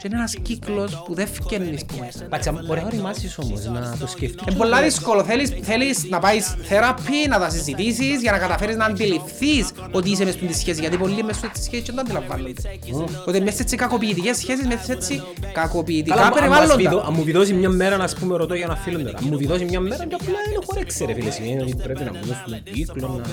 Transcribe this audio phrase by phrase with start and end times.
[0.00, 2.24] Και είναι ένας κύκλος που δεν φκένεις που μέσα.
[2.24, 4.42] Εντάξει, μπορεί να οριμάσεις όμως, να το σκεφτείς.
[4.48, 5.24] Είναι πολλά δύσκολο.
[5.24, 10.24] Θέλεις, θέλεις να πάεις θεραπεία, να τα συζητήσεις για να καταφέρεις να αντιληφθείς ότι είσαι
[10.24, 10.80] μες στην σχέση.
[10.80, 12.52] Γιατί πολλοί μες στην σχέση και δεν το αντιλαμβάνονται.
[13.26, 15.22] Ότι μες έτσι κακοποιητικές σχέσεις, μες έτσι
[15.52, 16.76] κακοποιητικά Καλά, αν- αν μας περιβάλλοντα.
[16.90, 19.18] βιδώ- αν μου βιδώσει μια μέρα, να πούμε, ρωτώ για ένα φίλο τώρα.
[19.18, 21.30] Αν μου βιδώσει μια μέρα, και απλά είναι χωρέξε ρε φίλε.
[21.30, 23.28] Σημαίνει ότι πρέπει να μου δώσουν κύκλο, να...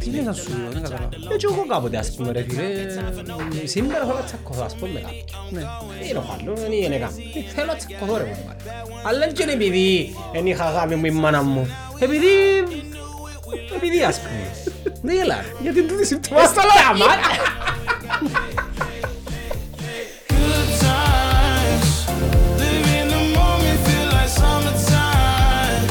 [0.00, 1.26] Τι είναι να σου λέω, δεν καταλαβαίνω.
[1.32, 2.64] Έτσι εγώ κάποτε, ας πούμε, ρε φίλε,
[3.64, 6.07] σήμερα θέλω να τσακωθώ, ας πούμε, με κάποιον.
[6.12, 6.14] Ναι.
[6.14, 7.26] Δεν είναι ο άλλος, δεν είναι κάποιον.
[7.54, 8.54] Θέλω να τσακωθώ, ρε φίλε.
[9.06, 11.68] Αλλά δεν είναι επειδή δεν είχα αγάπη μου η μάνα μου.
[11.98, 12.26] Επειδή...
[13.76, 14.50] Επειδή, ας πούμε.
[15.02, 15.34] Δεν γελά.
[15.36, 15.46] ρε.
[15.60, 17.12] Γιατί είναι τούτη Μας συμπτώμας τα λέω, μα.
[20.30, 21.88] Good times,
[22.60, 25.86] living the moment, feel like summertime.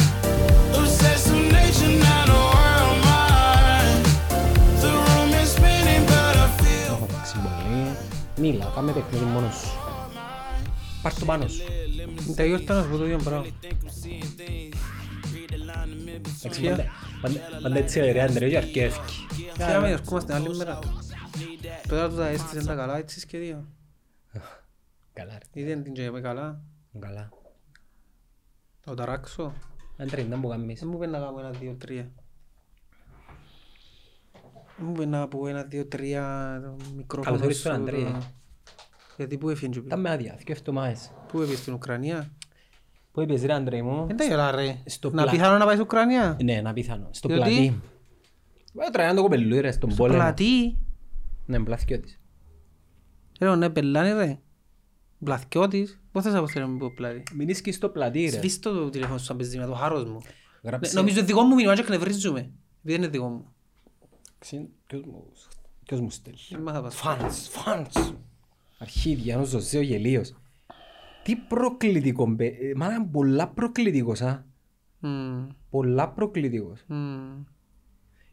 [0.80, 4.04] Obsessed with nature, not a world mind.
[4.84, 6.92] The room is spinning, but I feel.
[6.94, 7.98] Έχω παίξει πολύ.
[8.36, 9.87] Μίλα, κάμε παιχνίδι μόνος σου.
[11.08, 11.64] Πάρ' το πάνω σου.
[12.28, 13.46] Είναι τα γιορτά να σου πω το ίδιο πράγμα.
[16.44, 16.86] Εντάξει, πάντα-
[17.22, 19.26] πάντα- Πάντα έτσι ρε Άντρε, και αρκεύκει.
[19.58, 20.80] Και να ερχόμαστε άλλη μέρα.
[21.88, 23.66] Τώρα του τα έστησαν τα καλά, έτσι και δύο.
[25.14, 26.12] Καλά ρε, Είδαν την και
[39.18, 41.12] Γιατί πού έφυγε Ήταν με άδεια, δύο εβδομάδες.
[41.28, 42.32] Πού έφυγε στην Ουκρανία;
[43.12, 44.82] Πού είπες ρε Άντρε μου; Δεν τα γελά ρε.
[44.86, 47.10] Στο Να πλα- πιθανό να πάει στην Ουκρανία; Ναι, να πιθανό.
[47.12, 47.82] Στο Γιατί; πλατή.
[48.88, 50.20] Ε, Τραβάνε το κοπελούι ρε, στον Στο πόλεμο.
[50.20, 50.78] πλατή;
[51.46, 52.20] Ναι, πλαθκιώτης.
[53.40, 54.40] Ρε, ναι, πελάνε ρε.
[55.24, 56.00] Πλαθκιώτης.
[56.12, 58.30] Πώς θες να πω θέλει να μην πω πλάτη; Μην είσαι στο πλατή ρε.
[58.38, 60.22] Σβήστο το τηλέφωνο σου σαν παίζεις με το χάρος μου.
[60.64, 62.52] Γράψε- Ναι, Νομίζω δικό μου μήνυμα και εκνευρίζουμε.
[62.84, 63.54] Επειδή είναι δικό μου.
[64.40, 65.32] Ξυ- ποιος μου-
[65.86, 66.96] Ποιος μου στέλνει; Δεν μάθα πας.
[66.96, 68.14] Φανς, φανς.
[68.78, 70.34] Αρχίδια, ο Ζωζέ ο γελίος.
[71.24, 74.46] Τι προκλητικό, μπε- ε, μάνα είναι πολλά προκλητικός, α.
[75.00, 76.84] Μμμ, Πολλά προκλητικός.
[76.88, 77.44] μμμ.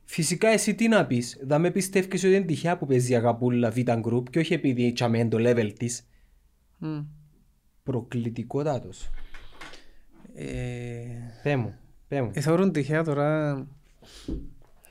[0.05, 3.71] Φυσικά εσύ τι να πεις, θα με πιστεύεις ότι είναι τυχαία που παίζει η αγαπούλα
[3.71, 6.07] Β' Group και όχι επειδή τσάμε το level της.
[6.79, 7.01] Μμ.
[7.83, 9.11] Προκλητικότατος.
[10.35, 10.45] Ε,
[11.43, 11.75] Πέ μου,
[12.09, 12.31] πέ μου.
[12.35, 13.57] ε, θεωρούν τυχαία τώρα...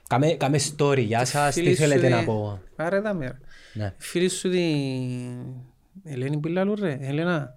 [0.07, 2.59] Κάμε, κάμε story, γεια σας, τι φίλοι σου θέλετε τη- να πω.
[2.75, 3.37] Άρα είδαμε ρε.
[3.73, 3.93] Ναι.
[3.97, 4.61] Φίλοι σου την...
[6.03, 7.53] Ελένη που λαλούν ρε, Ελένα.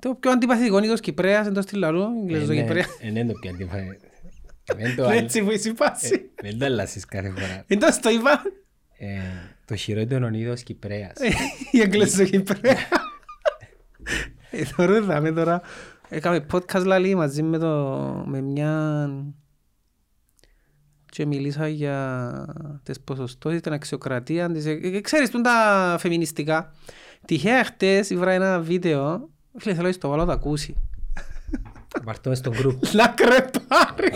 [0.00, 2.84] Το πιο αντιπαθητικό είναι το Κυπρέας, εντός της λαλού, Ιγγλέζος το Κυπρέα.
[3.00, 3.68] Ε, ναι, το πιάνει.
[4.76, 6.30] Δεν το Έτσι που είσαι πάση.
[6.42, 7.64] Δεν το αλλάσεις κάθε φορά.
[7.66, 8.42] Εντός το είπα,
[8.98, 9.18] Ε,
[9.64, 11.18] Το χειρότερο είδος Κυπρέας.
[11.70, 12.76] η Ιγγλέζος το Κυπρέα.
[14.50, 15.62] Ε, Τώρα είδαμε τώρα.
[16.08, 17.76] Έκαμε podcast λαλή μαζί με, το,
[18.26, 19.08] με μια...
[21.14, 22.46] Και μιλήσα για
[22.82, 24.66] τις ποσοστώσεις, την αξιοκρατία της.
[24.66, 26.72] Ε, ε, Ξέρεις, τούν τα φεμινιστικά.
[27.24, 29.28] Τυχαία χτες ήβρα ένα βίντεο.
[29.58, 30.76] Φίλε, θέλω να το βάλω να το ακούσει.
[32.04, 32.78] Βαρτώ μες στο group.
[32.92, 34.12] Να κρεπάρει.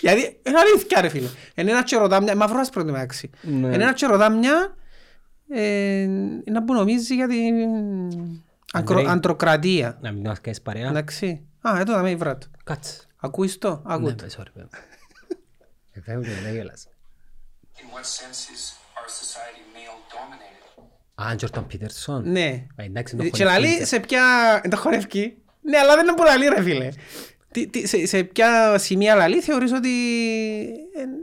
[0.00, 1.28] Γιατί είναι αλήθεια ρε φίλε.
[1.54, 3.30] Είναι ένα και ρωτά μια, μαύρο άσπρο μεταξύ.
[3.42, 3.52] Ναι.
[3.66, 4.74] Είναι ένα και ρωτά μια
[5.48, 6.06] ε,
[6.50, 7.54] να που νομίζει για την
[8.72, 9.12] ακρο, Ανδρέη.
[9.14, 9.98] αντροκρατία.
[10.00, 10.88] Να μην μας κάνεις παρέα.
[10.88, 11.42] Εντάξει.
[11.60, 12.42] Α, εδώ θα με βράτ.
[12.64, 13.00] Κάτσε.
[13.16, 14.14] Ακούεις το, Ναι, άκου το.
[14.14, 14.64] πες, sorry,
[16.04, 16.14] πες.
[16.14, 16.88] Ε, φεύγω, δεν γέλασα.
[17.76, 18.62] In what sense is
[18.98, 20.82] our society male dominated?
[21.30, 22.30] Α, Τζόρταν Πίτερσον.
[22.30, 22.66] Ναι.
[22.76, 23.84] Ε, εντάξει, το Και λαλεί χωνεύκει.
[23.86, 24.60] σε ποια...
[24.64, 25.36] εν Το χορεύκει.
[25.60, 26.88] Ναι, αλλά δεν είναι που λαλεί ρε φίλε.
[27.52, 29.88] Τι- τι- σε- Σε ποια σημεία λαλεί θεωρείς ότι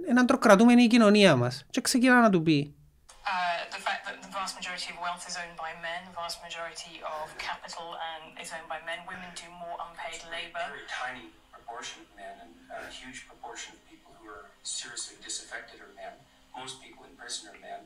[0.09, 1.66] είναι αντροκρατούμενη η κοινωνία μας.
[1.69, 2.75] Και ξεκινά να του πει.
[2.75, 6.38] uh, the fact that the vast majority of wealth is owned by men, the vast
[6.48, 9.00] majority of capital and is owned by men.
[9.12, 10.66] Women do more unpaid labour.
[10.72, 11.25] very tiny
[11.56, 12.52] proportion of men and
[12.90, 16.13] a huge proportion of people who are seriously disaffected are men.
[16.55, 17.81] Most people in prison are men.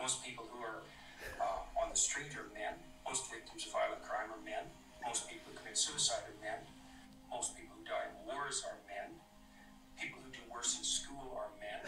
[0.00, 0.82] Most people who are
[1.40, 2.76] uh, on the street are men.
[3.04, 4.66] Most victims of violent crime are men.
[5.04, 6.60] Most people who commit suicide are men.
[7.30, 9.14] Most people who die in wars are men.
[9.96, 11.80] People who do worse in school are men.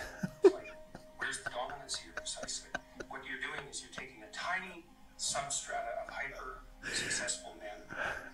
[0.44, 0.72] Like,
[1.18, 2.70] where's the dominance here precisely?
[3.08, 4.84] What you're doing is you're taking a tiny
[5.18, 7.82] substrata of hyper successful men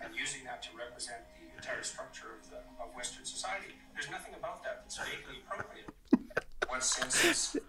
[0.01, 3.71] and using that to represent the entire structure of the of Western society.
[3.95, 5.87] There's nothing about that that's vaguely appropriate.
[6.71, 7.61] What sense is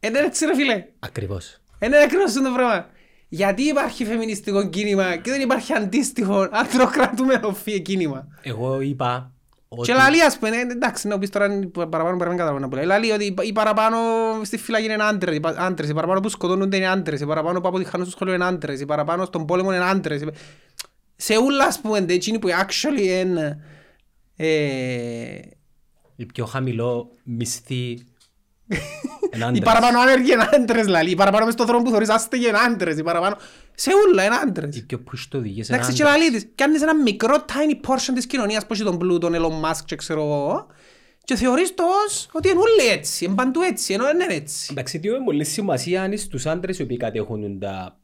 [0.00, 0.84] Είναι έτσι ρε φίλε.
[0.98, 1.60] Ακριβώς.
[1.78, 2.86] Είναι ακριβώς το πράγμα.
[3.28, 9.32] Γιατί υπάρχει φεμινιστικό κίνημα και δεν υπάρχει αντίστοιχο αντροκρατούμενο φύε κίνημα; Εγώ είπα
[9.68, 9.90] ότι...
[9.90, 12.68] Και λαλεί ας πούμε, ε, εντάξει, να πεις τώρα είναι παραπάνω πρέπει να καταλάβω να
[12.68, 12.76] πω.
[12.76, 13.98] Λαλεί ότι οι παραπάνω
[14.42, 17.60] στη φυλακή είναι άντρες, οι πα- άντρες, οι παραπάνω που σκοτώνονται είναι άντρες, οι παραπάνω
[17.60, 20.22] που αποτυχάνουν στο σχολείο είναι άντρες, οι παραπάνω στον πόλεμο είναι άντρες.
[21.22, 23.58] Οι- Σε ούλα ας πούμε, εκείνοι που actually είναι...
[24.36, 25.38] ε,
[26.16, 27.98] Η πιο χαμηλό μισθή
[29.30, 29.64] εν Οι άντρας.
[29.64, 32.98] παραπάνω άνεργοι είναι άντρες λαλεί, οι παραπάνω μες στον δρόμο που θωρείς άστεγοι είναι άντρες,
[32.98, 33.36] οι παραπάνω...
[33.74, 34.76] Σε ούλα είναι άντρες.
[34.76, 36.18] Οι πιο πουστοδικοί σε Εντάξει και άντρες.
[36.18, 39.68] λαλεί της, κάνεις ένα μικρό tiny portion της κοινωνίας που έχει τον πλούτο, τον Elon
[39.70, 40.66] Musk και ξέρω εγώ
[41.24, 44.68] και θεωρείς το ως ότι είναι όλοι έτσι, είναι παντού έτσι, ενώ δεν είναι έτσι.
[44.70, 48.00] Εντάξει, τι έχει πολύ σημασία είναι στους άντρες οι οποίοι κατέχουν τα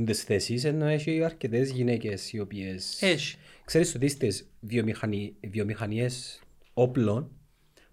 [0.00, 3.02] τις θέσεις, ενώ έχει αρκετές γυναίκες οι οποίες...
[3.02, 3.36] Έχει.
[3.64, 5.34] Ξέρεις ότι στις βιομηχανι...
[5.40, 6.42] βιομηχανίες
[6.72, 7.30] όπλων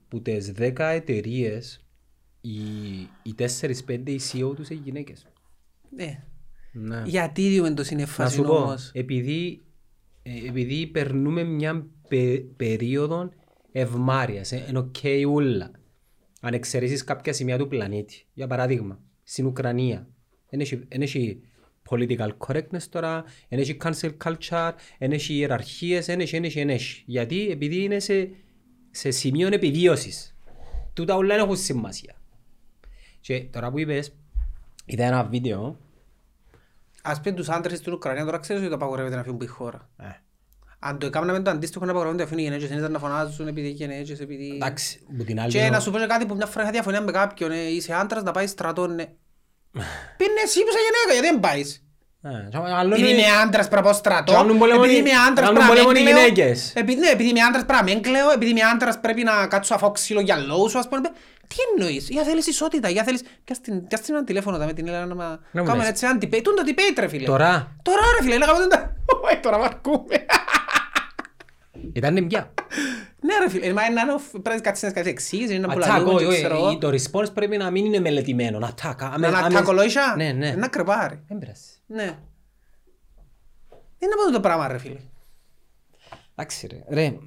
[0.08, 1.86] που τις 10 εταιρείες
[2.42, 2.60] οι,
[3.24, 5.28] οι 4-5 οι CEO τους είναι γυναίκες.
[5.96, 6.24] Ναι.
[6.72, 7.04] Ναι.
[7.06, 9.62] Γιατί διούμε το Να συνεφάση σου πω, όμως; επειδή,
[10.24, 13.32] ε, επειδή περνούμε μια πε, περίοδο
[13.72, 14.96] ευμάρειας, ε, είναι οκ
[15.28, 15.72] ούλα.
[16.42, 20.08] Αν εξαιρέσεις κάποια σημεία του πλανήτη, για παράδειγμα, στην Ουκρανία,
[20.50, 21.42] δεν έχει, δεν έχει
[21.90, 26.70] political correctness τώρα, δεν έχει cancel culture, δεν έχει ιεραρχίες, δεν έχει, δεν έχει, δεν
[26.70, 27.04] έχει.
[27.06, 28.30] Γιατί, επειδή είναι σε,
[28.92, 30.36] σε σημείο επιβίωσης.
[30.94, 32.16] Τούτα όλα δεν έχουν σημασία.
[33.22, 34.14] Και τώρα που είπες,
[34.86, 35.78] είδα ένα βίντεο,
[37.04, 39.52] Ας πούμε τους άντρες στην Ουκρανία τώρα ξέρεις ότι το απαγορεύεται να φύγουν από τη
[39.52, 39.90] χώρα.
[39.98, 40.06] ε,
[40.80, 43.48] Αν το έκαναμε το αντίστοιχο να απαγορεύονται να φύγουν οι γυναίκες, δεν ήταν να φωνάζουν
[43.48, 44.52] επειδή οι γυναίκες, επειδή...
[44.56, 45.52] εντάξει, από την άλλη...
[45.52, 47.94] Και να σου πω και κάτι που μια φορά είχα διαφωνία με κάποιον, ε, είσαι
[47.94, 48.88] άντρας να πάει στρατό,
[49.72, 49.84] ναι.
[50.18, 51.84] Πίνε εσύ που είσαι γυναίκα, γιατί δεν πάεις.
[52.24, 55.04] Ε, και άλλο Επειδή είναι- είμαι άντρας πρέπει να πάω στρατό, Κάνουν πολέμο επειδή οι-
[55.06, 56.28] είμαι άντρας κάνουν πρέπει να πολέμο μην οι κλαίω.
[56.28, 56.74] γυναίκες.
[56.76, 59.74] Επειδή- ναι, επειδή είμαι άντρας πρέπει να μην κλαίω, επειδή είμαι άντρας πρέπει να κάτσω
[59.74, 61.02] αφώ ξύλο για λόγους σου, ας πούμε.
[61.48, 63.22] Τι εννοείς, για θέλεις ισότητα, για θέλεις...
[63.44, 65.40] Πιάσ' την- πιάσ' την ένα τηλέφωνο τα με την Έλενα να μα...
[65.52, 65.88] Να μου Κάμε λες.
[65.90, 66.42] έτσι ένα debate.
[66.44, 68.94] Τούν το debate ρε φίλε; Τώρα, Τώρα ρε φίλε, λέγαμε τον τα...
[69.24, 70.26] Όχι, τώρα βαρκούμε.
[71.94, 72.54] ήταν πια.
[73.22, 75.78] Ναι ρε φίλε, μα είναι να πρέπει να κάτσεις να κάνεις εξήγηση, είναι να Attack,
[75.78, 76.78] πουλαλούμε όχι, και όχι, ξέρω εγώ.
[76.78, 78.60] το response πρέπει να μην είναι μελετημένο.
[78.60, 78.96] Να attack.
[79.00, 80.52] άμε- Να άμε- ανατακολόησα, Ναι, ναι.
[80.58, 81.24] να κρεπάρει.
[81.28, 81.62] Δεν πειράζει.
[81.86, 82.04] Ναι.
[84.02, 85.00] Είναι από το πράγμα ρε φίλε.
[86.36, 86.84] Εντάξει ρε.
[86.90, 87.18] Ρε,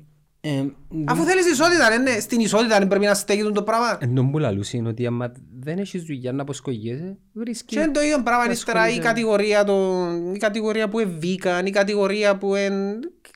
[0.40, 0.64] ε,
[1.06, 3.98] Αφού θέλεις ισότητα, ρε, ναι, στην ισότητα δεν πρέπει να στέκει το πράγμα.
[4.00, 7.74] εν τον που λαλούς είναι ότι άμα δεν έχεις δουλειά να αποσκογιέσαι, βρίσκει.
[7.74, 12.36] Και είναι το ίδιο πράγμα ύστερα η κατηγορία, των- η κατηγορία που ευήκαν, η κατηγορία
[12.38, 12.74] που εν...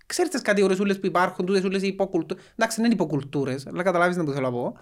[0.07, 2.45] Ξέρεις τις κατηγορίες ούλες που υπάρχουν, τούτες ούλες οι υποκουλτούρες.
[2.57, 4.77] Εντάξει, δεν είναι υποκουλτούρες, αλλά καταλάβεις να που θέλω να πω.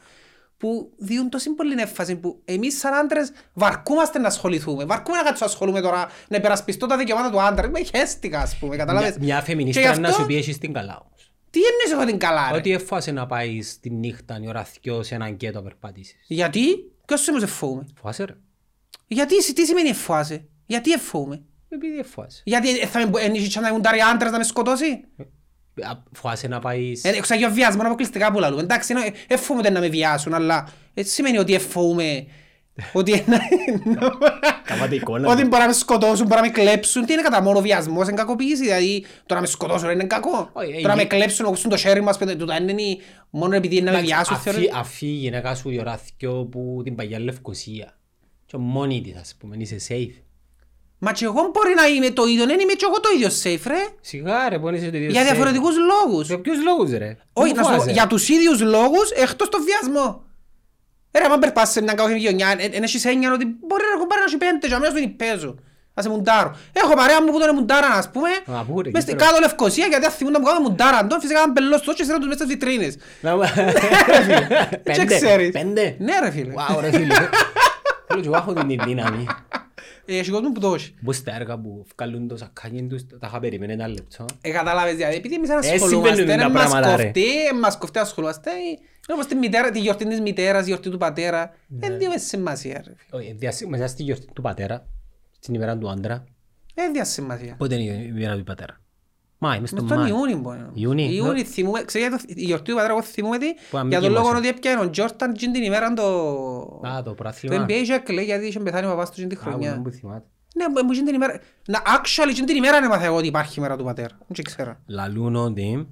[0.56, 4.84] Που διούν τόση πολύ έμφαση που εμείς σαν άντρες βαρκούμαστε να ασχοληθούμε.
[4.84, 7.68] Βαρκούμε να κάτσω να ασχολούμαι τώρα, να υπερασπιστώ τα δικαιώματα του άντρα.
[7.68, 9.18] Με χέστηκα, ας πούμε, Μια, καταλάβεις.
[9.18, 11.32] μια Και γι' φεμινίστρα να αυτό, σου πει έχεις την καλά όμως.
[11.50, 15.02] Τι εννοείς εγώ την καλά, ρε; Ότι εφάσαι να πάεις τη νύχτα η ώρα δυο
[15.02, 16.16] σε έναν κέτο να περπατήσεις.
[16.26, 16.60] Γιατί,
[17.04, 17.86] ποιος σε σε φοβούμε.
[18.00, 18.36] Φάσαι ρε.
[19.06, 20.48] Γιατί, τι σημαίνει εφοάσαι.
[20.66, 21.42] Γιατί εφοβούμε.
[21.74, 22.42] Επειδή εφάσαι.
[22.44, 25.04] Γιατί ε, θα με ενίσχυσε να μουντάρει άντρας να με σκοτώσει;
[26.12, 26.92] Φάσαι να πάει...
[27.02, 28.62] Ε, Έχω για βιάσμα αποκλειστικά που λαλούμε.
[28.62, 32.26] Εντάξει, ενώ, ε, εφοβούνται να με βιάσουν, αλλά έτσι σημαίνει ότι εφοβούμε
[32.92, 33.40] ότι ένα-
[34.64, 35.28] Καβάτε εικόνα.
[35.28, 37.04] ότι μπορεί να με σκοτώσουν, μπορεί να με κλέψουν.
[37.04, 38.62] Τι είναι κατά μόνο βιασμός, είναι κακοποίηση.
[38.62, 40.50] Δηλαδή, το να με σκοτώσουν είναι κακό.
[40.52, 42.82] Όχι, ε, Το να με η- κλέψουν, να κόψουν το χέρι μας, πέντε, τούτα είναι
[42.82, 43.00] η-
[43.30, 44.36] μόνο επειδή είναι να με βιάσουν.
[44.36, 47.98] Αφή, θεωρώ- αφή η γυναίκα σου η ώρα δυο που την παγιά Λευκοσία.
[48.46, 50.22] Και μόνη της ας πούμε, είσαι safe.
[51.04, 53.66] Μα και εγώ μπορεί να είμαι το ίδιο, δεν είμαι και εγώ το ίδιο safe,
[53.72, 53.82] ρε.
[54.00, 55.24] Σιγά ρε, πόνοι είσαι το ίδιο Για safe.
[55.24, 56.26] διαφορετικούς λόγους.
[56.26, 57.90] Για ποιους λόγους ρε; Όχι, Μη να σου πω, φοβάσαι.
[57.92, 60.24] για τους ίδιους λόγους, εκτός το βιασμό.
[61.10, 64.06] Ε, ρε, άμα περπάσεις σε μια κακή γειτονιά, εν έχεις έννοια ότι μπορεί να έχω
[64.06, 65.54] πάρει να σου πέντε και αμέσως δεν παίζω.
[65.94, 66.56] Ας σε μουντάρω.
[66.72, 68.28] Έχω παρέα μου που τον μουντάραν, ας πούμε,
[68.58, 69.26] Α, πού ρε, μες στην Κύπρο.
[69.30, 72.20] κάτω Λευκοσία, γιατί αν θυμούνταν που κάνουν μουντάραν τον, φυσικά ήταν πελός τόσο και στέλνουν
[72.20, 72.96] τους μες στις βιτρίνες.
[73.20, 73.42] Να μου-
[74.72, 75.14] Και Πέντε.
[75.14, 75.50] ξέρεις.
[75.50, 75.96] Πέντε.
[75.98, 76.52] Ναι, ρε φίλε.
[76.52, 77.14] Βάου ρε φίλε.
[78.06, 79.26] Θέλω και εγώ έχω την δύναμη.
[80.06, 80.94] Ε, Έχει κόσμο που το έχει.
[81.04, 84.24] Πώς τα έργα που βγάλουν το σακάνι τους, τα είχα περιμένει ένα λεπτό.
[84.40, 87.02] Ε, κατάλαβες, δηλαδή, επειδή εμείς Ε, ασχολούμαστε, συμβαίνουν τα δεν μας πράγματα, ρε.
[87.04, 88.50] κοφτεί, ε, μας κοφτεί, ασχολούμαστε.
[88.50, 88.54] ε,
[89.08, 91.54] Είναι όπως τη μητέρα, τη γιορτή της μητέρας, τη γιορτή του πατέρα.
[91.66, 91.88] Ναι.
[91.88, 93.22] Δεν δίνουμε σημασία, ρε φίλε.
[93.22, 94.86] Όχι, διασύ- Μέσα στη γιορτή του πατέρα,
[95.38, 96.24] στην ημέρα του άντρα,
[96.74, 97.54] Δεν δίνουμε σημασία.
[97.58, 98.80] πότε είναι η ημέρα του πατέρα.
[99.46, 100.10] Μάη, μες Μες στον τον Μάη.
[100.10, 101.44] Ιούνι μπορεί να Ιούνι, Ιούνι ναι.
[101.44, 104.08] θυμούμε, ξέρεις γιατί το- η γιορτή του πατέρα εγώ θυμούμαι τι, Που αν για μην
[104.08, 104.48] τον λόγο κοιμάσαι.
[104.48, 106.02] ότι έπιανε ο Τζόρταν τζιν την ημέρα το...
[106.86, 107.64] Α, το Το πράθλημα.
[107.66, 109.70] NBA είχε κλαίει γιατί είχε πεθάνει ο παπάς του τζιν την Α, χρονιά.
[109.72, 110.26] δεν μου θυμάται.
[110.54, 111.40] Ναι, μου τζιν την ημέρα...
[111.66, 114.18] Να, actually, τζιν την ημέρα έμαθα εγώ ότι υπάρχει ημέρα του πατέρα.
[114.28, 114.76] Δεν ξέρω.
[114.86, 115.88] Λαλούν ότι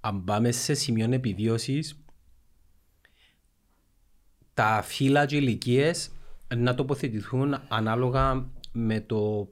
[0.00, 1.98] αν πάμε σε σημείο επιβίωσης
[4.54, 6.10] τα φύλλα και ηλικίες
[6.56, 9.48] να τοποθετηθούν ανάλογα με το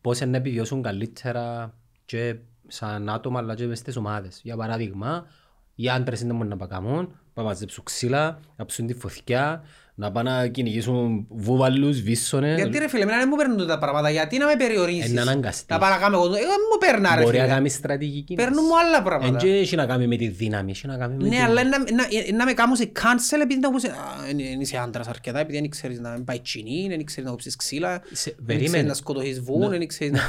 [0.00, 1.74] πώς να επιβιώσουν καλύτερα
[2.10, 2.34] και
[2.68, 4.40] σαν άτομα αλλά και μες στις ομάδες.
[4.42, 5.26] Για παράδειγμα,
[5.74, 9.64] οι άντρες δεν μπορούν να πακαμούν, να μαζέψουν ξύλα, να ψούν τη φωτιά,
[9.94, 12.56] να πάνε να κυνηγήσουν βούβαλους, βίσσονες.
[12.56, 15.66] Γιατί ρε φίλε, εμένα δεν μου παίρνουν τα πράγματα, γιατί να με περιορίσεις; Είναι αναγκαστής.
[15.68, 17.54] Να πάω να κάνω εγώ, εγώ δεν μου παίρνα ρε Μπορεί να φίλε.
[17.54, 18.34] κάνει στρατηγική.
[18.34, 19.38] Παίρνουν μου άλλα Εν πράγματα.
[19.38, 21.70] και έχει να κάνει με τη δύναμη, έχει να κάνει με Ναι, την- αλλά είναι
[21.70, 23.88] να- να- να με κάνουν σε cancel επειδή να πούς, «Α,
[24.26, 27.56] δεν δεν είσαι άντρας αρκετά, επειδή δεν ξέρεις να πάει τσινή, δεν ξέρεις να κόψεις
[27.56, 28.66] ξύλα, Σε- δεν περίμενε.
[28.68, 30.20] ξέρεις να σκοτωθείς βούν, δεν ξέρεις να...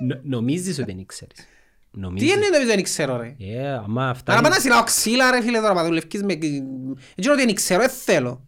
[0.00, 1.34] Νο- Νομίζεις ότι δεν ξέρεις.
[1.36, 1.44] Τι
[2.00, 2.34] Νομίζεις.
[2.34, 5.42] είναι το δεν ξέρω ρε; Ε, άμα αυτά Να είναι- πάω να συλλάω ξύλα ρε
[5.42, 6.32] φίλε τώρα, μα δουλευκείς με...
[6.32, 8.44] Έτσι ότι δεν ξέρω, δεν θέλω.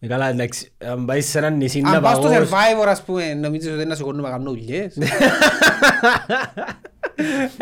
[0.00, 3.02] Ε, Καλά, εντάξει, αν πάεις σε ένα νησί να Αν πας στο παγώσεις- Survivor, ας
[3.02, 4.96] πούμε, νομίζεις ότι να σηκώνουμε να κάνουν ουλιές.
[4.96, 5.06] Ε,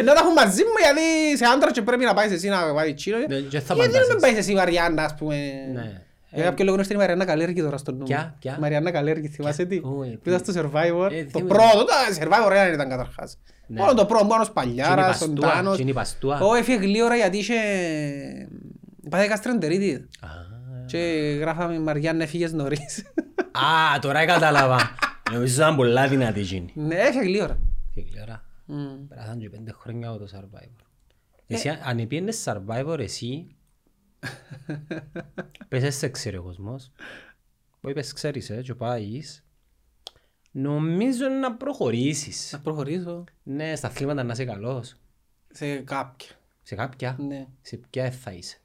[0.04, 2.94] Να τα έχουν μαζί μου, γιατί σε άντρα και πρέπει να πάεις εσύ να πάει
[2.94, 3.16] τσίνο.
[3.18, 4.16] Ναι, και θα Γιατί δεν φαντάζεσαι.
[4.20, 5.36] πάεις εσύ Μαριάννα, ας πούμε.
[6.30, 6.40] Ναι.
[6.40, 8.04] Για κάποιο λόγο είναι η Μαριάννα Καλέργη τώρα στο νου μου.
[8.04, 11.08] Ποια, ποια; Η Μαριάννα Καλέργη, θυμάσαι τι; Ω, ε, Που ήταν στο Survivor.
[11.12, 11.48] Ε, Το θυμάμαι.
[11.48, 13.38] πρώτο, το Survivor ένα ήταν καταρχάς.
[13.66, 13.80] Ναι.
[13.80, 15.76] Μόνο το πρώτο, μόνο Και Παλιάρας, είναι η ο Παστούα, Τάνος.
[15.76, 16.40] και είναι η Παστούα.
[16.40, 17.54] Ω, έφυγε γλύωρα γιατί είχε...
[19.10, 19.98] Πάθε γαστρεντερίτιδα.
[20.20, 20.28] Α.
[20.86, 20.98] Και
[21.40, 23.04] γράφαμε Μαριάννα έφυγες νωρίς.
[23.52, 24.78] Α, τώρα κατάλαβα.
[25.32, 26.72] Νομίζω ήταν πολλά δυνατή εκείνη.
[26.74, 27.58] Ναι, έφυγε γλύωρα.
[27.94, 28.44] Και κλαίρα.
[28.64, 29.06] Μμ.
[29.08, 30.84] Πέρασαν και πέντε χρόνια από το Survivor.
[31.46, 33.46] Εσύ, αν πήγαινες Survivor εσύ,
[35.68, 36.92] πες σε ξέρει ο κόσμος,
[37.80, 39.44] που είπες ξέρεις ε, και πάεις,
[40.50, 42.52] νομίζω να προχωρήσεις.
[42.52, 44.96] Να προχωρήσω Ναι, στα αθλήματα να είσαι καλός.
[45.52, 46.30] σε κάποια.
[46.62, 47.46] Σε κάποια, Ναι.
[47.60, 48.60] σε ποια θα είσαι.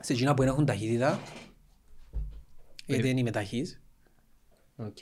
[0.00, 1.20] Σε εκείνα που έχουν ταχύτητα,
[2.86, 3.80] γιατί δεν είμαι ταχύς.
[4.76, 4.98] Οκ.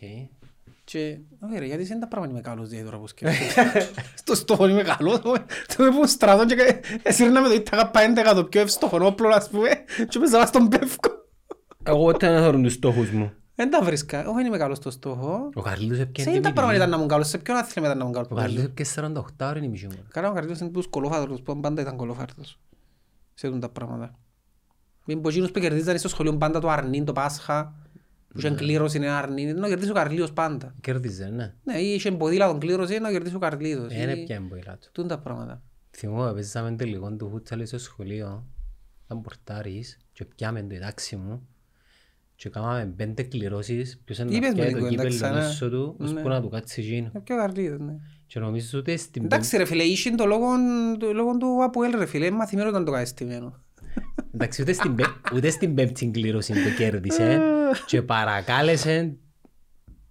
[0.90, 3.90] Και, όχι ρε, γιατί δεν τα πράγματα είμαι καλός δηλαδή τώρα που σκέφτομαι.
[4.14, 5.32] Στο στόχο είμαι καλός, το
[5.78, 9.68] με που στρατό και εσύρναμε το ΙΤΑΚΑ 5 το πιο ευστοχό όπλο, ας πούμε,
[10.08, 11.10] και πέσα στον πεύκο.
[11.82, 13.32] Εγώ ούτε να θεωρούν τους στόχους μου.
[13.54, 15.50] Δεν τα βρίσκα, όχι δεν είμαι καλός στο στόχο.
[15.54, 16.90] Ο Καρλίδος Σε έπιανε είναι τα την πράγματα ήταν ποινή.
[16.90, 18.40] να ήμουν καλός, σε ποιον άθλημα ήταν να ήμουν Ο καλός.
[18.42, 20.04] Καρλίδος έπιανε 48 ώρες η μισή μου.
[20.08, 22.58] Καλά ο Καρδίος είναι τους κολόφαρτος, που πάντα ήταν κολόφαρτος.
[23.34, 24.18] Σε τούν τα πράγματα.
[25.04, 27.74] Μην πω εκείνους που κερδίζαν στο σχολείο πάντα το αρνίν, το Πάσχα,
[28.28, 30.74] που είχαν κλήρωση είναι αρνίν, να κερδίσει ο Καρλίος πάντα.
[30.80, 31.54] Κέρδιζε, ναι.
[31.64, 33.92] Ναι, ή είχε ποδήλατον κλήρωση, να κερδίσει ο Καρλίος.
[33.94, 34.88] Δεν Ή- έπιανε πολλά του.
[34.92, 35.62] Τούν τα πράγματα.
[35.90, 38.46] Θυμώ, παίζαμε τελικό του φούτσαλ στο σχολείο,
[39.04, 41.48] ήταν πορτάρις και πιάμε το εντάξει μου
[42.36, 45.18] και κάναμε πέντε κληρώσεις, ποιος είναι Τι να είπες με πιάει την το κουβέντα κύπελλο
[45.18, 46.04] ξανά; μέσω του, Ναι.
[46.06, 47.10] ώσπου να του κάτσει εκείνο.
[47.14, 47.94] Ε, Ποιο Καρλίος, ναι.
[48.26, 50.46] Και νομίζω ότι στην Εντάξει ρε φίλε, είχε το λόγο,
[50.98, 53.60] το λόγο του Αποέλ ρε φίλε, μαθημένο ήταν το κατεστημένο.
[54.38, 57.40] Εντάξει, ούτε στην, πέ- ούτε στην πέμπτη κλήρωση το κέρδισε
[57.86, 59.14] και παρακάλεσε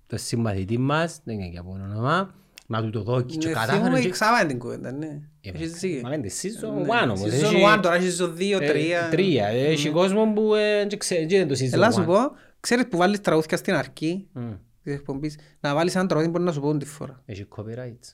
[0.07, 2.33] το συμπαθητή μας, δεν είναι και από όνομα,
[2.67, 4.09] να του το δώσει και Ναι, κατάφερε θυμούμαι, και...
[4.09, 5.19] ξάβανε την κουβέντα, ναι.
[5.41, 6.01] Έχεις δίκιο.
[6.01, 6.85] Μα είναι season Ναι.
[6.87, 7.21] one όμως.
[7.21, 9.09] Season έχει- one, τώρα έχεις season δύο, ε, τρία.
[9.09, 9.47] Τρία.
[9.47, 12.05] Έχει κόσμο που ε, δεν ξέρει και είναι το season Έλα να σου one.
[12.05, 12.17] πω,
[12.59, 14.51] ξέρεις που βάλεις τραγούδια στην αρχή Μμ.
[14.83, 17.21] της εκπομπής, να βάλεις ένα τραγούδι μπορεί να σου πω τη φορά.
[17.25, 18.13] Έχει copyrights.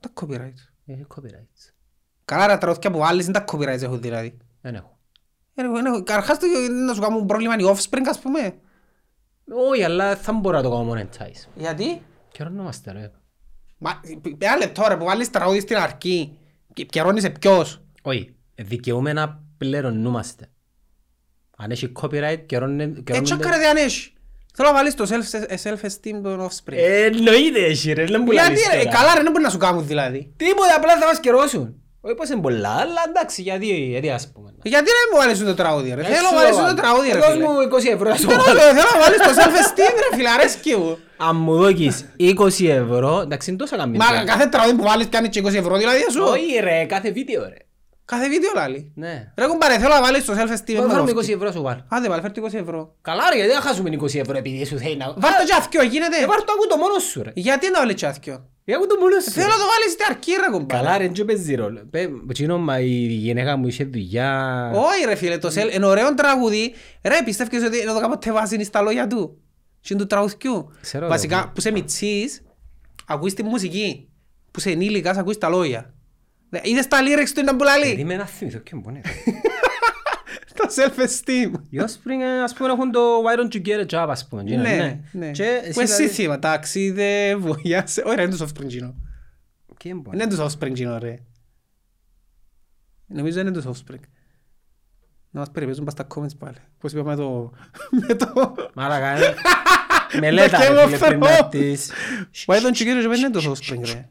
[0.00, 0.72] Τα copyrights.
[0.86, 1.72] Έχει copyrights.
[2.24, 4.36] Καλά ρε τραγούδια που βάλεις είναι τα copyrights έχουν δηλαδή.
[4.60, 4.97] Δεν έχω.
[5.58, 6.46] Ε, ρε, είναι- Καρχάς το
[6.86, 8.54] να σου κάνουν πρόβλημα οι offspring ας πούμε.
[9.72, 11.48] Όχι, αλλά θα μπορώ να το κάνω monetize.
[11.54, 13.10] Γιατί; Και ονόμαστε ρε;
[13.78, 14.00] Μα,
[14.38, 16.38] ένα λεπτό ρε που βάλεις τραγούδι στην αρχή
[16.74, 20.48] και πιερώνεις ποιος; Όχι, δικαιούμενα πληρωνούμαστε.
[21.56, 24.12] Αν έχει copyright, καιρώνε- Έτσι καιρώνονται- έκαρε αν έχει.
[24.54, 26.72] Θέλω να βάλεις το self- self-esteem των offspring.
[26.76, 28.90] Ε, Εννοείται έχει ρε, δεν μου Γιατί λαλείς ρε, τώρα.
[28.96, 30.32] καλά ρε, δεν μπορεί να σου κάνουν δηλαδή.
[30.36, 31.82] Τίποτα, απλά θα μας καιρώσουν.
[32.00, 34.54] Όχι πως είναι πολλά, αλλά εντάξει, γιατί, γιατί ας πούμε.
[34.62, 36.74] Γιατί δεν μου βάλεις το τραγούδι ρε; Ε, Θέλω σου να βάλεις το το βάλω.
[36.74, 37.44] τραγούδι ρε Δώσ' φίλε.
[37.46, 38.58] μου 20 ευρώ να σου Θέλω βάλω.
[38.60, 40.98] θέλω να βάλεις το self-esteem ρε φίλε, αρέσκει μου.
[41.16, 43.98] Αν μου δώκεις 20 ευρώ, εντάξει, είναι τόσο καμία.
[44.04, 46.22] Μα κάθε τραγούδι που βάλεις κάνει και 20 ευρώ δηλαδή σου.
[46.34, 47.56] Όχι ρε, κάθε βίντεο ρε.
[48.12, 48.92] Κάθε βίντεο λάλη.
[48.94, 49.32] Ναι.
[49.36, 50.74] Ρε κουμπάρε, θέλω να βάλεις το self-esteem.
[50.74, 51.32] Μα με βάλουμε ρόφκι.
[51.32, 51.84] 20 ευρώ σου βάλω.
[51.88, 52.94] Άντε βάλε, φέρ' το 20 ευρώ.
[53.02, 55.06] Καλά ρε, γιατί να χάσουμε 20 ευρώ επειδή σου θέλει να...
[55.06, 56.16] Βάλ' το και αθκιό, γίνεται.
[56.22, 57.30] Ε, πάρ' το ακού το μόνος σου ρε.
[57.34, 58.48] Γιατί να βάλεις και αθκιό.
[58.64, 59.30] Ε, ακού το μόνος σου.
[59.30, 59.52] Θέλω ρε.
[59.52, 60.82] να το βάλεις στην αρχή ρε κουμπάρε.
[60.84, 61.80] Καλά ρε, δεν παίζει ρόλο.
[61.90, 62.86] Πε- Εκείνο, μα η
[63.24, 64.30] γυναίκα μου είχε δουλειά.
[64.74, 66.74] Όχι ρε φίλε, το self, είναι ωραίο τραγούδι.
[67.02, 69.38] Ρε, πιστεύεις ότι να το κάποτε βάζει στα λόγια του;
[69.80, 70.70] Και είναι του τραγουδιού.
[70.80, 71.10] Ξέρω το.
[71.10, 72.42] Βασικά, που σε μητσείς,
[73.06, 74.08] ακούεις τη μουσική.
[74.50, 75.92] Που σε ενήλικας, ακούεις τα λόγια.
[76.48, 77.84] Δε- Είδες τα lyrics του ήταν που λαλεί.
[77.90, 79.00] Περίμενα να θυμηθώ ποιον πονέ.
[80.54, 81.52] Το self-esteem.
[81.70, 84.42] Οι Offspring, ε, ας πούμε, έχουν το Why don't you get a job, ας πούμε.
[84.42, 85.30] εκείνο, Ναι, ναι.
[85.30, 88.02] Και Που εσύ δηλαδή- θύμα, ταξιδεύω, για σε...
[88.06, 88.94] Όχι ρε, είναι τους offspring γίνω.
[89.76, 90.16] Και εμπονέ.
[90.22, 91.18] Είναι τους offspring γίνω ρε.
[93.06, 94.00] Νομίζω είναι τους offspring.
[95.30, 96.56] Να μας περιπέζουν πας στα comments πάλι.
[96.78, 97.52] Πώς είπαμε το...
[98.08, 98.54] με το...
[98.74, 99.34] Μαλάκα, ε.
[100.20, 101.50] Μελέτα, Το Game ρε, of φίλε, πριν να Thrones.
[101.50, 101.92] τις-
[102.46, 104.08] Why don't you get a job είναι τους offspring ρε.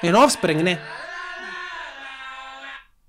[0.00, 0.78] Είναι offspring, ναι.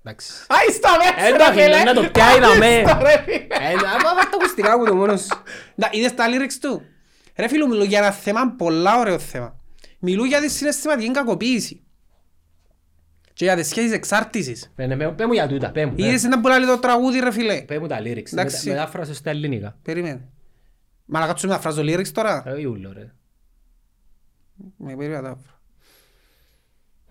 [0.04, 0.32] Εντάξει.
[0.48, 1.82] Άι στα μέσα Ε, ρε εντάξει, φίλε.
[1.82, 2.66] να το πιάει να με.
[2.66, 3.46] Άι στα, ρε, φίλε.
[3.50, 5.42] Ε, άμα βάζεις τα ακουστικά μου το μόνος σου.
[5.74, 6.82] Να, είδες τα lyrics του;
[7.36, 9.56] Ρε φίλου, μιλούν για ένα θέμα, πολλά ωραίο θέμα.
[9.98, 11.82] Μιλούν για τη συναισθηματική κακοποίηση.
[13.32, 14.72] Και για τις σχέσεις εξάρτησης.
[14.76, 15.94] Ε, ναι, με- Πέ μου για τούτα, πέ μου.
[15.94, 16.02] πέ.
[16.06, 18.32] Είδες να που λέει το τραγούδι ρε φίλε; Πέ μου τα lyrics.
[18.32, 18.68] Εντάξει.
[18.68, 19.76] Μετα- Μετάφρασε στα ελληνικά.
[19.82, 20.28] Περίμενε.
[21.04, 23.12] Μα να κάτσουμε να φράζω lyrics τώρα; Ε, Ιούλο, ρε.
[24.76, 25.38] Με περίμενα τα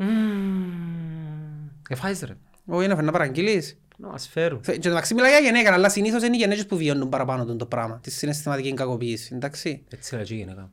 [0.05, 1.71] βρω.
[1.89, 2.33] Ε, φάεις, ρε.
[2.65, 3.75] Όχι, να φέρει να παραγγείλεις.
[3.97, 4.63] Να μας φέρουν.
[4.63, 7.45] Θε- Και το μεταξύ μιλάει για γυναίκα, αλλά συνήθως είναι οι γυναίκες που βιώνουν παραπάνω
[7.45, 7.99] τον το πράγμα.
[8.03, 9.83] Τη συναισθηματική κακοποίηση, εντάξει.
[9.89, 10.71] Έτσι λέει και η γυναίκα.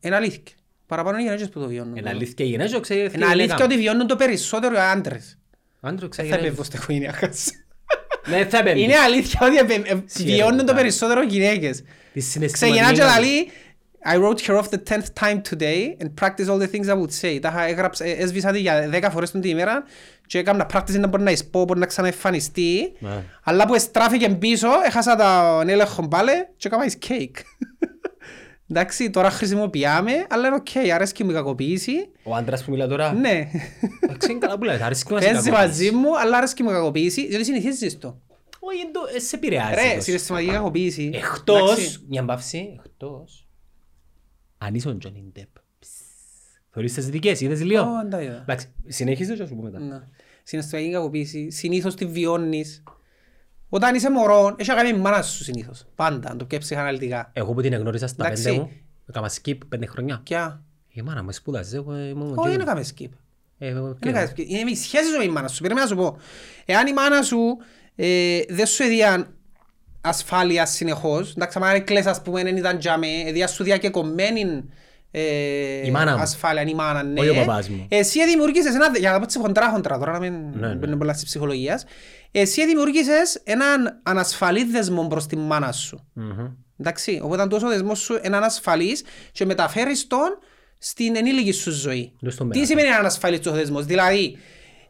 [0.00, 0.42] Είναι αλήθεια.
[0.86, 1.96] Παραπάνω είναι οι γυναίκες που το βιώνουν.
[1.96, 3.64] Είναι αλήθεια η γυναίκα, ξέρει η Είναι αλήθεια γυναίκα.
[3.64, 5.38] ότι βιώνουν το περισσότερο οι άντρες.
[5.80, 6.64] Άντρο, Δεν ξέρει θα η επέβω γυναίκα.
[6.64, 7.50] στα οικογένειακά σου.
[8.28, 8.82] Ναι, θα επέμβει.
[8.82, 10.74] Είναι αλήθεια ότι επε- ε, βιώνουν το ρωτάω.
[10.76, 11.82] περισσότερο γυναίκες.
[12.12, 13.26] Τη συναισθηματική Ξεκινά και νοημοσύνη.
[13.36, 13.48] λαλεί
[14.12, 17.12] I wrote her off the tenth time today and practice all the things I would
[17.22, 17.38] say.
[17.40, 19.82] Τα είχα έγραψε, ε, έσβησα τη για δέκα φορές την ημέρα
[20.26, 22.92] και έκανα practice να μπορεί να εισπώ, μπορεί να ξαναεμφανιστεί.
[22.98, 23.24] Ναι.
[23.42, 27.40] Αλλά που εστράφηκε πίσω, έχασα τον έλεγχο πάλι και έκανα cake.
[28.70, 31.92] Εντάξει, τώρα χρησιμοποιάμε, αλλά είναι οκ, αρέσκει μου η κακοποίηση.
[32.22, 33.50] Ο άντρας που μιλά τώρα; Ναι,
[34.00, 34.78] Εντάξει, είναι καλά που λέει.
[34.82, 35.66] Αρέσκει μας η παίζει κακοποίηση.
[35.68, 38.20] μαζί μου, αλλά αρέσκει μου η κακοποίηση, διότι συνηθίζεις το.
[38.60, 39.74] Όχι, εν το- ε, σε επηρεάζει.
[39.74, 40.00] Ρε, τόσο.
[40.00, 41.10] συναισθηματική κακοποίηση.
[41.14, 41.98] Εκτός, Εντάξει.
[42.08, 43.47] μια μπαύση, εκτός,
[44.58, 45.48] αν είσαι ο Τζόνι Ντεπ.
[46.70, 47.82] Θεωρείς τις δικές, είδες λίγο.
[47.82, 48.40] Ω, δεν τα είδα.
[48.42, 49.78] Εντάξει, συνέχιζε και ας πούμε μετά.
[49.78, 50.00] Ναι.
[50.42, 52.82] Συναισθηματική κακοποίηση, συνήθως τη βιώνεις.
[53.68, 55.86] Όταν είσαι μωρό, έχει κάνει η μάνα σου συνήθως.
[55.94, 57.30] Πάντα, αν το πιέσεις ψυχαναλυτικά.
[57.32, 58.42] Εγώ που την εγνώρισα στα Εντάξει.
[58.44, 58.70] πέντε μου,
[59.08, 60.20] έκανα skip πέντε χρονιά.
[60.24, 62.62] Ποια; Η μάνα μου σπούδαζε, εγώ ήμουν Όχι, δεν τζόνι.
[62.62, 63.18] έκαμε skip.
[63.58, 64.44] Ε, εγώ Δεν και- έκαμε skip.
[64.46, 65.62] Είναι η σχέση σου με η μάνα σου.
[65.62, 66.16] Πρέπει να σου πω.
[66.64, 67.38] Εάν η μάνα σου
[67.94, 69.34] ε, δεν σου έδιαν
[70.08, 74.64] ασφάλεια συνεχώς, εντάξει, αν κλαις ας πούμε, δεν ήταν τζάμε, έδια σου διακεκομμένη
[75.10, 76.22] ε, Η μάνα μου.
[76.22, 77.20] ασφάλεια, η μάνα, ναι.
[77.20, 77.86] Όχι ο παπάς μου.
[77.88, 80.74] Εσύ δημιούργησες ένα, για να πω έτσι χοντρά χοντρά τώρα, να μην Ναι, ναι.
[80.74, 81.84] μπαίνω πολλά της ψυχολογίας.
[82.30, 86.06] Εσύ δημιούργησες έναν ανασφαλή δεσμό προς τη μάνα σου.
[86.12, 86.46] Μμμ.
[86.80, 90.38] Εντάξει, οπότε τόσο ο δεσμός σου είναι ανασφαλής και μεταφέρεις τον
[90.78, 92.12] στην ενήλικη σου ζωή.
[92.20, 92.66] Δεν στο Τι μέλλον.
[92.66, 94.36] σημαίνει ανασφαλής ο δεσμός, δηλαδή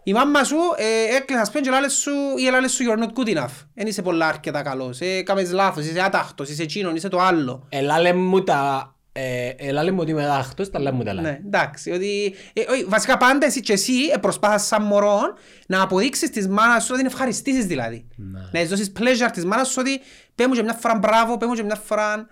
[0.03, 3.09] η μάμα σου ε, έκλεισε ας πούμε και λάλες σου ή λάλες σου you're not
[3.23, 3.67] good enough.
[3.75, 7.67] Εν είσαι πολλά αρκετά καλός, ε, κάμες λάθος, είσαι άταχτος, είσαι εκείνον, είσαι το άλλο.
[7.69, 8.93] Ελά λέμε μου τα...
[9.13, 11.43] ε, Ελά λέμε ότι είμαι δάχτος, τα λέμε μου τα Ναι, λέμε.
[11.47, 15.21] εντάξει, ότι, ε, όχι, βασικά πάντα εσύ και εσύ ε, προσπάθεις σαν μωρό
[15.67, 18.09] να αποδείξεις της μάνας σου, να την ευχαριστήσεις δηλαδή.
[18.17, 18.41] Ναι.
[18.53, 20.01] Να της δώσεις pleasure της μάνας σου ότι
[20.35, 22.27] πέ μου και μια φορά μπράβο, πέ μου και μια φορά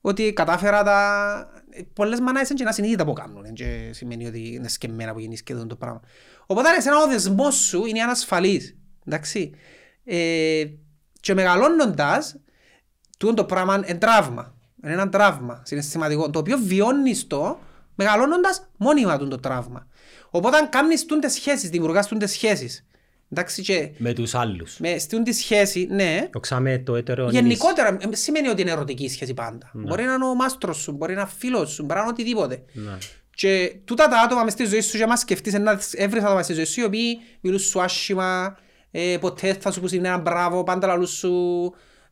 [0.00, 1.48] ότι κατάφερα τα...
[1.70, 5.12] Ε, Πολλές μάνες είναι και να συνείδητα που κάνουν, δεν και σημαίνει ότι είναι σκεμμένα
[5.12, 6.00] που γίνεις και το πράγμα.
[6.52, 9.50] Οπότε εσένα ο δεσμός σου είναι ανασφαλής, εντάξει.
[10.04, 10.64] Ε,
[11.20, 12.36] και μεγαλώνοντας,
[13.18, 14.54] τούτο το πράγμα είναι τραύμα.
[14.84, 17.58] Είναι ένα τραύμα συναισθηματικό, το οποίο βιώνεις το
[17.94, 19.86] μεγαλώνοντας μόνιμα τούτο το τραύμα.
[20.30, 22.86] Οπότε αν κάνεις τούντες σχέσεις, δημιουργάς τούντες σχέσεις,
[23.30, 24.78] εντάξει και Με τους άλλους.
[24.78, 29.08] με στην τη σχέση, ναι, Οξάμε το έτερο γενικότερα ε, σημαίνει ότι είναι ερωτική η
[29.08, 29.70] σχέση πάντα.
[29.74, 32.62] Μπορεί να είναι ο μάστρος σου, μπορεί να είναι φίλος σου, μπορεί να είναι οτιδήποτε.
[32.72, 32.98] Ναι.
[33.34, 36.52] Και τούτα τα άτομα μες στη ζωή σου και άμα σκεφτείς να έβρεις άτομα στη
[36.52, 38.56] ζωή σου οι οποίοι μιλούν σου άσχημα,
[38.90, 41.32] ε, ποτέ θα σου πούν ένα μπράβο, πάντα λαλούν σου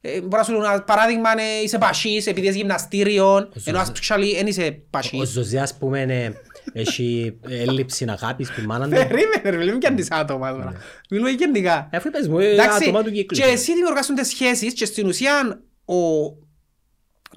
[0.00, 3.92] ε, μπορεί να σου λένε ένα παράδειγμα είναι είσαι πασίς επειδή είσαι γυμναστήριο ενώ ας
[3.94, 5.28] actually δεν είσαι Ο πασίς.
[5.28, 6.32] Ζωζέας που είναι,
[6.72, 8.90] έχει έλλειψη αγάπης του μάνα του.
[8.90, 10.72] Περίμενε ρε, μιλούμε και αν τις άτομα τώρα.
[11.10, 11.88] Μιλούμε γενικά.
[11.92, 13.38] Αφού είπες μου, ε, Εντάξει, άτομα του κύκλου.
[13.38, 15.94] και εσύ δημιουργάσουν τις σχέσεις και στην ουσία ο,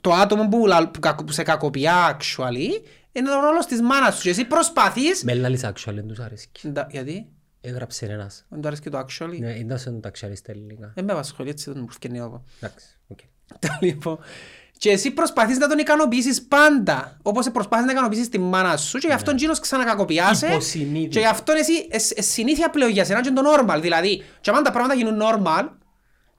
[0.02, 2.70] το άτομο που, λα- που, κακο- που σε κακοποιεί actually
[3.14, 6.68] είναι ο ρόλος της μάνας σου και εσύ προσπαθείς Με λάλης actual, δεν τους αρέσκει.
[6.68, 7.28] Ντα- Γιατί,
[7.62, 8.46] Έγραψε ένας.
[8.50, 10.92] δεν του αρέσει και το actually Ναι, ήταν σαν τα αξιάρι στα ελληνικά.
[10.96, 13.20] Δεν με απασχολεί έτσι δεν μου φτιάχνει εγώ Εντάξει, οκ.
[13.82, 14.20] Λοιπόν,
[14.78, 19.08] και εσύ προσπαθείς να τον ικανοποιήσεις πάντα όπως προσπάθεις να ικανοποιήσεις τη μάνα σου και
[19.08, 21.10] γι' αυτόν εκείνος ξανακακοποιάσαι Υποσυνείδητα.
[21.10, 24.24] και γι' αυτόν εσύ ε, ε, συνήθεια πλέον για σένα και είναι το normal δηλαδή
[24.42, 25.70] και αν τα πράγματα γίνουν normal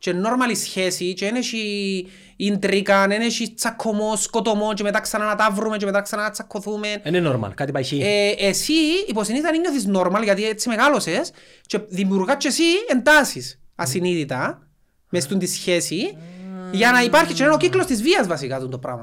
[0.04, 5.24] και normal η σχέση και δεν έχει ιντρικά, δεν έχει τσακωμό, σκοτωμό και μετά ξανά
[5.24, 8.00] να τα βρούμε και μετά ξανά να τσακωθούμε Είναι normal, κάτι πάει χει.
[8.02, 8.72] ε, εσύ
[9.08, 11.30] υποσυνείδητα δεν νιώθεις normal γιατί έτσι μεγάλωσες
[11.66, 14.66] και δημιουργάς και εσύ εντάσεις ασυνείδητα
[15.08, 16.16] μες στην τη σχέση
[16.72, 19.02] για να υπάρχει και ένα ο κύκλος της βίας βασικά αυτό το πράγμα.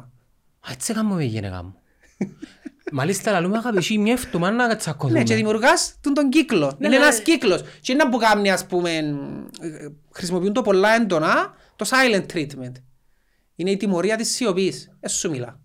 [0.59, 1.75] Α, Έτσι έκαμε η γυναίκα μου.
[2.91, 5.23] Μάλιστα λαλούμε αγαπησί μια εβδομάδα να Ναι, τσακωθούμε.
[5.23, 6.65] και δημιουργάς τον, τον κύκλο.
[6.65, 7.03] Ναι, είναι ναι.
[7.03, 7.61] ένας κύκλος.
[7.81, 8.89] Και είναι που κάνει, ας πούμε,
[9.61, 12.71] ε, χρησιμοποιούν το πολλά έντονα, το silent treatment.
[13.55, 14.97] Είναι η τιμωρία της σιωπής.
[14.99, 15.59] Έτσι σου μιλά.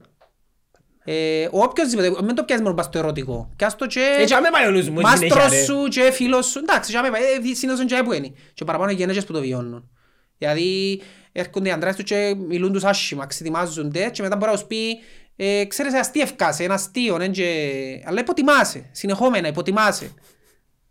[1.04, 3.52] Ε, ο οποιοσδήποτε, μην το πιάσεις μόνο πας στο ερωτικό.
[3.56, 4.16] Πιάσ' το και...
[4.18, 5.64] Έτσι άμε πάει ο νους μου, έτσι συνέχεια, Μάστρος ρε.
[5.64, 6.59] σου και φίλος σου.
[6.59, 8.32] Εντάξει, και άμε πάει, ε, συνήθως είναι και που είναι.
[8.54, 9.90] Και παραπάνω οι γυναίκες που το βιώνουν.
[10.38, 11.00] Δηλαδή
[11.32, 14.98] έρχονται οι αντράς τους και μιλούν τους άσχημα, ξετοιμάζονται και μετά μπορεί να σου πει
[15.37, 18.02] ε, ξέρεις αστείευκάσαι, ένας αστείο, ναι, και...
[18.04, 20.14] αλλά υποτιμάσαι, συνεχόμενα υποτιμάσαι.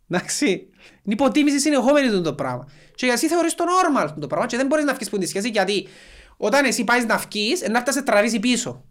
[0.10, 0.70] Εντάξει,
[1.04, 2.68] είναι υποτίμηση συνεχόμενη του το πράγμα.
[2.96, 5.28] Και εσύ θεωρείς το normal του το πράγμα και δεν μπορείς να βγεις που τη
[5.28, 5.88] σχέση γιατί
[6.38, 8.84] όταν εσύ πάεις να βγεις, να έρθεις να σε τραβήσει πίσω.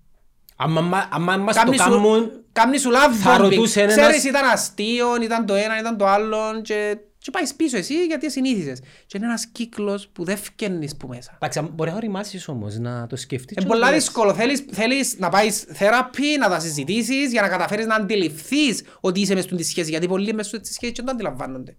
[0.56, 3.40] Άμα μα- άμα μας το Κάμνη σου, κάνουν, κάμνη σου love θα bombing.
[3.40, 7.76] ρωτούσε ένας- Ξέρεις ήταν αστείο, ήταν το ένα, ήταν το άλλο και, και πάεις πίσω
[7.76, 8.80] εσύ γιατί συνήθισες.
[9.06, 11.32] Και είναι ένας κύκλος που δεν φκένεις που μέσα.
[11.34, 13.50] εντάξει, αν μπορεί να οριμάσεις όμως, να το σκεφτείς.
[13.56, 14.34] Είναι και να πολλά το δύσκολο.
[14.34, 19.34] Θέλεις, θέλεις να πάεις θεραπεία, να τα συζητήσεις για να καταφέρεις να αντιληφθείς ότι είσαι
[19.34, 19.90] μες στη σχέση.
[19.90, 21.76] Γιατί πολλοί μες στη σχέση και δεν το αντιλαμβάνονται.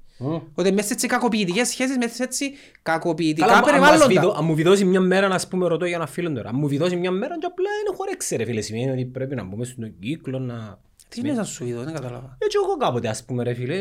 [0.55, 4.08] Ότι μέσα έτσι κακοποιητικές σχέσεις, μέσα έτσι κακοποιητικά Καλά, αν μας περιβάλλοντα.
[4.08, 6.49] βιδώ- αν μου βιδώσει μια μέρα, να πούμε, ρωτώ για ένα φίλο τώρα.
[6.49, 9.43] Αν μου βιδώσει μια μέρα, και απλά είναι χορέξε ρε φίλε, σημαίνει ότι πρέπει να
[9.43, 10.79] μπούμε στον κύκλο να...
[11.21, 12.38] Τι είναι σαν σου είδω, δεν κατάλαβα.
[12.39, 13.78] Έτσι εγώ κάποτε ας πούμε ρε φίλε,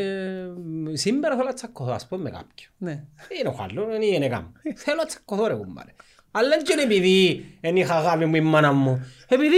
[0.92, 2.70] σήμερα θέλω να τσακωθώ ας πούμε με κάποιον.
[2.76, 3.04] Ναι.
[3.38, 4.52] Είναι ο άλλο, είναι η γενικά μου.
[4.76, 5.94] Θέλω να τσακωθώ ρε κουμπάρε.
[6.30, 9.06] Αλλά δεν είναι επειδή δεν είχα αγάπη μου η μάνα μου.
[9.28, 9.56] Επειδή...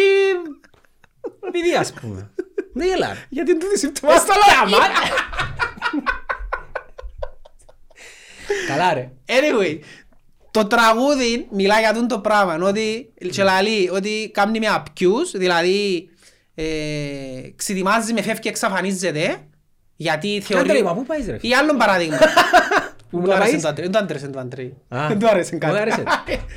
[1.46, 2.30] Επειδή ας πούμε.
[2.72, 3.26] Δεν γελά ρε.
[3.28, 4.12] Γιατί είναι τούτη σύμπτωμα.
[4.12, 4.86] Μας τα λέω, αμά.
[8.68, 9.12] Καλά ρε.
[9.26, 9.78] Anyway,
[10.50, 16.08] το τραγούδι μιλά για τούτο το πράγμα, ότι, και λαλεί, ότι κάνει με απκιούς, δηλαδή
[16.58, 16.64] ε,
[17.56, 19.36] ξετοιμάζει με φεύγει και εξαφανίζεται,
[19.96, 20.70] γιατί θεωρεί...
[20.70, 22.18] Άντρε, μα πού πάεις ρε φίλε; Ή άλλον παράδειγμα.
[23.10, 24.62] Πού Μου να άρεσε πάεις; το άντρε, δεν το άντρεσε το άντρε.
[24.88, 25.78] Α, Δεν του άρεσε μου κάτι.
[25.78, 26.02] άρεσε.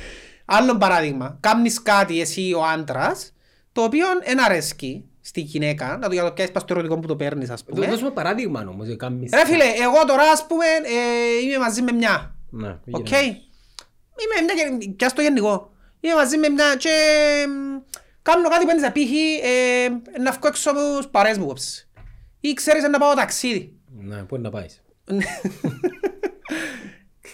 [0.44, 3.32] Άλλον παράδειγμα, κάνεις κάτι εσύ ο άντρας,
[3.72, 7.06] το οποίο δεν αρέσκει στη γυναίκα, να το για το πιάσεις πας στο ερωτικό που
[7.06, 7.86] το παίρνεις ας πούμε.
[7.86, 8.88] Δώσουμε παράδειγμα όμως.
[8.88, 12.34] ε, κάνεις- Ρε φίλε, εγώ τώρα ας πούμε ε, είμαι μαζί με μια.
[12.50, 13.02] Ναι, Οκ.
[13.08, 13.26] πήγαινε.
[14.20, 15.70] Είμαι μια γεν- και ας το γενικό.
[16.00, 16.90] Είμαι μαζί με μια και
[17.48, 17.80] μ,
[18.22, 19.88] κάνω κάτι που είναι σε πύχη ε,
[20.20, 21.90] να βγω έξω από τους παρέες μου κόψεις.
[22.40, 23.74] Ή ξέρεις να πάω ταξίδι.
[23.98, 24.82] Ναι, πού είναι να πάεις.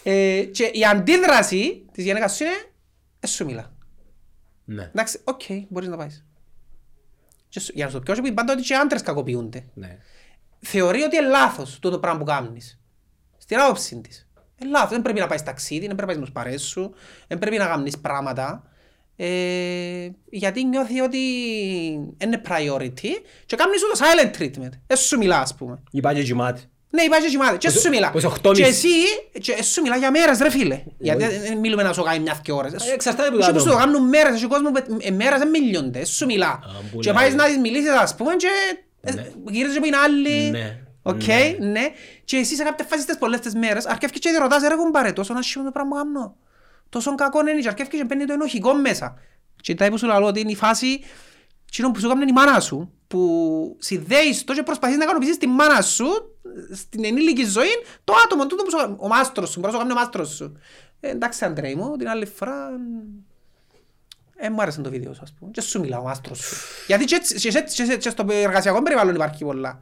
[0.03, 2.53] Ε, και η αντίδραση της γυναίκας σου είναι
[3.19, 3.73] «Ε, σου μιλά.
[4.65, 6.25] Ναι, Εντάξει, οκ, μπορείς να πάεις.
[7.49, 9.65] Και σου- Για να σου το πιώσω, πάντα ότι και οι άντρες κακοποιούνται.
[9.73, 9.97] ναι.
[10.59, 12.79] θεωρεί ότι είναι λάθος το, το πράγμα που κάνεις.
[13.37, 14.27] Στην άποψη της.
[14.61, 14.89] Είναι λάθος.
[14.89, 16.93] Δεν πρέπει να πάεις ταξίδι, δεν πρέπει να πάεις με τους παρέες σου,
[17.27, 18.71] δεν πρέπει να κάνεις πράγματα.
[19.19, 21.17] Ε, γιατί νιώθει ότι
[22.23, 23.09] είναι priority
[23.45, 24.71] και κάνεις σου το silent treatment.
[24.87, 25.79] Δεν σου μιλά, ας πούμε.
[25.91, 26.61] Είπα και κοιμάται.
[26.89, 27.57] Ναι, υπάρχει και κοιμάται.
[27.57, 28.11] Και Πως- σου μιλά.
[28.11, 28.87] πως οχτώ Και μισή.
[28.87, 30.83] εσύ, και σου μιλά για μέρες ρε φίλε.
[30.97, 32.73] Γιατί δεν μιλούμε να σου κάνει μια και ώρες.
[32.73, 33.85] Ε, εξαρτάται που το Έχει που σου το άτομο.
[33.91, 36.05] κάνουν μέρες, έχει κόσμος που ε, μέρες δεν μιλιούνται.
[36.05, 36.59] Σου μιλά.
[36.91, 37.19] που Και λέει.
[37.21, 38.47] πάεις να της μιλήσεις ας πούμε και
[39.01, 39.13] ε,
[39.49, 40.49] γυρίζεις που είναι άλλοι.
[40.49, 40.77] Ναι.
[41.01, 41.67] Οκ, Ναι.
[41.67, 41.89] ναι.
[42.25, 45.11] Και εσύ σε κάποια φάση τις πολλές τις μέρες αρκεύκεις και τη ρωτάς ρε κουμπάρε
[45.11, 46.35] τόσο άσχημο το πράγμα που κάνω.
[46.89, 49.17] Τόσο κακό είναι και αρκεύκεις και μπαίνει το ενοχικό μέσα.
[49.61, 50.99] Και τα που σου λέω ότι είναι η φάση
[51.67, 55.47] εκείνο που σου έκανε η μάνα σου που συνδέεις το και προσπαθείς να ικανοποιήσεις τη
[55.47, 56.05] μάνα σου
[56.73, 57.67] στην ενήλικη ζωή
[58.03, 60.57] το άτομο τούτο που σου ο μάστρος σου, μπορείς να σου κάνει ο μάστρος σου.
[60.99, 62.69] Ε, εντάξει Αντρέη μου, την άλλη φορά
[64.35, 65.51] ε, μου άρεσε το βίντεο σου, ας πούμε.
[65.51, 66.55] Και σου μιλάω, ο μάστρος σου.
[66.87, 69.79] Γιατί και, έτσι- και, έτσι- και, έτσι- και στο εργασιακό περιβάλλον υπάρχει πολλά.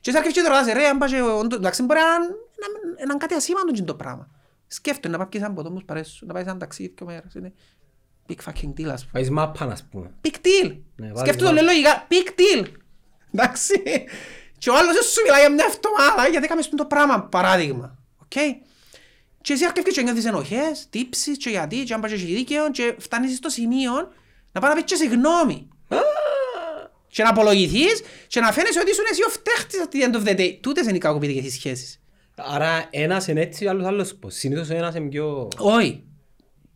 [0.00, 2.96] Και εσύ αρκέφκεις και το ρωτάς, ρε, αν πας και, όντως, εντάξει, μπορεί να να-
[2.96, 4.28] να είναι κάτι ασήμαντο και το πράγμα.
[4.66, 7.34] Σκέφτομαι να πάει και σαν ποτό μου παρέσου, να πάει σαν ταξίδι και μέρες.
[7.34, 7.52] Είναι
[8.28, 9.12] big fucking deal, ας πούμε.
[9.12, 10.10] Πάεις μάπα, ας πούμε.
[10.24, 10.76] Big deal.
[10.96, 11.62] Ναι, βάλεις Σκέφτομαι το μάπα.
[11.62, 12.66] λέω λογικά, big deal.
[13.32, 13.82] Εντάξει.
[14.58, 17.98] Και ο άλλος δεν σου μιλάει για μια εβδομάδα γιατί έκαμε αυτό το πράγμα, παράδειγμα.
[18.16, 18.28] Οκ;
[19.40, 22.70] Και εσύ αρκέφκεις και νιώθεις ενοχές, τύψεις και γιατί και αν πας και έχει δίκαιο
[22.70, 23.92] και φτάνεις στο σημείο
[24.52, 25.68] να πάει να πεις και συγγνώμη.
[27.08, 30.28] Και να απολογηθείς και να φαίνεσαι ότι ήσουν εσύ ο φταίχτης at the end of
[30.28, 30.58] the day.
[30.60, 32.00] Τούτες είναι οι κακοποιητικές οι σχέσεις.
[32.36, 34.34] Άρα ένας είναι έτσι, άλλος άλλος πώς.
[34.34, 35.48] Συνήθως ο ένας είναι πιο...
[35.58, 36.04] Όχι.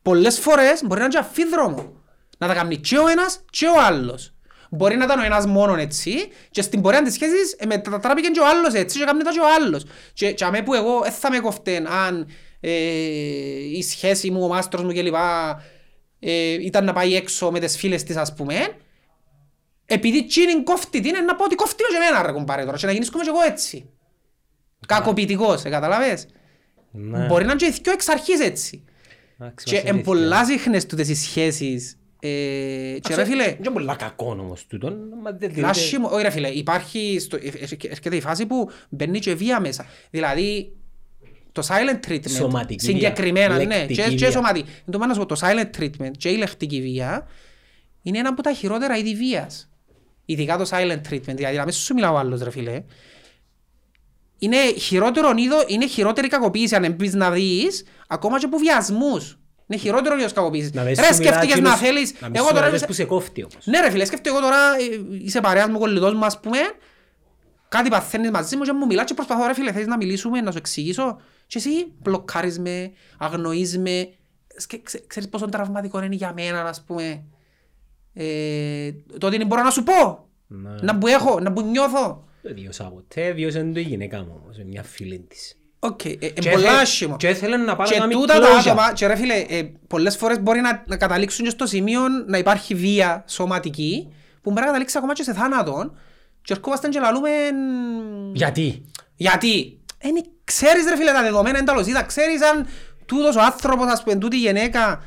[0.02, 1.92] Πολλές φορές μπορεί να είναι και αφίδρομο.
[2.38, 4.32] Να τα κάνει και ο ένας και ο άλλος.
[4.70, 6.12] Μπορεί να ήταν ο ένας μόνο έτσι
[6.50, 9.40] και στην πορεία της σχέσης ε, μετατράπηκε και ο άλλος έτσι και κάνει τα και
[9.40, 9.84] ο άλλος.
[10.12, 12.28] Και, και αμέ που εγώ δεν θα με κοφτέν αν
[12.60, 12.70] ε,
[13.76, 15.14] η σχέση μου, ο μάστρος μου κλπ.
[16.20, 18.54] Ε, ήταν να πάει έξω με τις φίλες της ας πούμε.
[19.86, 22.76] Επειδή τσίνην κόφτη την, είναι να πω ότι κόφτη με και εμένα ρε κουμπάρε τώρα
[22.76, 23.90] και να γίνεις και εγώ έτσι.
[24.88, 26.27] Κακοποιητικός, ε, καταλαβες.
[26.90, 27.27] Ναι.
[27.27, 28.85] Μπορεί να είναι και οι δυο εξ αρχής έτσι.
[29.40, 30.05] Εντάξει, Και μας εν αλήθεια.
[30.05, 31.98] πολλά συχνές τούτες οι σχέσεις.
[32.20, 32.29] Ε,
[33.01, 34.87] και ρε φίλε, Είναι πολλά κακό όμως τούτο.
[35.22, 36.09] μα δεν είναι δίνεται- άσχημο.
[36.09, 39.87] Όχι ρε φίλε, υπάρχει, στο, ε, ε, έρχεται η φάση που μπαίνει και βία μέσα.
[40.11, 40.72] Δηλαδή,
[41.53, 44.31] το silent treatment, Σωματική βία, συγκεκριμένα, ναι, λεκτική και, και βία.
[44.31, 44.68] σωματική.
[44.87, 47.27] Εν τω μεταξύ, το silent treatment και η λεκτική βία
[48.03, 49.68] είναι ένα από τα χειρότερα είδη βίας.
[50.24, 52.83] Ειδικά το silent treatment, δηλαδή να μην σου μιλάω ο άλλος ρε φίλε.
[54.38, 59.38] Είναι χειρότερο είδο, είναι χειρότερη κακοποίηση αν εμπείς να δεις, ακόμα και από βιασμούς.
[59.66, 60.72] Είναι χειρότερο είδος κακοποίησης.
[60.72, 62.77] Να μην Ρε σου μιλά σκέφτηκες να εκείνος- θέλεις, να μην εγώ σου τώρα μιλά
[62.77, 63.66] είμαι- που σε κόφτει όμως.
[63.66, 66.59] ναι ρε φίλε, σκέφτομαι εγώ τώρα, ε, είσαι παρέας μου, κολλητός μου ας πούμε,
[67.68, 70.51] κάτι παθαίνεις μαζί μου και μου μιλάς και προσπαθώ ρε φίλε, θέλεις να μιλήσουμε, να
[70.51, 74.09] σου εξηγήσω και εσύ μπλοκάρεις με, αγνοείς με,
[74.61, 77.24] Σκε- ξε- ξέρεις πόσο τραυματικό είναι για μένα ας πούμε,
[78.14, 80.70] ε, το ότι δεν μπορώ να σου πω, Ναι.
[80.81, 82.27] να που έχω, να που νιώθω.
[82.42, 85.57] Το βίωσα ποτέ, βίωσε το η γυναίκα μου όμως, με μια φίλη της.
[85.79, 87.16] Οκ, ε, ε, Και πολλά έθε- άσχημο.
[87.16, 88.59] Και ήθελε να πάμε Και να μην τούτα τα closure.
[88.66, 92.38] άτομα, και ρε φίλε, ε, πολλές φορές μπορεί να, να καταλήξουν και στο σημείο να
[92.38, 95.94] υπάρχει βία σωματική, που μπορεί να καταλήξει ακόμα και σε θάνατο,
[96.42, 97.31] και ερχόμαστε και λαλούμε...
[98.33, 98.85] Γιατί;
[99.16, 102.66] Γιατί; Ε, ναι, ξέρεις ρε φίλε τα δεδομένα είναι τα λοσίδα, ξέρεις αν
[103.07, 105.03] τούτος ο άνθρωπος, ας πούμε, τούτη η γυναίκα,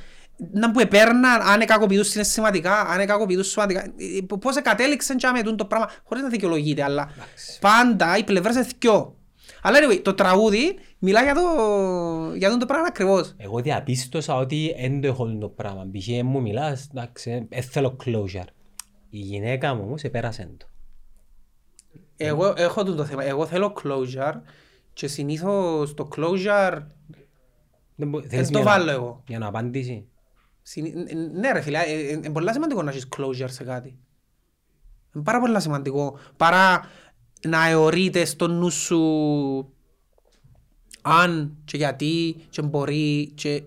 [0.52, 5.66] να που επέρναν, αν κακοποιητούς συναισθηματικά, αν κακοποιητούς σωματικά, ε, πώς κατέληξαν και με το
[5.66, 7.10] πράγμα, χωρίς να δικαιολογείται, αλλά
[7.60, 9.16] πάντα οι πλευρές είναι δυο.
[9.62, 11.42] Αλλά anyway, το τραγούδι μιλά για το,
[12.36, 13.34] για το πράγμα ακριβώς.
[13.38, 15.88] Εγώ διαπίστωσα ότι δεν το έχω το πράγμα.
[15.92, 16.08] Π.χ.
[16.24, 18.48] μου μιλάς, εντάξει, δεν θέλω closure.
[19.10, 20.66] Η γυναίκα μου όμως επέρασε το.
[22.18, 23.24] Εγώ έχω το θέμα.
[23.26, 24.34] Εγώ θέλω closure
[24.94, 26.82] και συνήθως το closure
[27.96, 29.24] Δεν μπο- δεν θέλεις το μια- βάλω εγώ.
[29.28, 30.06] Για να απαντήσει.
[30.72, 33.98] Συνή- Ναι ρε φίλε, ε, ε, είναι πολύ σημαντικό να έχεις closure σε κάτι.
[35.16, 36.20] Είναι πάρα πολύ σημαντικό.
[36.38, 36.86] Παρά
[37.48, 39.00] να αιωρείται στο νου σου
[41.02, 43.64] αν και γιατί και μπορεί και...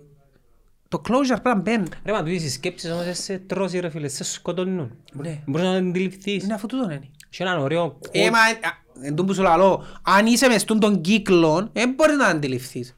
[0.89, 1.89] Το closure πρέπει να μπαίνει.
[2.05, 4.97] Ρε μα τούτες οι σκέψεις όμως δεν σε τρώσει ρε φίλε, σε σκοτώνουν.
[5.13, 5.43] Ναι.
[5.47, 6.45] Μπορείς να το αντιληφθείς.
[6.45, 7.11] Είναι αφού τούτο είναι.
[7.31, 8.53] Και έναν ωραίο Ε, μα, α,
[9.03, 12.97] εν τω που σου λαλώ, αν είσαι μες στον τον κύκλο, δεν μπορείς να αντιληφθείς.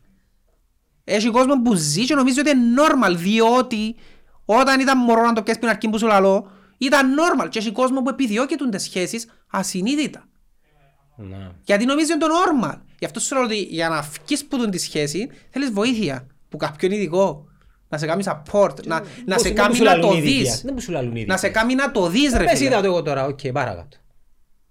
[1.09, 3.95] Έχει κόσμο που ζει και νομίζει ότι είναι normal, διότι
[4.45, 7.73] όταν ήταν μωρό να το πιάσεις πριν αρχή που σου λαλώ, ήταν normal και έχει
[7.73, 10.25] κόσμο που επιδιώκει τις σχέσεις ασυνείδητα.
[11.17, 11.51] Ναι.
[11.65, 12.79] Γιατί νομίζει ότι είναι το normal.
[12.99, 16.57] Γι' αυτό σου λέω ότι για να βγεις που τον τη σχέση, θέλεις βοήθεια, που
[16.57, 17.45] κάποιον ειδικό.
[17.89, 19.01] Να σε κάνει support, να, να
[19.35, 20.33] Πώς- σε δεν κάνει μου σου να λαλούν το οι δεις.
[20.33, 20.61] ειδικοί.
[20.65, 21.61] Δεν μου σου λαλούν οι Να σε ειδικοί.
[21.61, 22.69] κάνει να το δεις ρε Πες φίλε.
[22.69, 23.97] είδα το εγώ τώρα, οκ, παρακάτω.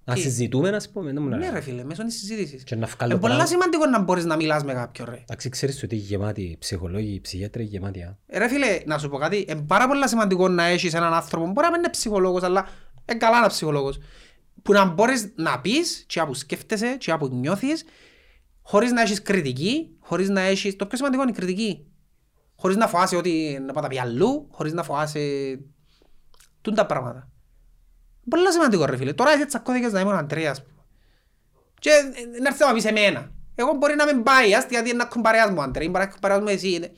[0.08, 1.54] Να Τι; συζητούμε, να πούμε, δεν μου να Ναι λέω.
[1.54, 2.64] ρε φίλε, μέσω της συζήτησης.
[2.64, 3.46] Και να βγάλω Είναι πολλά πράγματα.
[3.46, 5.20] σημαντικό να μπορείς να μιλάς με κάποιον ρε.
[5.22, 8.02] Εντάξει, ξέρεις ότι γεμάτοι ψυχολόγοι, ψυχίατροι γεμάτοι.
[8.02, 8.18] α.
[8.28, 11.46] Ε, Ρε φίλε, να σου πω κάτι, είναι πάρα πολύ σημαντικό να έχεις έναν άνθρωπο,
[11.46, 12.68] μπορεί να μην είναι ψυχολόγος, αλλά
[13.10, 13.98] είναι καλά να ψυχολόγος,
[14.62, 17.84] που να μπορείς να πεις και από σκέφτεσαι και από νιώθεις,
[18.62, 20.76] χωρίς να έχεις κριτική, χωρίς να έχεις...
[20.76, 21.86] Το πιο σημαντικό είναι η κριτική.
[22.56, 25.20] Χωρίς να φοάσαι ότι να πάει τα πει αλλού, χωρίς να φοάσαι...
[26.62, 27.30] Τούν τα πράγματα.
[28.30, 29.14] Πολύ σημαντικό ρε φίλε.
[29.14, 30.62] Τώρα έτσι τσακώθηκες να είμαι ο Αντρέας.
[30.64, 30.74] πούμε.
[31.80, 33.32] Και ε, να έρθεις να με πεις εμένα.
[33.56, 36.04] Εγώ μπορεί να μην πάει, άστι γιατί είναι να έχουν παρέας μου Αντρέ, μπορεί να
[36.04, 36.72] έχουν παρέας μου εσύ.
[36.74, 36.92] Είναι-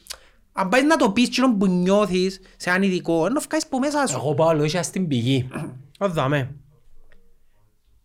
[0.51, 4.07] Αν πάεις να το πεις κοινό που νιώθεις σε έναν ειδικό, να βγάλεις που μέσα
[4.07, 4.15] σου.
[4.17, 5.49] Εγώ πάω λόγια στην πηγή.
[5.99, 6.55] Οδάμε.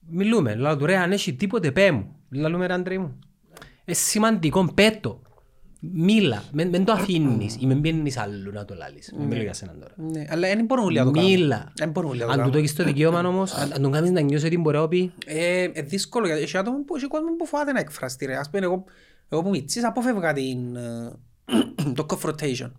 [0.08, 2.16] Μιλούμε, λέω του ρε, αν έχει τίποτε πέ μου.
[2.30, 3.18] Λαλούμε ρε Αντρέ μου.
[3.84, 5.22] Ε, σημαντικό, πέτω.
[5.90, 9.12] Μίλα, μεν, μεν το αφήνεις ή μεν πιένεις αλλού να το λάλεις.
[9.16, 9.94] Δεν μιλώ για σένα τώρα.
[9.96, 11.30] Ναι, αλλά δεν μπορούν όλοι να το κάνουν.
[11.30, 11.72] Μίλα.
[11.76, 12.64] Δεν μπορούν όλοι να το Αν του το κάνουν.
[12.64, 15.62] έχεις το δικαίωμα όμως, αν, αν τον κάνεις να νιώσεις ότι μπορεί να πει Ε,
[15.72, 18.36] ε, δύσκολο γιατί έχει άτομα που έχει κόσμο που φοβάται να εκφραστεί ρε.
[18.36, 18.84] Ας πούμε εγώ,
[19.28, 21.12] εγώ που μητσής απόφευγα την, ε,
[21.96, 22.70] το confrontation.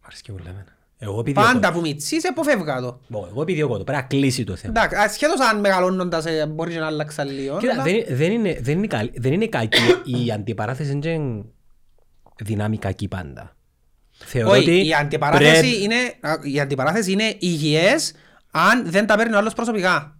[0.00, 0.66] Μ' αρέσει και πολύ εμένα.
[0.98, 1.52] Εγώ επιδιώκω.
[1.52, 3.00] Πάντα που μητσής αποφεύγα το.
[3.08, 4.72] Μπο, Εγώ επιδιώκω το, πρέπει να κλείσει το θέμα.
[4.76, 7.58] Εντάξει, ασχέτως αν μεγαλώνοντας ε, μπορείς και να αλλάξεις λίγο.
[7.58, 9.78] Κοίτα, αλλά- δεν, δεν, είναι, δεν, είναι καλή, δεν είναι κακή.
[10.26, 11.42] Η αντιπαράθεση είναι και
[12.36, 13.56] δυνάμει κακή πάντα.
[14.10, 18.14] Θεωρώ ότι Όχι, η αντιπαράθεση, πρέπει- είναι, α, η αντιπαράθεση είναι υγιές
[18.50, 20.16] αν δεν τα παίρνει ο άλλος προσωπικά.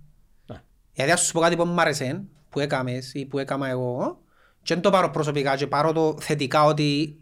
[0.47, 0.61] Ναι.
[0.93, 4.19] Γιατί ας σου πω κάτι που μου άρεσε, που έκαμες ή που έκαμα εγώ,
[4.63, 7.19] και δεν το πάρω προσωπικά και πάρω το θετικά ότι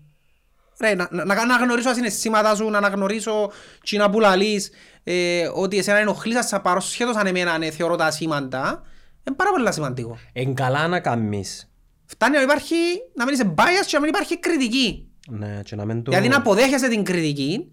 [0.80, 3.50] ρε, να, να, να αναγνωρίσω τα συναισθήματα σου, να αναγνωρίσω
[3.82, 4.70] τσίνα που λαλείς,
[5.02, 8.82] ε, ότι εσένα ενοχλείς, ας τα πάρω σχέτως αν εμένα ναι, θεωρώ τα σήμαντα,
[9.26, 10.18] είναι πάρα πολύ σημαντικό.
[10.32, 11.71] Εν καλά να κάνεις.
[12.12, 12.74] Φτάνει να υπάρχει,
[13.14, 15.08] να μην είσαι bias και να μην υπάρχει κριτική.
[15.28, 16.10] Ναι, και να μην το...
[16.10, 17.72] Γιατί να αποδέχεσαι την κριτική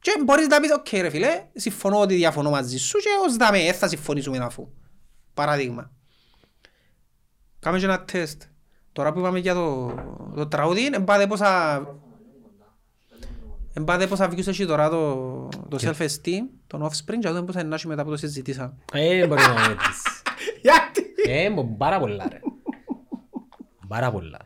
[0.00, 3.58] και μπορείς να πεις, οκ ρε φίλε, συμφωνώ ότι διαφωνώ μαζί σου και ως δαμέ,
[3.58, 4.68] δεν θα συμφωνήσουμε αφού.
[5.34, 5.90] Παράδειγμα.
[7.58, 8.42] Κάμε και ένα τεστ.
[8.92, 9.94] Τώρα που είπαμε για το,
[10.34, 11.80] το τραγούδι, εμπάτε πόσα...
[13.72, 15.14] Εμπάτε πόσα views έχει τώρα το,
[15.68, 18.74] το self-esteem, τον offspring και να δούμε πόσα είναι να έχει μετά που το συζητήσαμε.
[18.92, 20.02] Ε, μπορεί να είναι έτσι.
[20.62, 21.04] Γιατί!
[21.28, 22.38] Ε, μπο- πάρα πολλά ρε.
[23.88, 24.38] Πάρα πολλά.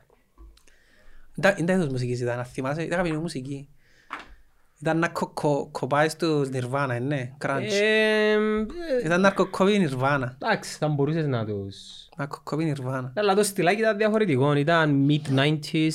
[1.37, 3.69] Ήταν ήταν είδος μουσικής ήταν, να θυμάσαι, ήταν αγαπημένη μουσική.
[4.81, 7.69] Ήταν να κο- κο- κοπάεις στους Nirvana, ε, ναι, crunch.
[7.71, 8.39] Ε, ε,
[9.05, 10.29] Ήταν να κοκκόβει Nirvana.
[10.35, 11.77] Εντάξει, θα μπορούσες να τους...
[12.17, 13.11] Να κοκκόβει Nirvana.
[13.15, 14.53] Αλλά το στυλάκι ήταν διαφορετικό.
[14.55, 15.91] Ήταν mid-90s,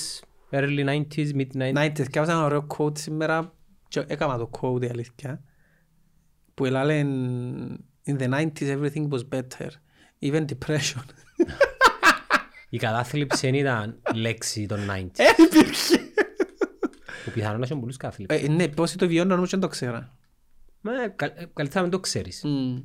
[0.52, 1.74] early 90s, mid-90s.
[1.76, 3.54] 90s, και ένα ωραίο quote σήμερα,
[3.88, 5.42] και έκανα το quote η αλήθεια,
[6.54, 7.06] που έλεγε
[8.08, 9.70] in the 90s everything was better,
[10.22, 11.04] even depression.
[12.70, 15.10] Η κατάθλιψη δεν ήταν λέξη των 90s.
[15.16, 15.98] Ε, υπήρχε.
[17.26, 18.44] Που πιθανόν να έχουν πολλούς κατάθλιψεις.
[18.44, 20.18] Ε, Ναι, πόσοι το βιώνουν όμως δεν το ξέρα.
[20.82, 22.42] Μα, κα- ε, Καλύτερα να μην το ξέρεις.
[22.44, 22.78] Μμ.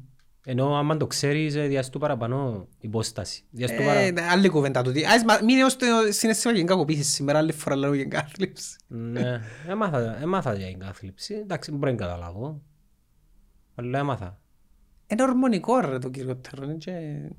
[0.45, 3.45] Ενώ άμα το ξέρεις, ε, διάσου του παραπάνω υπόσταση.
[3.51, 5.05] Διάσου του Ε, παρα- ναι, Άλλη κουβέντα τούτη.
[5.07, 8.77] Ας μα- Μην έως το συναίσθημα για κακοποίηση σήμερα, άλλη φορά λέω για εγκάθλιψη.
[8.87, 11.35] Ναι, έμαθα, έμαθα για εγκάθλιψη.
[11.35, 12.62] Εντάξει, μπορεί να καταλάβω.
[13.75, 14.40] Αλλά έμαθα.
[15.07, 16.64] Είναι ορμονικό ρε το κυριότερο.
[16.64, 17.31] είναι και-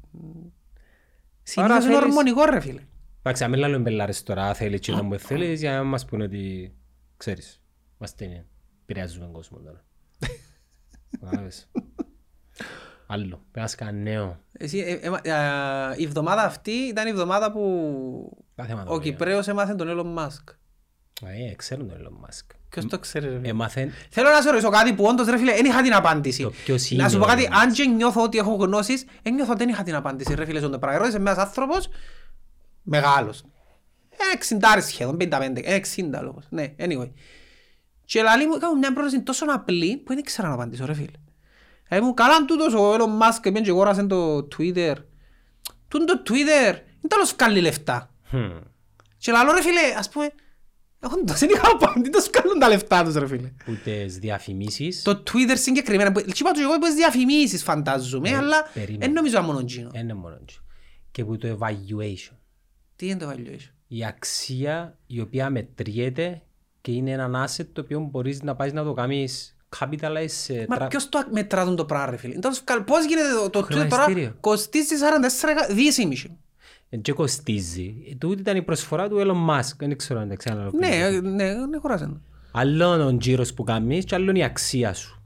[1.44, 2.82] Συνήθως είναι θέλεις- ορμονικό ρε φίλε.
[3.24, 6.24] Εντάξει, αν μην λάλλον μπελάρες τώρα, θέλεις και όταν μου θέλεις, για να μας πούνε
[6.24, 6.74] ότι,
[7.18, 7.62] ξέρεις,
[8.00, 8.46] είμαστε,
[8.82, 9.84] επηρεάζουμε τον κόσμο τώρα.
[11.20, 11.70] Κατάλαβες.
[13.08, 14.40] Άλλο, πρέπει να σκάνε νέο.
[14.58, 18.90] Εσύ, ε, ε, α, η εβδομάδα αυτή ήταν η εβδομάδα που Τα θέματα.
[18.90, 19.12] ο ωραία.
[19.12, 20.56] Κυπρέος έμαθε τον Elon Musk.
[21.26, 22.56] Ε, ξέρουν τον Elon Musk.
[22.70, 25.54] Ποιος το ξέρει ρε φίλε; Έμαθεν, Θέλω να σε ρωτήσω κάτι που όντως ρε φίλε,
[25.54, 26.44] δεν είχα την απάντηση.
[26.44, 29.06] Το ποιος Να σου είναι πω ο κάτι, Elon αν και νιώθω ότι έχω γνώσεις,
[29.22, 30.98] δεν νιώθω ότι δεν είχα την απάντηση ρε φίλε στον το πράγμα.
[30.98, 31.90] Ρώτησε με ένας άνθρωπος
[32.82, 33.44] μεγάλος.
[34.10, 36.46] Ε, 60 σχεδόν, 55, ε, 60 λόγος.
[36.50, 37.12] Ναι, anyway.
[38.06, 41.18] Και λαλή μου έκανα μια πρόταση τόσο απλή που δεν ήξερα να απαντήσω ρε φίλε.
[41.88, 44.96] Ε, μου καλάν τούτος ο Elon Musk πήγαινε και αγόρασε το Twitter
[45.92, 48.10] Τούν το Twitter, είναι τέλος βγάλει λεφτά.
[48.30, 48.52] Χμ.
[49.18, 50.34] Και λαλό ρε φίλε, ας πούμε,
[51.04, 53.52] έχουν τόσο λίγα πάνω, τι το βγάλουν τα λεφτά τους ρε φίλε.
[53.66, 58.58] Που τις διαφημίσεις Το Twitter συγκεκριμένα, που- έτσι είπα τους εγώ είπες διαφημίσεις φαντάζομαι, αλλά
[58.58, 59.06] Ε, περίμενε.
[59.06, 59.90] δεν νομίζω μόνο εκείνο.
[59.94, 60.60] είναι μόνο έτσι.
[61.12, 62.36] Και που το evaluation.
[62.96, 66.42] Τι είναι το valuation; Η αξία η οποία μετριέται
[66.82, 70.76] και είναι έναν asset το οποίο μπορείς να πάεις να το κάνεις capitalize σε Μα
[70.76, 72.40] τρα- ποιος το μετρά τον το πράγμα ρε φίλε.
[72.40, 74.36] Τέλος, κα- Πώς γίνεται το- το Twitter τώρα Χρηματιστήριο.
[74.40, 76.28] κοστίζει 44 δισήμιση.
[76.28, 76.38] Εν
[77.02, 78.16] και κοστίζει.
[78.18, 79.76] Τούτη ήταν η προσφορά του Elon Musk.
[79.78, 80.72] Δεν ξέρω αν τα ξαναλέω.
[80.74, 82.20] Ναι, ναι, ναι, χωράζεται.
[82.52, 85.24] Άλλον ο τζίρος που κάνεις και άλλον η αξία σου.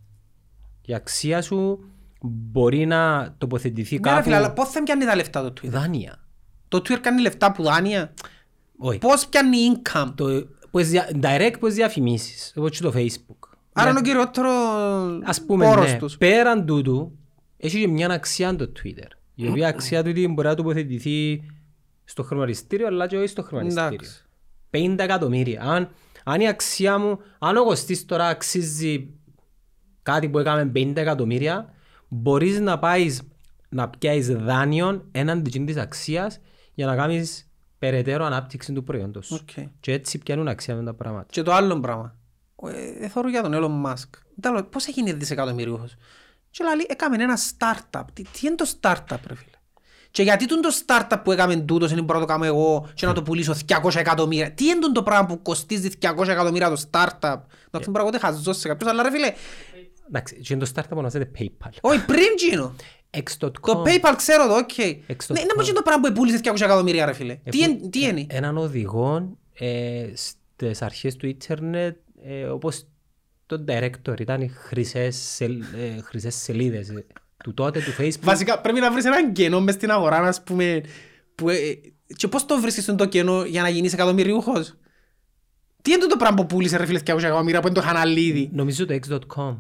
[0.86, 1.80] Η αξία σου
[2.22, 5.70] μπορεί να τοποθετηθεί Ναι ρε φίλε, αλλά κάπου πώς θα πιάνει τα λεφτά το Twitter;
[5.70, 6.24] δάνεια.
[6.68, 8.14] Το Twitter κάνει λεφτά που δάνεια;
[8.78, 8.98] Όχι.
[8.98, 12.54] Πώς πιάνει income; Το, πώς δια, direct πώς διαφημίσεις.
[12.56, 13.50] Εγώ και το Facebook.
[13.74, 14.50] Άρα είναι ο κυριότερο
[15.24, 16.18] Ας πούμε, πόρος ναι, τους.
[16.18, 17.18] πέραν τούτου,
[17.58, 19.08] έχει και μια αξία το Twitter.
[19.36, 21.44] Η οποία αξία του μπορεί να τοποθετηθεί
[22.06, 23.88] στο χρηματιστήριο, αλλά και όχι στο χρηματιστήριο.
[23.88, 24.26] Εντάξει.
[24.72, 25.62] 50 εκατομμύρια.
[25.62, 25.90] Αν,
[26.24, 29.10] αν η αξία μου, αν ο κοστής τώρα αξίζει
[30.04, 31.74] κάτι που έκαμε 50 εκατομμύρια,
[32.08, 33.22] μπορείς να πάεις
[33.70, 36.40] να πιάσεις δάνειον έναντι εκείνης της αξίας
[36.74, 39.40] για να κάνεις περαιτέρω ανάπτυξη του προϊόντος σου.
[39.42, 39.66] Οκ.
[39.80, 41.26] Και έτσι πιάνουν αξία με τα πράγματα.
[41.30, 42.16] Και το άλλο πράγμα.
[42.64, 44.10] Ε, ε, θωρώ για τον Elon Musk.
[44.42, 45.96] Τέλος, Πώς έγινε δισεκατομμυρίουχος;
[46.50, 48.04] Και λέει, έκαμε ένα startup.
[48.14, 49.55] Τι, τι είναι το startup ρε φίλε;
[50.16, 53.06] Και γιατί τον το startup που έκαμε τούτος είναι μπορώ να το κάνω εγώ και
[53.06, 54.52] να το πουλήσω 200 εκατομμύρια.
[54.52, 57.38] Τι είναι το πράγμα που κοστίζει 200 εκατομμύρια το startup;
[57.72, 59.34] Να τον πράγμα χαζός σε κάποιος, αλλά ρε φίλε,
[60.08, 61.70] Εντάξει, και το startup ονομάζεται PayPal.
[61.82, 62.76] όχι πριν γίνω.
[63.18, 63.52] X.com.
[63.62, 64.78] Το PayPal ξέρω το, οκ.
[65.08, 65.56] X το Ναι, είναι com.
[65.56, 67.36] πως είναι το πράγμα που πούλησε 200 εκατομμύρια ρε φίλε.
[67.50, 72.88] Τι είναι- Τι είναι; Έναν οδηγό ε, στις αρχές του ίντερνετ ε, όπως
[73.46, 77.06] το director ήταν οι χρυσές, σελ, ε, χρυσές σελίδες ε,
[77.46, 78.22] του τότε του Facebook.
[78.22, 80.82] Βασικά πρέπει να βρεις έναν κενό μες στην αγορά, ας πούμε,
[81.36, 81.58] που, ε,
[82.16, 84.74] και πώς το βρίσκεις το κενό για να γίνεις εκατομμυριούχος;
[85.82, 88.50] Τι είναι το πράγμα που πούλησε ρε φίλε 200 εκατομμύρια που είναι το χαναλίδι.
[88.54, 89.56] Νομίζω το X.com.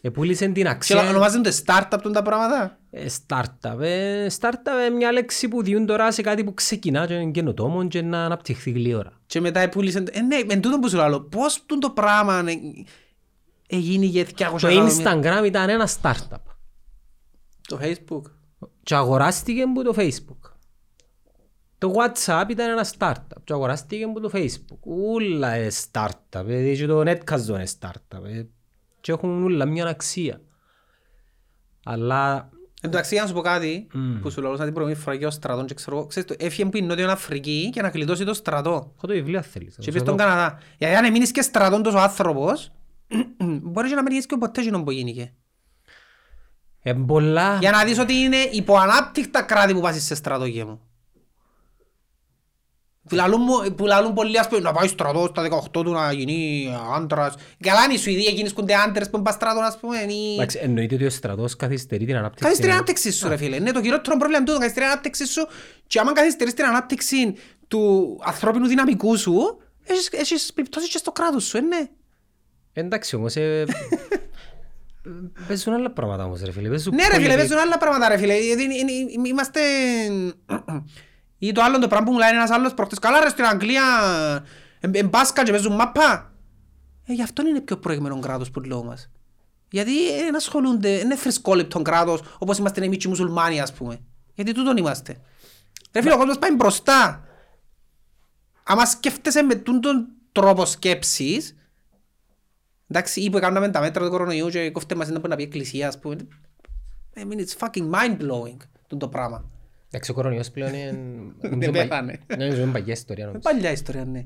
[0.00, 3.80] Επούλησε την Και αξία ονομάζονται startup τον τα πράγματα; ε, startup.
[3.80, 7.88] Ε, startup είναι μια λέξη που διούν τώρα σε κάτι που ξεκινά και είναι καινοτόμο
[7.88, 9.12] και να αναπτυχθεί γλύωρα.
[9.26, 10.02] Και μετά πούλησε...
[10.10, 12.54] Ε, ναι, εν τούτο που σου λέω, πώς τούτο το πράγμα ε,
[13.66, 14.28] έγινε για 200
[14.60, 16.53] Το εκατομμύρια; Instagram ήταν ένα startup.
[17.68, 18.22] Το Facebook.
[18.82, 20.50] Και αγοράστηκε από το Facebook.
[21.78, 24.78] Το WhatsApp ήταν ένα startup και αγοράστηκε από το Facebook.
[24.80, 28.24] Ούλα είναι startup, ε, και το Netcast είναι startup.
[28.24, 28.42] ε,
[29.00, 30.40] Και έχουν όλα μια αξία.
[31.84, 32.48] Αλλά
[32.82, 34.20] Εν τω μεταξύ, να σου πω κάτι Μμμ.
[34.20, 36.68] που σου λέω την προηγούμενη φορά για ο στρατόν και ξέρω εγώ, ξέρεις το, έφυγε
[36.68, 38.70] που είναι Νότιο Αφρική για να κλειδώσει το στρατό.
[38.96, 39.74] έχω το βιβλίο αν θέλεις.
[39.78, 40.58] Και πήγε στον Καναδά.
[40.78, 42.72] Γιατί αν μείνεις και στρατόν τόσο άνθρωπος,
[43.62, 45.34] μπορείς και να μην γίνεις και ποτέ εκείνο που γίνηκε.
[46.86, 47.56] Ε, πολλά...
[47.60, 50.80] Για να δεις ότι είναι υποανάπτυκτα κράτη που πάσεις σε στρατό και μου.
[53.08, 56.12] Που λαλούν μου- Που λαλούν πολλοί ας πούμε να πάει στρατό στα 18 του να
[56.12, 57.34] γίνει άντρας.
[57.60, 59.98] Καλά είναι οι Σουηδοί εκείνοι σκούνται άντρες που είναι πας στρατό ας πούμε.
[59.98, 62.42] ή- Εντάξει, εννοείται ότι ο στρατός καθυστερεί την ανάπτυξη.
[62.44, 63.58] Καθυστερεί την ανάπτυξη σου ρε φίλε.
[63.58, 64.58] Ναι, το κυριότερο πρόβλημα είναι τούτο.
[64.58, 65.46] Καθυστερεί την ανάπτυξη σου
[65.86, 67.34] και άμα καθυστερείς την ανάπτυξη
[67.68, 71.88] του ανθρώπινου δυναμικού σου, έχεις- έχεις επιπτώσεις και στο κράτος σου, ε, ναι.
[72.72, 73.64] Εντάξει όμως, ε,
[75.46, 76.68] παίζουν άλλα πράγματα όμως ρε φίλε.
[76.68, 78.38] Παίζουν Ναι ρε φίλε, πολιτι- παίζουν άλλα πράγματα ρε φίλε.
[78.38, 79.60] Γιατί είναι- είναι- Είμαστε...
[81.38, 82.98] Ή το άλλο το πράγμα που μου λέει ένας άλλος προχτές.
[82.98, 83.82] Καλά ρε στην Αγγλία,
[84.80, 86.32] εν- εν μπάσκα και παίζουν μάπα.
[87.06, 89.10] Ε, γι' αυτό είναι πιο προηγμένο κράτος που λέω μας.
[89.70, 89.92] Γιατί
[90.24, 93.98] δεν ασχολούνται, δεν είναι θρησκόληπτο κράτος όπως είμαστε εμείς οι μουσουλμάνοι ας πούμε.
[94.34, 95.16] Γιατί τούτον είμαστε.
[95.92, 97.24] Ρε φίλε, ο κόσμος πάει μπροστά.
[98.64, 101.56] Άμα σκέφτεσαι με τούν τον τρόπο σκέψης,
[102.96, 105.42] εντάξει, ή που έκαναμε τα μέτρα του κορονοϊού και κόφτε μας να μπορεί να πει
[105.42, 106.16] εκκλησία, ας πούμε.
[107.16, 109.44] I mean, it's fucking mind-blowing τούν το πράγμα.
[109.90, 110.98] Εντάξει, ο κορονοϊός πλέον είναι...
[111.60, 112.20] Δεν πέθανε.
[112.36, 113.50] Ναι, είναι παγιά ιστορία Με νομίζω.
[113.52, 114.24] παλιά ιστορία, ναι.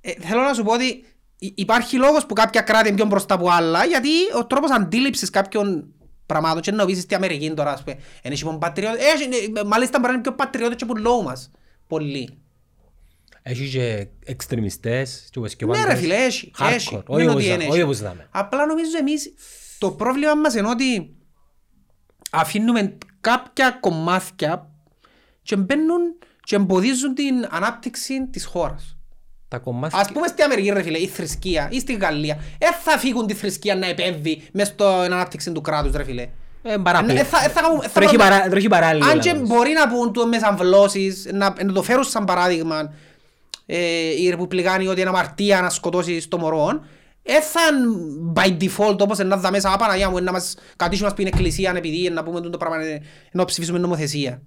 [0.00, 1.04] Ε, θέλω να σου πω ότι
[1.38, 5.30] υ- υπάρχει λόγος που κάποια κράτη είναι πιο μπροστά από άλλα, γιατί ο τρόπος αντίληψης
[5.30, 5.88] κάποιων
[6.26, 9.98] πραγμάτων και να πεις στην Αμερική τώρα, ας πούμε, είναι και πατριώτες, έχει- ε, μάλιστα
[9.98, 11.50] μπορεί να είναι πιο πατριώτες και που λόγω μας.
[11.86, 12.38] Πολλοί.
[13.48, 15.98] Έχει και εξτρεμιστές και όπως και ο Ναι ρε πάντας.
[15.98, 16.72] φίλε, έχεις, Hardcore.
[16.72, 16.94] έχει.
[16.94, 17.82] Όχι Δεν είναι όπως ότι δα- είναι, όχι έχει.
[17.82, 18.26] όπως δάμε.
[18.30, 19.34] Απλά νομίζω εμείς
[19.78, 21.14] το πρόβλημα μας είναι ότι
[22.30, 24.70] αφήνουμε κάποια κομμάτια
[25.42, 26.00] και μπαίνουν
[26.44, 28.96] και εμποδίζουν την ανάπτυξη της χώρας.
[29.48, 29.98] Τα κομμάτια...
[29.98, 33.34] Ας πούμε στην Αμερική ρε φίλε, η θρησκεία ή στη Γαλλία, δεν θα φύγουν τη
[33.34, 36.28] θρησκεία να επέμβει μες στην ανάπτυξη του κράτους ρε φίλε.
[36.62, 37.18] Ε, παραπλή.
[37.18, 39.06] Ε, θα- ε, θα κάνουν- θα Τρέχει κάνουν- παρά- τρέχει παράλληλα.
[39.06, 39.48] Αν και λάθος.
[39.48, 42.92] μπορεί να πούν το μέσα αμβλώσεις, να, να το φέρουν σαν παράδειγμα
[43.66, 46.84] ε, οι Ρεπουμπλικάνοι ότι είναι αμαρτία να σκοτώσει το μωρό,
[47.22, 47.60] ε, θα
[48.34, 52.22] by default όπως να δα μέσα «Απαναγιά μου, να μας κατήσουμε στην εκκλησία επειδή να
[52.22, 53.02] πούμε το πράγμα, ε,
[53.32, 54.42] να ψηφίσουμε νομοθεσία.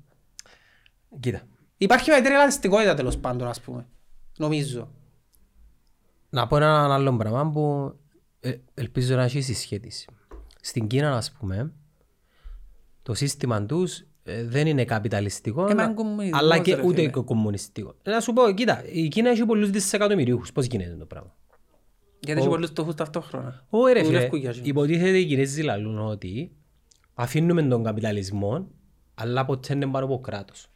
[1.19, 1.41] Κοίτα.
[1.77, 3.87] Υπάρχει μεγαλύτερη ελαστικότητα τέλος πάντων, ας πούμε.
[4.37, 4.91] Νομίζω.
[6.29, 7.93] Να πω ένα άλλο πράγμα που
[8.39, 10.07] ε, ελπίζω να έχει συσχέτιση.
[10.61, 11.73] Στην Κίνα, ας πούμε,
[13.03, 14.08] το σύστημα τους ε,
[14.45, 17.11] δεν είναι καπιταλιστικό, Ε, μα αλλά- είναι κομμουνισμός, αλλά και ρε ούτε φίλε.
[17.11, 17.95] και κομμουνιστικό.
[18.03, 20.51] Ε, Να σου πω, κοίτα, η Κίνα έχει πολλούς δισεκατομμυρίους.
[20.51, 21.35] Πώς γίνεται το πράγμα;
[22.19, 23.65] Γιατί έχει πολλούς φτωχούς ταυτόχρονα.
[23.69, 24.67] Όχι ρε φίλε, Δουλεύκουν για εκείνους.
[24.69, 26.51] υποτίθεται οι Κινέζοι λαλούν ότι
[27.13, 28.67] αφήνουμε τον καπιταλισμό,
[29.15, 30.67] αλλά ποτέ δεν πάνω από κράτος.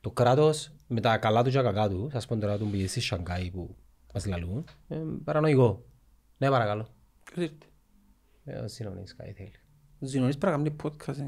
[0.00, 2.86] Το κράτος με τα καλά του και τα κακά του, σας πω τώρα του πήγε
[2.86, 3.74] στη Σανγκάη που
[4.14, 5.84] μας λαλούν, ε, παρανοϊκό.
[6.38, 6.86] Ναι παρακαλώ.
[7.24, 7.56] Ποιος ήρθε.
[8.44, 9.52] Ε, ο Συνονής κάτι θέλει.
[10.00, 11.18] Ο Ζηνώνης πρέπει να κάνει podcast.
[11.18, 11.24] ε,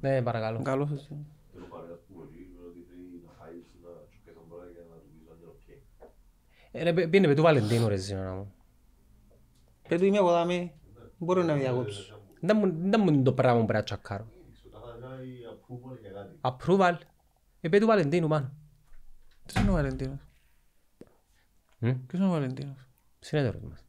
[0.00, 0.62] Ναι παρακαλώ.
[0.62, 1.26] Καλός ο Ζηνώνης.
[6.72, 8.54] Ε, ρε, πήγαινε με του Βαλεντίνου ρε Συνόνα μου.
[9.88, 10.72] Πες του είμαι εγώ δάμε.
[11.18, 12.20] Μπορεί να με διακόψω.
[12.40, 14.26] Δεν μου- δεν μου είναι το πράγμα που πρέπει να τσακάρω.
[16.40, 16.94] Approval.
[17.60, 18.52] Ε, πέ του Βαλεντίνου πάνω.
[19.46, 20.18] Ποιος είναι ο Βαλεντίνος.
[21.78, 22.88] Μμ, Ποιος είναι ο Βαλεντίνος.
[23.18, 23.84] Συνέτερος μας.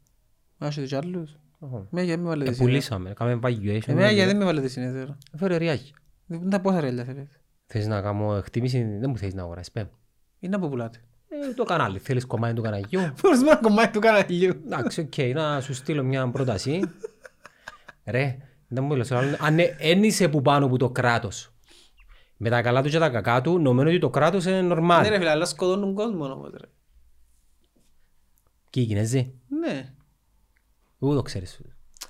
[0.57, 1.37] Μα έχετε κι άλλους.
[1.63, 1.87] Οχο.
[1.91, 2.65] Εμένα γιατί με βάλετε Ε, συνέδριο.
[2.79, 3.87] πουλήσαμε, κάναμε valuation.
[3.87, 5.17] Εμένα γιατί δεν με βάλετε συνέδριο.
[5.37, 5.93] Φέρε ριάκι.
[6.25, 7.29] Δεν τα πόσα ρέλια θέλετε.
[7.65, 9.85] Θες να κάνω εκτίμηση, δεν μου θέλεις να αγοράσεις, πέμ.
[10.39, 10.99] Είναι από πουλάτε.
[11.27, 12.99] Ε, το κανάλι, θέλεις κομμάτι του καναλιού.
[13.21, 14.53] Μπορείς με ένα κομμάτι του καναλιού.
[14.65, 16.79] Εντάξει, οκ, να σου στείλω μια πρόταση.
[18.05, 18.37] Ρε,
[18.67, 21.53] δεν μου λες, άλλος, αν ε- εν είσαι που πάνω που το κράτος.
[22.37, 25.05] Με τα καλά του και τα κακά του, νομίζω ότι το κράτος είναι Ναι normal.
[25.09, 26.67] ρε φίλε, αλλά σκοτώνουν κόσμο όμως ρε.
[28.69, 29.93] Και οι Κινέζοι, Ναι.
[31.05, 31.59] Πού το ξέρεις,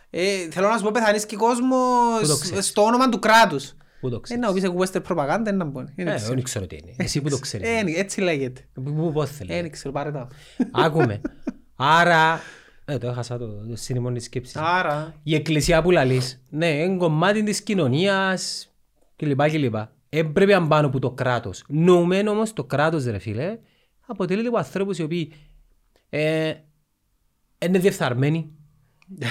[0.10, 3.20] Ε, θέλω να σου πω πεθανείς και κόσμος Πού το σ- ξέρεις; στο όνομα του
[3.20, 3.74] κράτους.
[4.02, 4.42] πού το Ε, ξέρεις.
[4.44, 5.80] να μου πεις εγώ western propaganda, να πω.
[5.80, 6.34] Ε, Ε, δεν ξέρω.
[6.34, 6.94] δεν ξέρω τι είναι.
[6.98, 8.62] Εσύ που το Ε, ξέρεις; είναι, έτσι λέγεται.
[8.74, 9.62] Πού- πού- Πώς Ε, θέλεις.
[9.62, 10.28] δεν ξέρω, πάρε τα.
[10.86, 11.22] Άκουμε.
[11.76, 12.40] Άρα,
[12.86, 14.56] ε, το έχασα το, το σύνημο της σκέψης.
[14.56, 18.70] Άρα, Η εκκλησία που λαλείς, ναι, είναι κομμάτι της κοινωνίας
[19.16, 19.50] κλπ.
[19.50, 19.76] κλπ.
[20.10, 21.64] Ε, πρέπει να πάνω από το κράτος.
[21.68, 23.58] Νομένο όμως το κράτος, ρε φίλε,
[24.06, 25.34] αποτελείται από ανθρώπους οι οποίοι
[26.10, 26.54] ε,
[27.66, 28.52] είναι διεφθαρμένοι,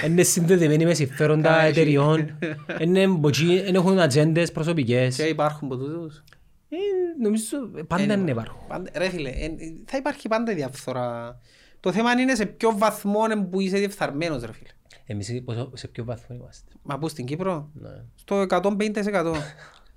[0.05, 2.37] είναι συνδεδεμένοι με συμφέροντα Καλά, εταιριών,
[2.79, 5.15] είναι μποτσί, δεν έχουν ατζέντες προσωπικές.
[5.15, 6.23] και υπάρχουν από τούτους.
[6.69, 6.75] Ε,
[7.21, 7.57] νομίζω
[7.87, 8.67] πάντα Ε, είναι υπάρχουν.
[8.67, 9.51] Πάντα- Ρε φίλε, ε, ε,
[9.85, 11.39] θα υπάρχει πάντα η διαφθορά.
[11.79, 14.69] Το θέμα είναι σε ποιο βαθμό είναι που είσαι διεφθαρμένος ρε φίλε.
[15.05, 16.71] Εμείς πόσο- σε ποιο βαθμό είμαστε.
[16.83, 17.89] Μα πού στην Κύπρο, Ναι.
[18.15, 19.33] στο 150%.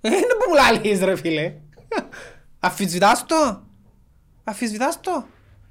[0.00, 1.54] Ε, Είναι που μου λαλείς ρε φίλε.
[2.60, 3.62] Αφισβητάς το.
[4.44, 5.26] Αφισβητάς το.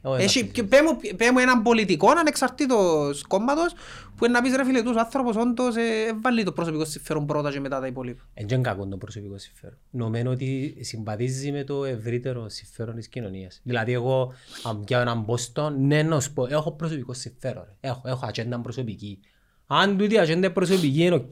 [0.08, 3.74] Όχι, Έχει, να και πέ μου, πέ μου έναν πολιτικό ανεξαρτήτως κόμματος
[4.16, 7.52] που είναι να πεις ρε φίλε τους άνθρωπος όντως ε, βάλει το προσωπικό συμφέρον πρώτα
[7.52, 8.24] και μετά τα υπόλοιπα.
[8.34, 9.78] Εν και κακό το προσωπικό συμφέρον.
[9.90, 13.62] Νομίζω ότι συμπαθίζει με το ευρύτερο συμφέρον της κοινωνίας.
[13.64, 14.34] Δηλαδή εγώ,
[14.64, 17.64] αν πιάω έναν πόστο, ναι να σου πω, έχω προσωπικό συμφέρον.
[17.64, 17.90] ρε.
[17.90, 19.20] Έχω, έχω ατζέντα προσωπική.
[19.68, 21.32] Αν τούτη η ατζέντα προσωπική είναι οκ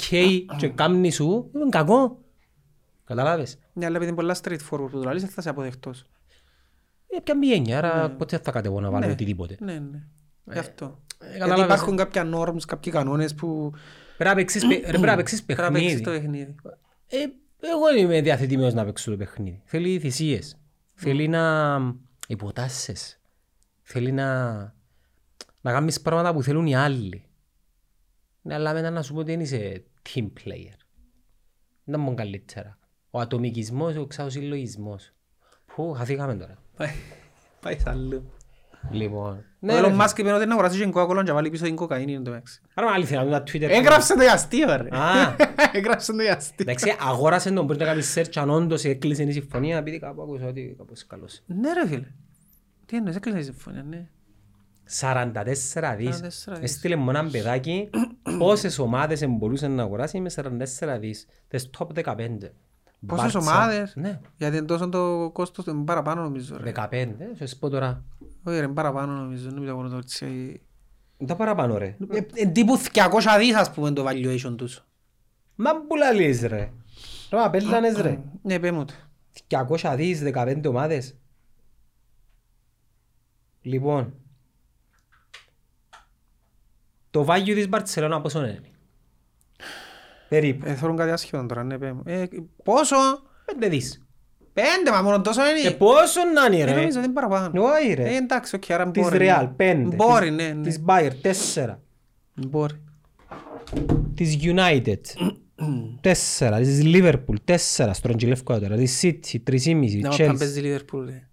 [0.58, 2.18] και κάμνει σου, είναι κακό.
[3.06, 6.06] Καταλάβες; Ναι, αλλά επειδή είναι πολλά straightforward που το λαλείς θα σε αποδεχτός.
[7.16, 9.12] Ε, ποια μη έννοια, άρα ποτέ θα κατεβώ να βάλω Ναι.
[9.12, 9.58] οτιδήποτε.
[9.60, 10.04] Ναι, ναι.
[10.52, 11.02] Γι' αυτό.
[11.22, 11.66] Γιατί καταλάβες.
[11.66, 13.72] υπάρχουν κάποια norms, κάποιοι κανόνες που
[14.18, 16.46] Πρέπει να παίξεις παι- ρε, πρέπει να παίξεις πρέπει να παίξεις το παιχνίδι.
[16.46, 16.56] παιχνίδι.
[17.08, 17.18] Ε,
[17.74, 19.62] εγώ δεν είμαι διατεθειμένος να παίξω το παιχνίδι.
[19.66, 20.58] Θέλει θυσίες.
[20.94, 21.78] Θέλει να
[22.28, 23.22] υποτάσσεις.
[23.82, 24.54] Θέλει να,
[25.62, 27.26] να κάνεις πράγματα που θέλουν οι άλλοι.
[28.42, 30.78] Ναι, αλλά μετά να σου πω ότι δεν είσαι team player.
[31.84, 32.78] Δεν μόνο καλύτερα.
[33.12, 35.12] Ο ατομικισμός, ο ξαοσυλλογισμός.
[35.66, 36.58] Πού, χαθήκαμε τώρα.
[36.78, 36.90] Πάει-
[37.62, 38.32] Πάει σ' αλλού.
[38.92, 39.32] Λοιπόν.
[39.32, 40.04] Ο Ναι, ρε, Elon φίλε.
[40.04, 42.30] Musk είπε ότι να αγοράσει και Coca-Cola και να βάλει πίσω την κοκαίνη εν τω
[42.32, 42.62] μεταξύ.
[42.74, 43.70] Άρα με αλήθεια, να δούμε τα Twitter.
[43.70, 44.98] Έγραψε το για αστείο ρε.
[44.98, 45.36] Α.
[45.72, 46.56] Έγραψε το για αστείο.
[46.60, 50.46] Εντάξει, αγόρασε τον, μπορεί να κάνεις search αν όντως έκλεισε η συμφωνία, επειδή κάπου άκουσα
[50.48, 51.42] ότι κάπως καλός.
[51.46, 52.08] Ναι ρε φίλε.
[52.86, 54.08] Τι εννοείς, έκλεισε η συμφωνία, ναι.
[55.02, 56.22] 44 δις.
[56.22, 56.48] 44 δις.
[56.62, 57.90] Έστειλε μου έναν παιδάκι
[58.40, 61.26] πόσες ομάδες μπορούσε να αγοράσει με 44 δις.
[61.48, 62.16] Τις top 15.
[63.06, 63.52] Πόσες Μπάρτσα.
[63.52, 66.72] ομάδες; Ναι, Γιατί είναι τόσο το κόστος, είναι παραπάνω νομίζω ρε.
[66.76, 67.08] 15.
[67.36, 68.04] Θα σου πω τώρα.
[68.44, 70.26] Όχι ρε, είναι παραπάνω νομίζω, νομίζω εγώ το έτσι.
[71.18, 71.96] Δεν τα παραπάνω ρε.
[72.10, 74.86] Ε, ε, Τύπου 200 δις ας πούμε το valuation τους.
[75.56, 76.72] Μα που λαλείς ρε.
[77.30, 78.20] Ρε μα πέλανες ρε.
[78.42, 78.94] Ναι, πέ μου το.
[79.48, 81.16] 200 δις 15 ομάδες.
[83.62, 84.14] Λοιπόν.
[87.12, 88.62] Το value της Μπαρτσελώνα πόσο είναι;
[90.34, 90.66] Περίπου.
[90.68, 92.02] Ε, θέλουν κάτι άσχετο τώρα, ναι, πέ μου.
[92.06, 92.26] Ε,
[92.64, 92.96] πόσο;
[93.60, 94.02] 5 δις.
[94.54, 95.72] Πέντε, μα μόνο τόσο Και είναι.
[95.76, 97.64] πόσο να είναι Ε, ρε; νομίζω ότι είναι παραπάνω.
[97.64, 98.04] Όχι ρε.
[98.14, 99.18] Ε, εντάξει, οκ, άρα Της μπορεί.
[99.22, 99.74] Real ναι.
[99.74, 99.96] 5.
[99.96, 100.62] Μπορεί, της- ναι, ναι.
[100.64, 101.80] Της Bayern 4.
[102.34, 102.74] Μπορεί.
[104.16, 105.00] Της United
[106.02, 106.58] 4.
[106.62, 107.90] Της Liverpool 4.
[107.94, 108.76] Στρογγυλεύκότερα.
[108.76, 110.00] Της City 3,5.
[110.02, 110.18] Να Chelsea.
[110.26, 111.28] πάμε παίζει Liverpool, ρε.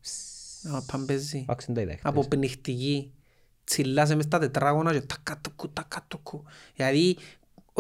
[0.63, 1.39] Να πάμε παίζει.
[1.39, 2.37] Εντάξει, δεν τα είδα Από χτες.
[2.39, 3.13] πνιχτική.
[3.65, 6.43] Τσιλάσαι μες στα τετράγωνα και τακα τουκου, τακα τουκου.
[6.77, 7.17] Δηλαδή,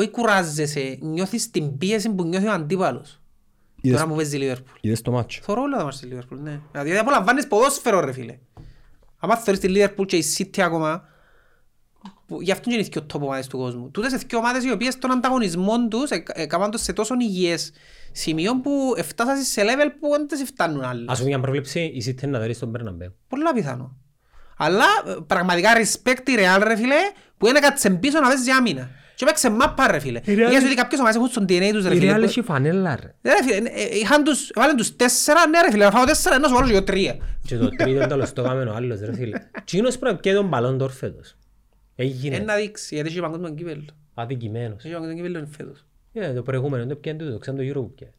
[0.01, 3.21] όχι κουράζεσαι, νιώθεις την πίεση που νιώθει ο αντίπαλος.
[3.81, 4.73] Είδες- Τώρα που παίζει η Λίβερπουλ.
[4.81, 5.41] Είδες το μάτσο.
[5.43, 6.61] Θωρώ όλα τα μάτια στη Λίβερπουλ, ναι.
[6.73, 8.39] Δηλαδή απολαμβάνεις ποδόσφαιρο ρε φίλε.
[9.19, 11.05] Άμα θεωρείς τη Λίβερπουλ και η City ακόμα,
[12.27, 13.91] που γι' αυτό είναι οι δύο top ομάδες του κόσμου.
[13.91, 17.73] Τούτες οι δύο ομάδες οι οποίες τον ανταγωνισμό τους ε- έκαναν το σε τόσο υγιές
[18.13, 21.05] σημείο που έφτασαν σε level που δεν τις φτάνουν άλλες.
[21.09, 23.15] Ας πούμε για προβλέψη, η City να δωρεί στον Μπέρναμπέου.
[23.29, 23.97] Πολλά πιθανό.
[24.57, 26.95] Αλλά ε, πραγματικά respect η Real ρε φίλε
[27.39, 28.91] που είναι κάτσε πίσω να παίζει άμυνα.
[29.21, 30.21] Και παίξε μάπα ρε φίλε.
[30.27, 32.15] Real- Για σου ότι κάποιες ομάδες έχουν στον DNA τους ρε φίλε.
[32.15, 33.15] που- έχει φανέλα ρε.
[33.23, 36.39] Ρε φίλε, ε, ε, είχαν τους, βάλαν τους τέσσερα, ναι ρε φίλε, να φάω τέσσερα,
[36.39, 37.17] να σου βάλω και εγώ τρία.
[37.47, 39.39] Και το τρίτο τέλος το κάμενο άλλος ρε φίλε.
[39.65, 41.37] Τσίνος πρέπει και τον μπαλόν τόρ φέτος.
[41.97, 42.37] Έγινε.
[42.37, 43.85] Ένα δείξει, γιατί έχει παγκόσμιο κύπελλο.
[44.15, 44.85] Αδικημένος.
[44.85, 45.85] Έχει παγκόσμιο κύπελλο φέτος.
[46.13, 48.13] Ε, το προηγούμενο δεν πιάνε τούτο, ξέρουν το Euro που πιάνε.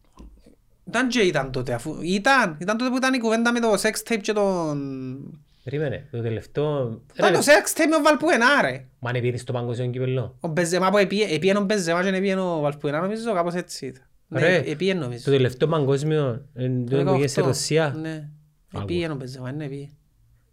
[0.87, 4.11] Ήταν και ήταν τότε, αφού ήταν, ήταν τότε που ήταν η κουβέντα με το sex
[4.13, 5.41] tape και τον...
[5.64, 7.01] Περίμενε, το τελευταίο...
[7.14, 8.86] Ήταν Ρε, το sex tape με ο Βαλπουενά ρε.
[8.99, 10.38] Μα αν επίδεις στο παγκοσμίο κύπελλο.
[10.39, 14.03] Ο Μπεζεμά που επίε- επίεν ο Μπεζεμά και επίεν ο Βαλπουενά νομίζω, κάπως έτσι ήταν.
[14.28, 15.32] Ναι, Ρε, επίεν Το νομίζω.
[15.32, 17.45] τελευταίο παγκόσμιο, εν, το που πήγες στη 18.
[17.45, 17.95] Ρωσία.
[18.01, 18.28] Ναι.
[18.74, 18.82] Άκουα.
[18.84, 19.89] Επίεν ο Μπεζεμά, ναι, επίεν.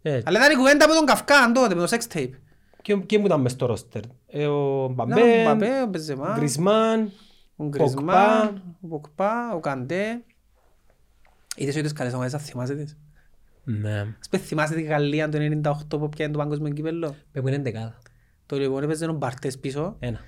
[0.01, 2.29] Ε, Αλλά ήταν η κουβέντα από τον Καυκάν τότε, με το sex tape.
[2.81, 4.01] και- Και μου ήταν μες στο ρόστερ.
[4.27, 7.11] Ε, Ο Ήταν ο Μπαμπέ, Μπαπέ, ο Μπεζεμά, Γκρισμάν,
[7.55, 7.77] ο Ποκπά.
[7.77, 10.21] Γκρισμάν, ο Ποκπά, ο Καντέ.
[11.55, 12.97] Είδες ότι τις καλές ομάδες, θα θυμάσαι τις;
[13.81, 13.99] Ναι.
[13.99, 15.37] Ας πούμε, θυμάσαι τη Γαλλία το
[15.91, 17.97] 98 που πιάνε το παγκόσμιο κύπελλο; Πες μου είναι δεκάδα.
[18.45, 19.95] Το λοιπόν έπαιζε ο Μπαρτές πίσω.
[19.99, 20.19] Ένα.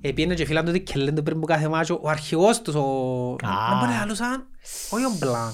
[0.00, 2.80] Επίενε και φίλαν τότε και λένε το πριν που κάθε μάτσο ο αρχηγός τους, ο...
[3.30, 3.68] Α.
[3.68, 4.46] Δεν μπορεί να άλλουσαν.
[4.90, 5.52] Όχι ο Μπλαν.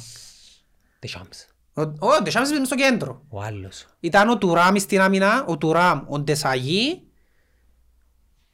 [0.99, 1.47] Τεσάμς.
[1.75, 3.23] Ο ο Ντεσάμς ήταν στο κέντρο.
[3.29, 3.87] Ο άλλος.
[4.01, 7.03] Ήταν ο Τουράμ στην άμυνα, ο Τουράμ, ο Ντεσαγί,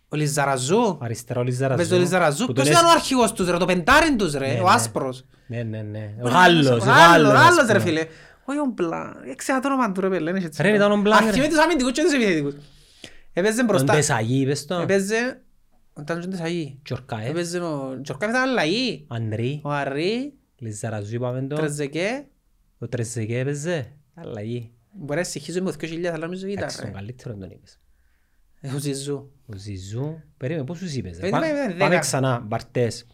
[0.09, 0.99] ο Λιζαραζού.
[1.01, 1.77] Αριστερά ο Λιζαραζού.
[1.77, 2.47] Παίζει ο Λιζαραζού.
[2.47, 4.63] Που Ποιος τον ήταν ο έσ- αρχηγός τους ρε, το πεντάριν τους ρε, Ναι, ο
[4.63, 4.71] ναι.
[4.71, 5.25] άσπρος.
[5.47, 6.15] Ναι, ναι, ναι.
[6.23, 7.33] Ο Γάλλος, ο Ο Γάλλος, ο Γάλλος.
[7.33, 7.91] Γάλλος ας ρε πούμε.
[7.91, 8.07] φίλε.
[8.45, 9.23] Όχι ο Μπλαν.
[9.27, 10.33] Έξερα το όνομα του ρε πέλε.
[10.61, 11.27] Ρε, ήταν ο Μπλαν, ρε.
[11.29, 12.55] Αρχιμή τους αμυντικούς και τους επιθετικούς.
[13.33, 13.93] Έπαιζε Τον μπροστά.
[13.95, 14.75] Τεσαγί, είπες το.
[14.75, 15.43] Έπαιζε...
[16.01, 16.79] Ήταν και ο Ντεσαγί.
[16.83, 17.29] Τζορκάεφ.
[17.29, 18.01] Έπαιζε ο...
[18.03, 19.05] Τζορκάφ ήταν λαή.
[19.09, 19.61] Ανρί.
[19.65, 21.57] Ο Αρρή, Λιζαραζού είπαμε το.
[21.57, 22.27] Τρεζεκέ.
[22.79, 23.93] Ο Τρεζεκέ έπαιζε.
[24.15, 24.71] Αλλαγή.
[24.93, 26.59] Μπορεί να συγχύζω με 2.000 αλλά νομίζω ήταν.
[26.59, 26.93] Εντάξει, τον ρε.
[26.93, 27.81] καλύτερο τον είπες.
[28.61, 29.31] Ε, Ο Ζιζού.
[29.47, 30.23] Ο Ζιζού.
[30.37, 31.19] Περίμενε, πώς τους είπες.
[31.19, 31.27] ρε.
[31.27, 32.39] Ε, Πά- δεν- δεν- Πάμε δεν- ξανά.
[32.47, 33.07] Μπαρτές.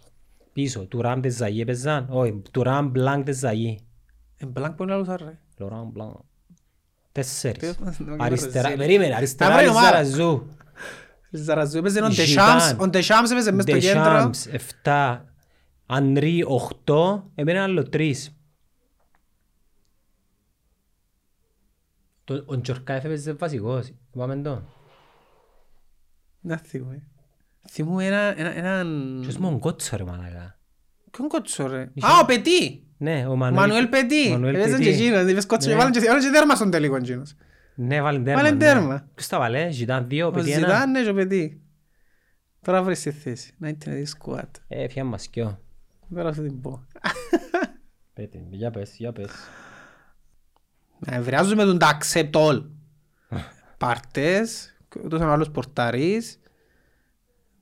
[0.53, 0.87] Πίσω.
[0.87, 2.07] Τουράμ Τεζαγί έπαιζαν.
[2.11, 2.43] Όχι.
[2.51, 3.79] Τουράμ Μπλάνκ Τεζαγί.
[4.39, 5.39] Ε, Μπλάνκ που είναι άλλος ρε.
[5.59, 6.15] Λοράν Μπλάνκ.
[7.13, 7.59] Τέσσερις.
[7.59, 8.63] Ποιος- νομίζω Αριστερά.
[8.63, 8.79] Ρεζίλ.
[8.79, 9.11] Περίμενε.
[9.11, 10.03] Να Αριστερά βρει ομάδα.
[10.03, 10.47] Λιζαραζού.
[11.31, 12.27] Ζαραζού έπαιζε ο Ζιντάν.
[12.27, 12.75] Ντεσάμς.
[12.81, 14.03] Ο Ντεσάμς έπαιζε μες στο κέντρο.
[14.03, 14.47] Ντεσάμς,
[14.85, 15.25] 7.
[15.87, 16.45] Ανρί
[16.87, 17.23] 8.
[17.35, 18.13] Εμένα άλλο 3.
[22.25, 23.93] Το- Ο Τζορκάεφ έπαιζε βασικός.
[24.15, 24.63] Είπαμε το.
[26.41, 27.03] Να θυμούμαι.
[27.71, 28.39] Θυμούμαι ένα...
[28.39, 29.19] ένα- έναν...
[29.23, 30.59] Ποιος μόνο κότσο ρε μαλακά.
[31.11, 31.91] Ποιον κότσο ρε.
[31.95, 32.88] Είχε- Α, ο Πετί.
[33.01, 33.61] Ναι, ο Ο Μανουέλ.
[33.69, 34.31] Μανουέλ Πετί.
[34.31, 34.85] Μανουέλ Έπαιζε Πετί.
[34.85, 35.31] και εκείνος.
[35.31, 35.79] Είπες κότσο και Ναι.
[35.79, 37.35] βάλαν και βάλαν και τέρμα στον τελικό εκείνος.
[37.75, 38.43] Ναι, βάλει τέρμα.
[38.43, 38.59] Βάλε ναι.
[38.59, 39.09] τέρμα.
[39.15, 40.67] Ποιος τα βάλε, Ζητάν δύο, Ο παιδί ένα.
[40.67, 41.63] Ζητάν ναι, και ο Πετί.
[42.63, 43.55] Τώρα βρεις τη θέση.
[43.59, 44.57] Να είναι τη σκουάτ.
[44.69, 45.61] Ε, φιάν μας κοιό.
[46.15, 46.87] Τώρα σου την πω.
[48.15, 49.31] Πέτε, για πες, για πες.
[50.99, 52.65] Να ευρεάζουμε τον τα accept all.
[53.79, 56.39] Πάρτες, ούτως είναι ο άλλος πορταρής.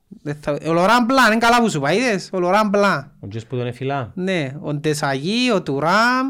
[0.07, 3.11] Δεν θα- Ο Λοράν Μπλάν, είναι καλά που σου είπα, είδες, ο Λοράν Μπλάν.
[3.19, 4.11] Ο Τζος που τον εφυλά.
[4.15, 6.27] Ναι, ο Ντεσαγί, ο Τουράμ.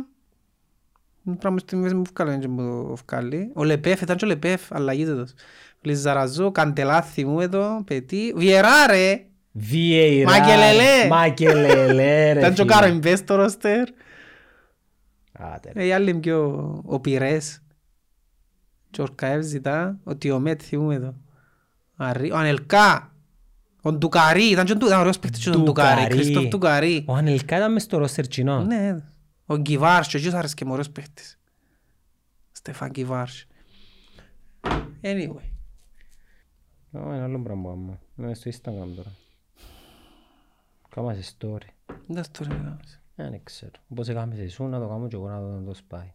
[1.24, 3.52] Είναι πράγμα στη μέση μου βγάλε, δεν μου το βγάλει.
[3.54, 5.34] Ο Λεπέφ, ήταν και ο Λεπέφ, αλλαγή τους.
[5.82, 8.34] Λιζαραζού, Καντελά, θυμούμε το, Πετί.
[8.36, 10.32] Βιερά ρε, Βιέιρα.
[10.32, 11.08] Μακελελέ.
[11.10, 12.76] Μακελελέ ρε ήταν και ο φίλε.
[12.76, 13.88] Καροϊμπές στο ρόστερ.
[15.32, 15.82] Άτε, ρε.
[15.84, 17.62] Ε, Οι άλλοι είναι πιο ο Πυρές.
[18.92, 21.14] Και ο Ορκαεύ ζητά, ο Τιομέτ θυμούμε το.
[21.96, 23.12] Αρρή- Ο Ανελκά.
[23.88, 26.02] Ο Ντουκαρί, ήταν και ο Ντου- ήταν ωραίος παίκτης και ο Ντουκαρί.
[26.02, 26.14] Ντουκαρί.
[26.16, 27.04] Χριστόφ Ντουκαρί.
[27.08, 28.64] Ο Ανελκά ήταν μες στο ρόστερ κοινό.
[28.64, 29.04] Ναι,
[29.46, 31.40] ο Γκιβάρς, και ο Γιούς άρεσκε μου ωραίος παίκτης.
[32.52, 33.46] Στεφάν Γκιβάρς.
[35.02, 35.42] Anyway.
[36.92, 38.00] Ω, Ένα άλλο πράγμα μου.
[38.18, 39.12] Είναι στο Instagram τώρα.
[40.90, 41.94] Κάμασες story.
[42.08, 43.02] Δεν στο ρε κάνεις.
[43.16, 43.72] Ε, Δεν ξέρω.
[43.96, 46.12] Πώς έκαμες εσύ να το κάνω και εγώ να το- να το σπάει.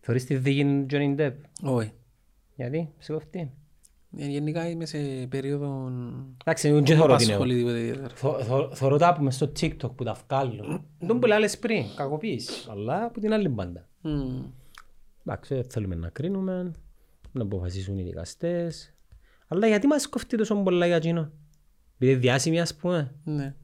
[0.00, 1.92] Θεωρείς τη δίκη του Johnny Depp; Όχι.
[2.56, 3.50] Γιατί, σε κοφτεί.
[4.16, 4.98] Ε, Γενικά είμαι σε
[5.28, 5.90] περίοδο...
[6.40, 7.36] Εντάξει, εγώ δεν Δεν θωρώ την εγώ.
[7.36, 8.08] απασχολεί τίποτε ιδιαίτερα.
[8.14, 10.84] Θω- θω- Θωρώ τα που μες στο TikTok που τα βγάλω.
[10.98, 12.68] Δεν που λες πριν, κακοποίησης.
[12.68, 13.88] Αλλά από την άλλη μπάντα.
[14.00, 14.42] Μμμ.
[15.26, 16.70] Εντάξει, δεν θέλουμε να κρίνουμε,
[17.32, 18.94] να αποφασίσουν οι δικαστές.
[19.48, 21.30] Αλλά γιατί μας κοφτεί τόσο πολλά για εκείνο.
[21.98, 23.14] Επειδή διάσημοι ας πούμε.
[23.24, 23.54] Ναι.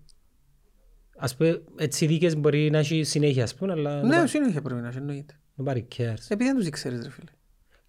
[1.17, 4.81] Ας πούμε, έτσι οι δίκες μπορεί να έχει συνέχεια ας πούμε, αλλά Ναι, συνέχεια πρέπει
[4.81, 5.35] να έχει, εννοείται.
[5.63, 6.25] nobody cares.
[6.29, 7.31] Επειδή δεν τους ξέρεις ρε φίλε.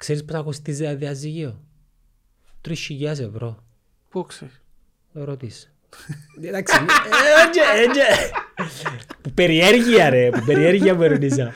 [0.01, 1.61] Ξέρεις πόσα κοστίζει ένα διαζύγιο;
[2.61, 3.63] Τρεις χιλιάδες ευρώ.
[4.09, 4.61] Πού ξέρεις;
[5.13, 5.73] Το ρωτήσε.
[6.41, 6.75] Εντάξει,
[7.45, 8.01] έτσι, έτσι.
[9.21, 11.51] Που περιέργεια ρε, που περιέργεια με ρωτήσα.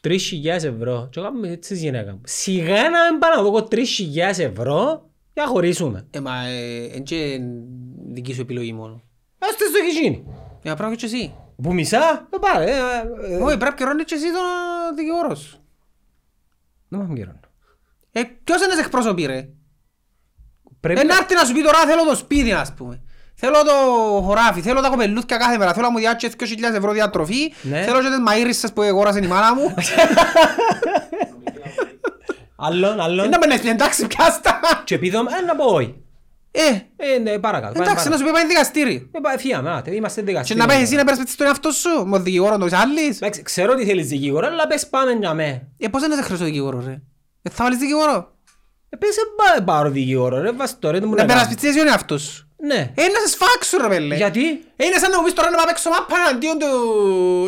[0.00, 1.08] Τρεις χιλιάδες ευρώ.
[1.10, 2.20] Και έκαμε έτσι της γυναίκα μου.
[2.24, 6.06] Σιγά να μην πάω να δω τρεις χιλιάδες ευρώ για να χωρίσουμε.
[6.10, 7.40] Ε, μα ε, εν και
[8.12, 9.02] δική σου επιλογή μόνο.
[9.38, 10.24] Ας το έχει γίνει.
[10.62, 11.34] Για πράγμα και εσύ.
[11.62, 12.64] Που μισά, ε, πάρε.
[12.64, 15.58] ε, ε, ε, Όχι, πρέπει και ρώνει και εσύ τον δικηγόρος σου.
[16.88, 17.40] Δεν μου καιρό.
[18.12, 19.48] Ε, ποιος είναι σε εκπροσωπεί ρε;
[20.80, 23.02] Πρέπει Ε, να- να έρθει να σου πει τώρα θέλω το σπίτι ας πούμε.
[23.34, 23.72] Θέλω το
[24.22, 27.82] χωράφι, θέλω τα κοπελούθια κάθε μέρα, θέλω να μου διάτσε 2.000 ευρώ διατροφή, Ναι.
[27.82, 29.74] θέλω και τις μαΐρισσες που αγόρασε η μάνα μου.
[32.56, 33.24] Άλλον, άλλον.
[33.24, 34.60] Ε, Να μπαινες εντάξει πιάστα.
[34.84, 35.94] Και επίδομα, ε, να πω όχι.
[36.50, 36.60] Ε,
[36.96, 37.72] Ε, ναι, παρακάτω.
[37.72, 38.16] πάμε εντάξει να παρακάτω.
[38.16, 39.08] σου πει πάει δικαστήρι.
[39.12, 40.58] Ε, πά- Φύγαμε, άτε, είμαστε Και δικαστήρι.
[40.58, 43.16] να πάει εσύ να περασπιστείς τον εαυτό σου, με τον δικηγόρο της άλλης.
[43.16, 45.68] Εντάξει, ξέρω ότι θέλεις δικηγόρο, αλλά πες πάμε για με.
[45.78, 47.00] Ε, πώς είναι να σε χρειάζω δικηγόρο ρε;
[47.42, 48.30] Ε, θα βάλεις δικηγόρο.
[48.88, 51.32] Ε, πες, ε, πά- πάρω δικηγόρο, ρε, βάζ' το, ρε, δεν μου Να να κάνω.
[51.40, 52.46] περασπιστείς εσύ τον εαυτό σου.
[52.70, 52.80] Ναι.
[52.94, 54.14] Ε, να σε σφάξουν ρε πέλε.
[54.16, 54.44] Γιατί;
[54.76, 56.68] Ε, Είναι σαν να μου πεις τώρα να πάω παίξω μάπα εναντίον του...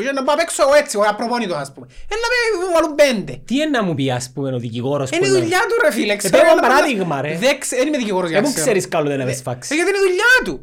[0.05, 1.87] για να πάω παίξω εγώ έτσι, εγώ απροπόνητος ας πούμε.
[2.13, 2.37] Ε, να με
[2.75, 3.33] βάλουν πέντε.
[3.47, 5.77] Τι είναι να μου πει, ας πούμε, ο δικηγόρος που Είναι η είναι- δουλειά του
[5.85, 6.17] ρε φίλε.
[6.17, 7.37] ξέρω πέρα να παράδειγμα, πάω- ρε.
[7.45, 8.65] Δεν ξε- Δεν είμαι δικηγόρος για Ε, πού ξέρω.
[8.65, 9.71] ξέρεις καλό δεν Ε, έχεις φάξεις.
[9.73, 10.55] ε, Γιατί είναι η δουλειά του.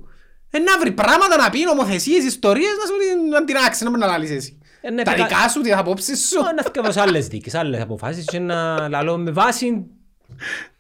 [0.52, 3.90] Ε, να βρει πράγματα να πει, νομοθεσίες, ιστορίες, να σου πει να την άξει, να
[3.90, 4.52] μην αναλύσεις εσύ.
[4.82, 6.40] Ε, ναι, Τα πεκα- δικά σου, τις απόψεις σου.
[6.50, 9.86] Ε, Να θυκεύω σε άλλες δίκες, άλλες αποφάσεις και να λαλώ με βάση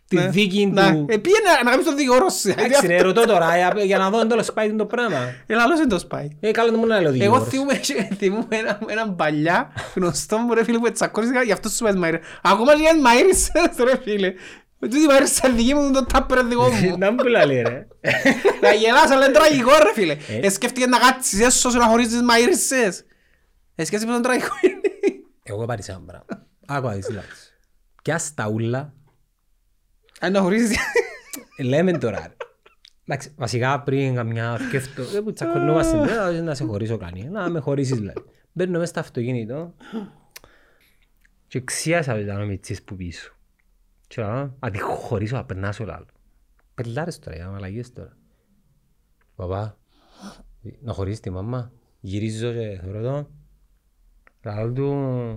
[0.08, 0.28] τη Ναι.
[0.28, 1.06] δίκη Να, του...
[1.10, 2.49] ε, πήγαινε να κάνεις τον δικηγόρος σου.
[2.49, 5.18] Εντάξει ρε, ρωτώ τώρα για- για να δω αν τέλος πάει το πράγμα.
[5.47, 6.28] Ε, λαλός δεν το σπάει.
[6.39, 7.47] Ε, καλό να μου να λέω Εγώ δικηγόρος.
[7.47, 7.80] θυμούμαι,
[8.18, 12.18] θυμούμαι ένα, έναν παλιά γνωστό μου ρε φίλε που ετσακώριζα γι' αυτό σου πες μαΐρε.
[12.41, 14.34] Ακόμα και για μαΐρισες ρε φίλε.
[14.80, 16.97] Με τούτη μαΐρισα δική μου το τάπερ δικό μου.
[16.97, 17.88] Να μου πουλάλει ρε.
[18.62, 20.14] Να γελάς αλλά είναι τραγικό ρε φίλε.
[20.41, 20.45] Ε.
[20.45, 22.93] Ε, σκέφτηκε να κάτσεις έσως σου να χωρίσεις τις μαΐρισες.
[23.76, 24.82] Ε, σκέφτηκε με τον τραγικό είναι.
[25.43, 26.47] Εγώ πάρεις ένα πράγμα.
[26.65, 27.51] Άκουα τις λάθος.
[28.01, 28.93] Κι ας τα ούλα,
[30.19, 30.78] Αν να χωρίσεις...
[31.57, 32.19] ε, λέμε τώρα.
[32.28, 32.34] ρε.
[33.05, 37.49] Εντάξει, βασικά πριν καμιά σκέφτο, δεν που τσακωνόμαστε, δεν θα να σε χωρίσω κανείς, να
[37.49, 38.13] με χωρίσεις λέει.
[38.51, 39.74] Μπαίνω μέσα στο αυτοκίνητο
[41.47, 43.34] και ξιάσα με τα νομιτσίες που πίσω.
[44.07, 46.05] Και λέω, αν τη χωρίσω, θα περνάσω λάλο.
[46.76, 48.17] Πελάρες τώρα, για μαλαγίες τώρα.
[49.36, 49.78] Παπά,
[50.82, 51.72] να χωρίσεις τη μαμά.
[51.99, 53.30] Γυρίζω και θεωρώ το.
[54.44, 55.36] Λαλό του,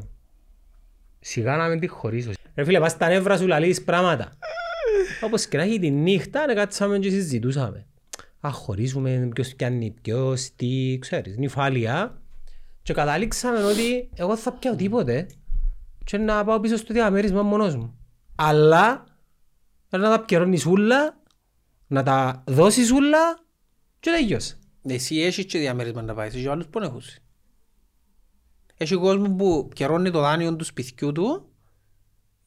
[1.21, 2.31] σιγά να μην τη χωρίσω.
[2.55, 4.33] Ρε φίλε, πας στα νεύρα σου λαλείς πράγματα.
[5.23, 7.87] Όπως και να έχει τη νύχτα, να κάτσαμε και συζητούσαμε.
[8.47, 12.23] Α, χωρίζουμε, ποιος πιάνει ποιος, τι, ξέρεις, νυφάλια.
[12.83, 15.27] Και καταλήξαμε ότι εγώ θα πιάω τίποτε
[16.05, 17.99] και να πάω πίσω στο διαμέρισμα μόνος μου.
[18.35, 19.05] Αλλά
[19.91, 21.23] να τα πιερώνεις ούλα,
[21.87, 23.39] να τα δώσεις ούλα
[24.01, 24.59] και τελειώσε.
[24.83, 27.03] Εσύ έχεις και διαμέρισμα να πάεις, έχει άλλους που δεν έχουν.
[28.85, 31.49] Έχει κόσμος που καιρώνει το δάνειο του σπιτιού του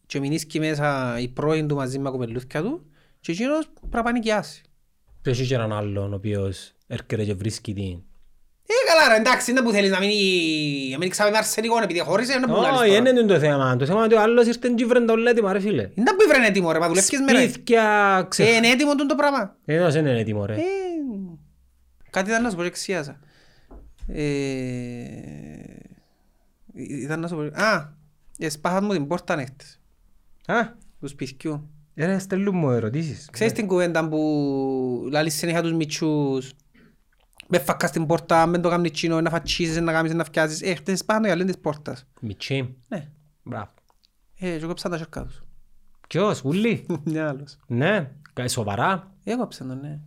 [0.06, 2.86] και μείνει μέσα η πρώην του μαζί με τα κοπελούθια του
[3.20, 4.62] και εκείνος πρέπει να πανικιάσει.
[5.22, 8.02] Και έχει και έναν άλλον ο οποίος έρχεται και βρίσκει την...
[8.70, 10.16] Ε, καλά ρε, εντάξει, είναι που θέλεις να μείνει,
[10.92, 13.02] να μείνει ξάμε με αρσενικό επειδή χώρισε, είναι που λάλλεις Όχι, τώρα.
[13.02, 13.76] δεν είναι το θέμα.
[13.76, 15.90] Το θέμα είναι ότι ο άλλος ήρθε και βρεν το έτοιμα ρε φίλε.
[15.94, 17.48] Είναι που ήβρεν έτοιμο ρε, μα δουλεύκες με ρε.
[17.48, 18.44] Σπίτια, Ε, ξε...
[18.44, 19.56] είναι έτοιμο τούτο το πράγμα.
[19.66, 20.54] Ε, δεν είναι έτοιμο ρε.
[20.54, 20.60] Ε,
[22.10, 23.20] Κάτι ήταν να σου πω και ξιάσα.
[24.08, 24.24] Ε,
[26.78, 27.42] Ήταν να σου πω...
[27.62, 27.94] Α,
[28.38, 29.80] εσπάσαν μου την πόρτα ανέχτες.
[30.46, 30.56] Α,
[31.00, 31.70] Τους σπιτιού.
[31.94, 33.28] ε, ρε, στέλνουν μου ερωτήσεις.
[33.32, 36.54] Ξέρεις την κουβέντα που λάλεις συνέχεια τους μητσούς
[37.48, 40.62] με φακά στην πόρτα, με το κάνεις τσίνο, να φατσίζεις, να κάνεις, να φτιάζεις.
[40.62, 42.06] Ε, χτες πάνω οι άλλοι της πόρτας.
[42.22, 42.76] Μιτσί.
[42.88, 43.10] Ναι.
[43.44, 43.70] Μπράβο.
[44.40, 45.44] Ε, και κόψαν τα σέρκα τους.
[46.08, 47.58] Ποιος, ούλοι; Μια άλλος.
[47.68, 50.00] Ναι, κα- σοβαρά; Έκοψαν τον, ναι.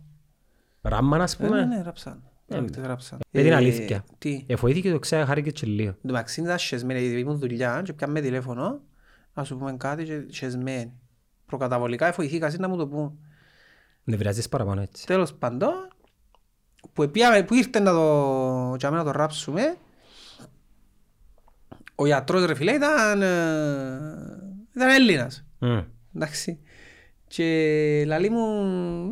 [0.81, 1.65] Ράμμα, ας Ε, Ναι, πούμε.
[1.65, 2.23] ναι, ράψαν.
[2.55, 3.19] Πρόκειται, ράψαν.
[3.31, 4.03] Με την Ε, αλήθεια.
[4.17, 5.89] Τι; Εφοήθηκε το ξέρω, χάρηκε και λίγο.
[5.89, 8.81] Εν τω μεταξύ ήταν σεσμένη, γιατί ήμουν δουλειά και πιάμε τηλέφωνο
[9.33, 10.93] να σου πούμε κάτι και σεσμένη.
[11.45, 13.19] Προκαταβολικά εφοηθήκα να μου το πούν.
[14.03, 15.05] Δεν πειράζεις παραπάνω έτσι.
[15.05, 15.73] Τέλος πάντων,
[16.93, 19.77] που, επίαμε, που ήρθε να το, και να το ράψουμε,
[21.95, 23.27] ο γιατρός ρε φίλε ήταν, ε,
[24.75, 25.45] ήταν Έλληνας.
[25.59, 25.79] Μμ.
[26.15, 26.59] Εντάξει.
[27.33, 28.45] Και λαλεί μου,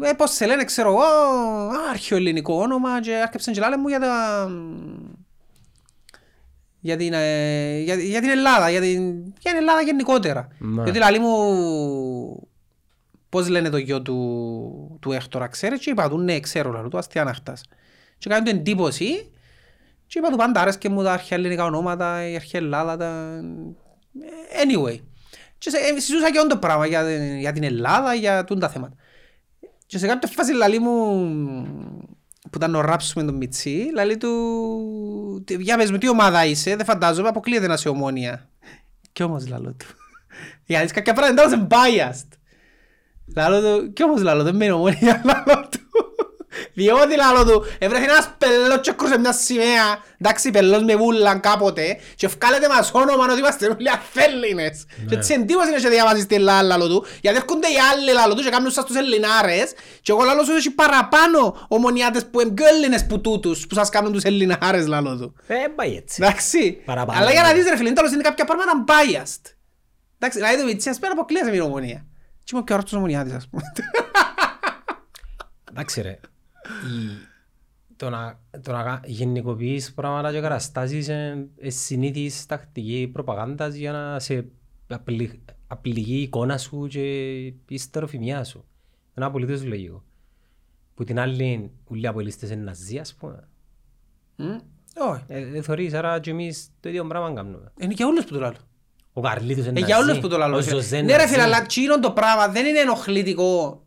[0.02, 4.00] ε, πώς σε λένε, ξέρω εγώ, α, αρχαιοελληνικό όνομα και άρχιψαν και λάλε μου για
[4.00, 4.48] τα...
[6.80, 10.48] Για την, ε, για, για την Ελλάδα, για την, για την Ελλάδα γενικότερα.
[10.60, 10.84] Μα.
[10.84, 12.48] Γιατί λαλεί μου,
[13.30, 16.98] πώς λένε το γιο του, του Έκτορα, ξέρεις, και είπα του, ναι, ξέρω, λαλού του,
[16.98, 17.64] αστιάναχτας.
[18.18, 19.32] Και κάνει του εντύπωση
[20.08, 23.42] και είπα του πάντα άρεσκε μου τα αρχαία ελληνικά ονόματα, η αρχαία Ελλάδα, τα...
[24.64, 25.00] Anyway.
[25.60, 28.70] Και σε, ε, συζούσα και όντο πράγμα για, την- για την Ελλάδα, για τούν τα
[28.70, 28.96] θέματα.
[29.86, 31.24] Και σε κάποια φάση λαλή μου,
[32.42, 36.76] που ήταν να ράψουμε τον Μιτσί, λαλή του, «Τι- για πες μου τι ομάδα είσαι,
[36.76, 38.50] δεν φαντάζομαι, αποκλείεται να είσαι ομόνια.
[39.12, 39.86] Κι όμως λαλό του.
[40.66, 42.28] Γιατί κάποια πράγματα ήταν biased.
[43.36, 45.69] Λαλό του, κι όμως λαλό, δεν μένει ομόνια, λαλό του.
[46.80, 49.88] Διότι λαλό του, έβρεθε ένας πελός και κρούσε μια σημαία.
[50.18, 51.98] Εντάξει, πελός με βούλαν κάποτε.
[52.16, 54.86] Και ευκάλετε μας όνομα ότι είμαστε όλοι αθέλινες.
[55.08, 57.06] Και έτσι εντύπωση είναι και διαβάζεις την λάλα λαλό του.
[57.22, 59.74] Γιατί έρχονται οι άλλοι λαλό του και κάνουν σας τους Ελληνάρες.
[60.02, 63.68] Και εγώ λαλό σου έχει παραπάνω ομονιάτες που είναι πιο Έλληνες που τούτους.
[63.68, 65.36] Που σας κάνουν τους Ελληνάρες λαλό του.
[65.48, 66.24] Ε, πάει έτσι.
[66.24, 66.82] Εντάξει.
[66.86, 67.20] Παραπάνω.
[67.20, 69.54] Αλλά για να δεις ρε φίλε, τέλος είναι κάποια πράγματα biased.
[70.18, 72.06] Εντάξει, δηλαδή το Βιτσίας πέρα αποκλείασε με ομονία.
[72.44, 73.64] Τι είμαι πιο όρθος ομονιάτης ας πούμε.
[75.72, 76.20] Εντάξει ρε,
[76.70, 77.28] η-
[77.96, 83.92] το να, το να κα- γενικοποιείς πράγματα και καταστάσεις είναι είναι συνήθις τακτική προπαγάνδας για
[83.92, 84.46] να σε
[84.88, 87.36] απλη, απληγεί η εικόνα σου και
[87.68, 88.66] η στεροφημιά σου.
[89.18, 90.04] Είναι απολύτως λογικό.
[90.96, 93.48] Που την άλλη, ούλοι από οι λίστες είναι ναζί, ας πούμε.
[94.36, 94.58] Μμ,
[95.12, 95.24] Όχι.
[95.28, 97.72] Ε, δεν θωρείς, άρα και εμείς το ίδιο πράγμα κάνουμε.
[97.80, 98.54] Είναι για όλους που το λέω.
[99.14, 99.86] Ο Καρλίτος είναι Ε, ναζί.
[99.86, 100.56] για όλους που το λέω.
[100.56, 101.28] Ο Ζωζέ Ναι ρε ναζί.
[101.32, 103.84] φίλε, αλλά τζείνον το πράγμα δεν είναι ενοχλητικό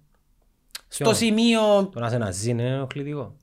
[0.94, 3.36] στο Ποιο; σημείο, Το να είσαι ναζί είναι ενοχλητικό.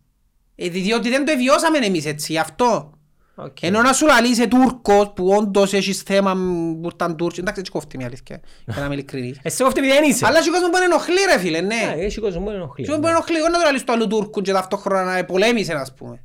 [0.56, 2.94] ε, διότι δεν το βιώσαμε εμείς έτσι, γι' αυτό.
[3.36, 3.62] Οκ.
[3.64, 6.34] Ενώ να σου λαλείς είσαι Τούρκος που όντως έχεις θέμα
[6.82, 9.40] που ήταν Τούρκοι, εντάξει έτσι κόφτει μια αλήθεια, για να είμαι ειλικρινής.
[9.44, 10.26] Εσύ κόφτε επειδή δεν είσαι.
[10.26, 11.94] Αλλά έχει κόσμος που είναι ενοχλεί ρε φίλε, Α, ναι.
[11.98, 12.86] Έχει κόσμος που ενοχλεί.
[12.86, 15.94] Και που ενοχλεί, εγώ να του λαλείς του άλλου Τούρκου και ταυτόχρονα να πολέμησε ας
[15.94, 16.24] πούμε.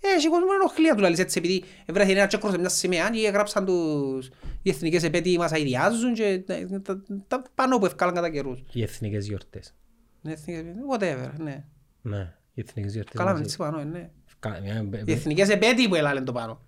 [0.00, 2.68] Ε, Έχει κόσμος που ενοχλεί να του λαλείς έτσι επειδή βρέθηκε ένα τσέκρο σε μια
[2.68, 4.28] σημαία και έγραψαν τους
[4.62, 8.62] οι εθνικές επέτειοι μας αηδιάζουν και τα- τα- τα πάνω που ευκάλαν κατά καιρούς.
[8.72, 9.74] Οι εθνικές γιορτές.
[10.26, 11.64] Ναι, εθνικές επέτειοι, whatever, ναι.
[12.02, 13.14] Ναι, οι εθνικές γιορτές.
[13.14, 13.42] Καλά με μαζί.
[13.44, 14.10] έτσι πάνω, ε, ναι.
[14.38, 16.60] Κα- μια- μπε- Οι μπε- εθνικές επέτειοι που έλαλεν το πάνω.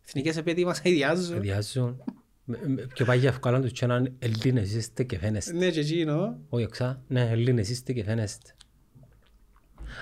[0.00, 1.40] Οι εθνικές επέτειοι μας αηδιάζουν.
[1.40, 2.02] Διάζουν.
[2.44, 5.52] Με- με- Πιο πάει για ευκάλαν τους και έναν Ελλήνες είστε και φαίνεστε.
[5.52, 6.38] Ναι, και εκείνο.
[6.48, 7.02] Όχι οξά.
[7.08, 8.50] Ναι, Ελλήνες είστε και φαίνεστε.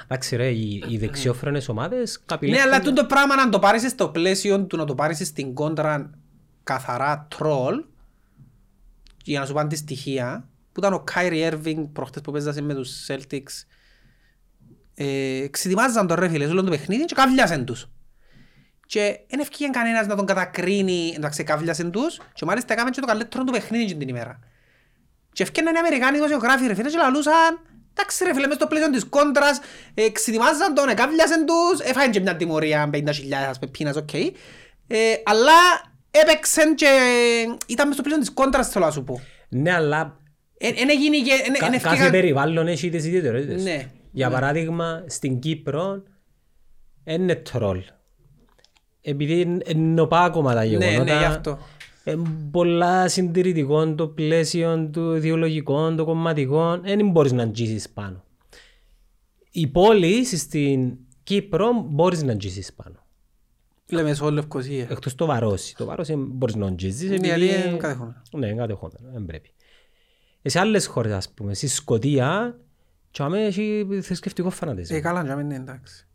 [0.05, 2.63] Εντάξει ρε, οι, οι δεξιόφρονες ομάδες Ναι, καπηλεύουν.
[2.67, 6.11] αλλά τούτο πράγμα να το πάρεις στο πλαίσιο του να το πάρεις στην κόντρα
[6.65, 7.85] καθαρά τρόλ
[9.25, 12.75] για να σου πάνε τη στοιχεία που ήταν ο Κάιρι Έρβινγκ προχτές που παίζασε με
[12.75, 13.65] τους Celtics
[14.95, 17.89] ε, ξετοιμάζαν τον ρε φίλε όλο το παιχνίδι και καβλιάσαν τους
[18.87, 23.07] και δεν ευκήγε κανένας να τον κατακρίνει εντάξει καβλιάσαν τους και μάλιστα έκαμε και το
[23.07, 24.39] καλύτερο του παιχνίδι εκείνη την ημέρα
[25.33, 27.59] και εφκαίναν οι Αμερικάνοι δημοσιογράφοι ρε φίλε και λαλούσαν
[27.97, 29.61] Εντάξει ρε φίλε, μες στο πλαίσιο της κόντρας
[29.95, 33.03] ε, ξετοιμάζαν τον, εκάβλιασαν τους, έφαγαν και μια τιμωρία 50.000
[33.49, 34.15] ας πούμε πίνας, οκ.
[34.15, 34.33] Ε,
[35.25, 35.53] αλλά
[36.11, 36.89] έπαιξαν και
[37.67, 39.21] ήταν μες στο πλαίσιο της κόντρας θέλω να σου πω.
[39.49, 40.19] Ναι, αλλά
[40.67, 41.31] Εν έγινε και...
[41.47, 43.63] εν- κα- εν κάθε ευκήγαν- περιβάλλον έχει τις ιδιαιτερότητες.
[43.65, 43.91] Ναι.
[44.13, 46.03] Για παράδειγμα, στην Κύπρο
[47.05, 47.83] είναι τρόλ.
[49.01, 51.03] Επειδή είναι νωπά ακόμα τα Ναι, γεγονότα.
[51.05, 51.59] ναι, γι' αυτό.
[52.05, 52.15] Ε,
[52.51, 58.25] πολλά συντηρητικών το πλαίσιο του ιδεολογικών, το κομματικών, δεν μπορείς να αγγίσεις πάνω.
[59.51, 62.97] Οι πόλεις στην Κύπρο μπορείς να αγγίσεις πάνω.
[63.91, 64.87] Λέμε σε όλη Λευκοσία.
[64.91, 65.77] Εκτός το βαρόσι.
[65.77, 67.47] Το βαρόσι μπορείς να αγγίσεις Ναι, επειδή...
[67.47, 68.23] γιατί είναι κατεχόμενο.
[68.37, 69.09] Ναι, είναι κατεχόμενο.
[69.13, 69.51] Δεν πρέπει.
[70.47, 72.59] Ε, Σε άλλες χώρες, ας πούμε, στη Σκοτία,
[73.11, 74.97] τσάμε έχει θρησκευτικό φανατισμό.
[74.99, 76.07] Ε, καλά, για μένα είναι εντάξει.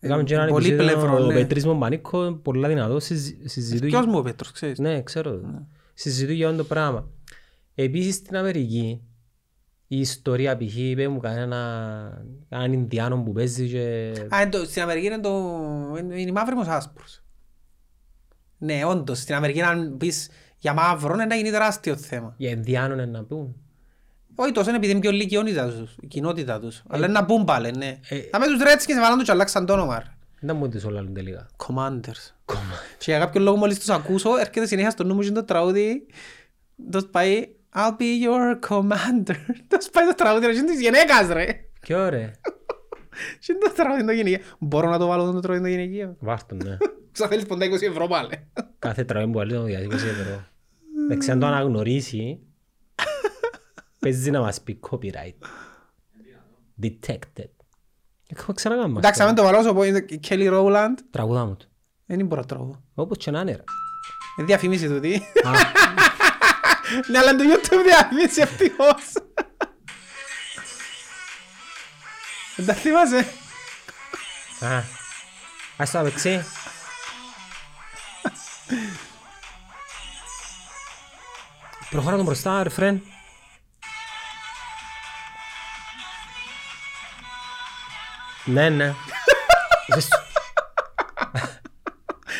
[0.00, 1.34] Έκαμε και έναν Πολύ επεισόδιο, πλευρό, ο ναι.
[1.34, 5.40] Πετρής Μομπανίκο, πολλά δυνατό, συζη- συζητούν Ποιος μου ο Πέτρος, ξέρεις; Ναι, ξέρω.
[5.94, 7.08] Συζητούν για αυτό το πράγμα.
[7.74, 9.02] Επίσης στην Αμερική,
[9.86, 10.76] η ιστορία π.χ.
[10.76, 14.12] είπε μου κανένα, έναν Ινδιάνο που παίζει και...
[14.34, 15.30] Α, εν το- στην Αμερική είναι το...
[16.02, 17.22] είναι η μαύρη μας άσπρος.
[18.58, 22.34] Ναι, όντως, στην Αμερική αν πεις για μαύρο είναι να γίνει τεράστιο θέμα.
[22.36, 23.56] Για Ινδιάνο είναι να πούν.
[24.36, 26.82] Όχι τόσο είναι επειδή είναι πιο λίγη η κοινότητα τους, η κοινότητα τους.
[26.88, 27.98] Αλλά είναι να μπουν πάλι, ναι.
[28.08, 28.20] Ε.
[28.30, 29.98] Θα με τους Ρέτσκινς βάλαν τους και αλλάξαν το όνομα.
[29.98, 30.04] ρε.
[30.40, 31.46] Δεν μου τις όλα τελικά.
[31.66, 32.52] Commanders.
[32.98, 36.06] Και για κάποιο λόγο μόλις τους ακούσω, έρχεται συνέχεια στο νου μου και το τραγούδι.
[36.90, 39.36] Το πάει I'll be your commander.
[39.68, 41.46] Το πάει το τραγούδι, ρε, και είναι της γυναίκας ρε.
[41.80, 42.32] Ποιο ωραία.
[43.38, 44.38] Και είναι το τραγούδι το γυναικείο.
[44.58, 46.16] Μπορώ να το βάλω το τραγούδι το γυναικείο.
[46.18, 46.76] Βάρτο, ναι.
[47.12, 48.48] Ξα θέλεις ποντά 20 ευρώ πάλι.
[48.78, 50.44] Κάθε τραγούδι που βάλει το διαδικασία ευρώ.
[51.04, 52.38] Εντάξει, αν το αναγνωρίσει,
[53.98, 55.46] παίζεις να μας πει copyright.
[56.82, 57.50] Detected.
[58.28, 58.98] Έχουμε ξανακάμμα.
[58.98, 61.66] Εντάξει, αν το βάλω όσο πω είναι η Kelly Rowland, Τραγουδά μου του.
[62.06, 62.82] δεν μπορώ να τραγουδώ.
[62.94, 63.64] Όπως και να είναι ρε.
[64.38, 65.14] Είναι διαφημίση τούτη.
[65.44, 65.50] Α,
[67.10, 69.12] Ναι, αλλά είναι το YouTube διαφημίση ευτυχώς.
[72.56, 73.18] Δεν τα θυμάσαι;
[74.60, 74.82] α.
[75.76, 76.44] Ας το απεξί.
[81.90, 83.02] Προχώρα τον μπροστά, ρε φρέν.
[88.46, 88.92] Ναι, ναι.
[89.94, 90.08] Ζες-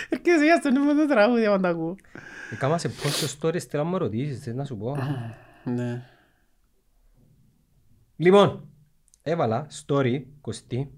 [0.08, 1.96] Έρχεσαι για στο νου μου το τραγούδι, άμα τα ακούω.
[2.52, 4.96] Έκαμα σε πόσο stories θέλω να μου ρωτήσεις, θες να σου πω.
[5.64, 6.02] Ναι.
[8.16, 8.68] Λοιπόν,
[9.22, 10.90] έβαλα story, κοστί,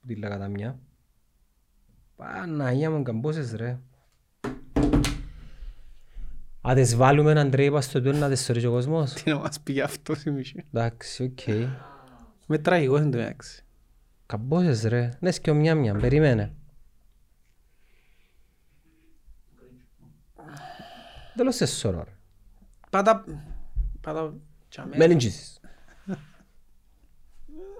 [0.00, 0.78] που τη λέγα τα μια.
[2.16, 3.78] Παναγία μου, καμπόσες ρε.
[6.60, 9.12] Αν τις βάλουμε έναν τρέιπα στο τούρ να τις σωρίζει ο κόσμος.
[9.12, 10.64] Τι να μας πει αυτός η Μιχή.
[10.72, 11.40] Εντάξει, οκ.
[12.46, 13.62] Με τραγικό είναι το εντάξει.
[14.28, 15.10] Καμπόσες ρε.
[15.20, 15.94] Ναι, σκιο μια μια.
[15.94, 16.52] Περίμενε.
[21.36, 22.16] Τέλος σε σωρό ρε.
[22.90, 23.24] Πάτα...
[24.00, 24.34] Πάτα...
[24.68, 24.96] τσάμε.
[24.96, 25.60] Μένει τζίσεις.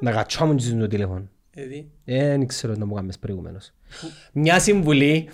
[0.01, 1.29] Να κατσάμε τζίσεις το τηλέφωνο.
[1.55, 1.91] Γιατί.
[2.05, 3.73] Ε, Δεν ξέρω να μου κάνεις προηγουμένως.
[4.33, 5.29] Μια συμβουλή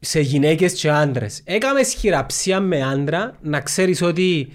[0.00, 1.40] σε γυναίκες και άντρες.
[1.44, 4.52] Έκαμες χειραψία με άντρα να ξέρεις ότι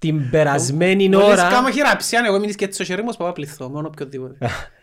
[0.00, 1.48] την περασμένη Μόλις ώρα...
[1.48, 4.36] κάνω χειραψία, εγώ μείνεις και έτσι στο χέρι μου, ως πάω πληθώ, μόνο οποιοδήποτε.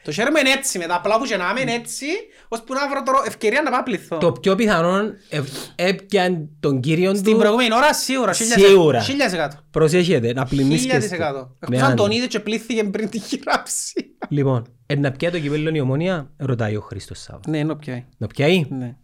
[0.04, 2.06] Το χέρι μου είναι έτσι, μετά απλά που και να είμαι έτσι,
[2.48, 4.18] ώσπου να βρω τώρα ευκαιρία να πάω πληθώ.
[4.18, 4.98] Το πιο πιθανό
[5.30, 5.42] ε,
[5.76, 9.00] έπιαν τον κύριο Στην του προηγούμενη ώρα σίγουρα, Σίγουρα.
[9.02, 9.58] χίλιας εκατό.
[9.72, 11.00] Προσέχετε, να Χίλια πλημνίσκεστε.
[11.00, 11.56] της εκατό.
[11.60, 12.18] με Εκτός αν τον άντρα.
[12.18, 14.04] είδε και πλήθηκε πριν τη χειραψία.
[14.30, 17.40] Λοιπόν, ε, να πιάει το κυπέλλον η ομόνια, ρωτάει ο Χρήστος Σάβα.
[17.48, 18.06] Ναι, είναι πιάει.
[18.18, 18.96] Να πιάει, Ναι.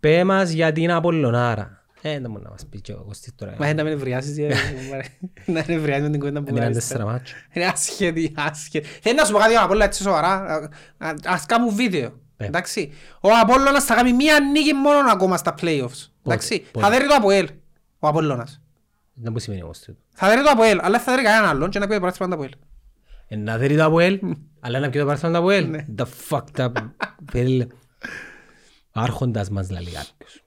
[0.00, 1.79] πέ μας για την Απολλωνάρα.
[2.02, 3.54] Ε, δεν μπορεί να μας πει και ο Κωστής τώρα.
[3.58, 4.48] Μα να μην ευριάσεις, ε,
[5.46, 6.86] να είναι ευριάσεις με την κουβέντα που Έμειναν κάνεις.
[6.88, 7.34] τέσσερα μάτσο.
[7.52, 8.86] Είναι άσχετη, άσχετη.
[9.02, 10.28] Θέλει να σου πω κάτι ο Απόλλωνας έτσι σοβαρά.
[10.28, 12.12] Α- α- Ας κάνουμε βίντεο.
[12.36, 12.44] Ε.
[12.46, 12.92] Εντάξει.
[13.20, 16.08] Ο Απόλλωνας θα κάνει μία νίκη μόνο ακόμα στα playoffs.
[16.26, 16.58] Εντάξει.
[16.70, 17.48] πότε; Θα δέρει το Αποέλ.
[17.98, 18.60] Ο Απόλλωνας.
[19.14, 19.98] Δεν μπορεί σημαίνει όμως τούτο.
[20.14, 22.34] Θα δέρει το Αποέλ, αλλά θα δέρει κανέναν άλλον και να πει το πράθυμα το
[22.34, 22.50] Αποέλ.
[23.28, 24.20] Ε, Να δέρει το Αποέλ,
[24.60, 25.68] αλλά να πιει το παρθόν το Αποέλ.
[25.70, 25.86] Ναι.
[25.98, 26.72] The fucked up.
[27.32, 27.66] Πέλε.
[28.92, 30.42] Άρχοντας μας λέει κάποιος.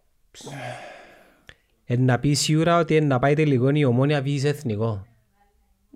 [1.86, 5.06] Ε, να πεις σίγουρα ότι ε, να πάει τελικό η ομόνια βγει εθνικό.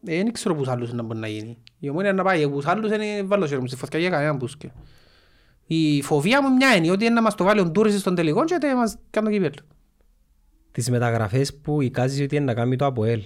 [0.06, 1.58] Ε, Δεν ξέρω πούς άλλους να μπορεί να γίνει.
[1.80, 4.72] Η ομόνια να πάει, πούς άλλους είναι βάλω χέρι μου στη φωτιά για κανέναν πούσκε.
[5.66, 8.46] Η φοβία μου μια είναι ότι είναι να μας το βάλει ο Ντούρης στον τελικό
[8.46, 9.68] και να μας κάνει το κύπελλο.
[10.72, 13.24] Τις μεταγραφές που εικάζεις ότι είναι να κάνει το Αποέλ.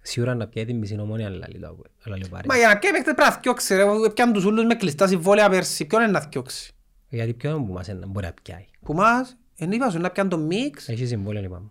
[0.00, 1.90] Σίγουρα να πιάει την μισή ομόνια αλλά λέει το Αποέλ.
[2.04, 2.46] Αλλά λέει πάρε.
[2.48, 3.84] Μα για να πιάει παίκτες πρέπει να θκιώξει ρε.
[4.14, 5.84] Πιάνε τους ούλους με κλειστά συμβόλαια πέρσι.
[5.84, 6.74] Ποιον είναι να θκιώξει;
[7.08, 8.64] Γιατί ποιον που μας είναι να μπορεί να πιάει.
[8.84, 11.70] Που μας, εν είπα σου να πιάνε το μίξ, Έχει συμβόλαιο είπαμε.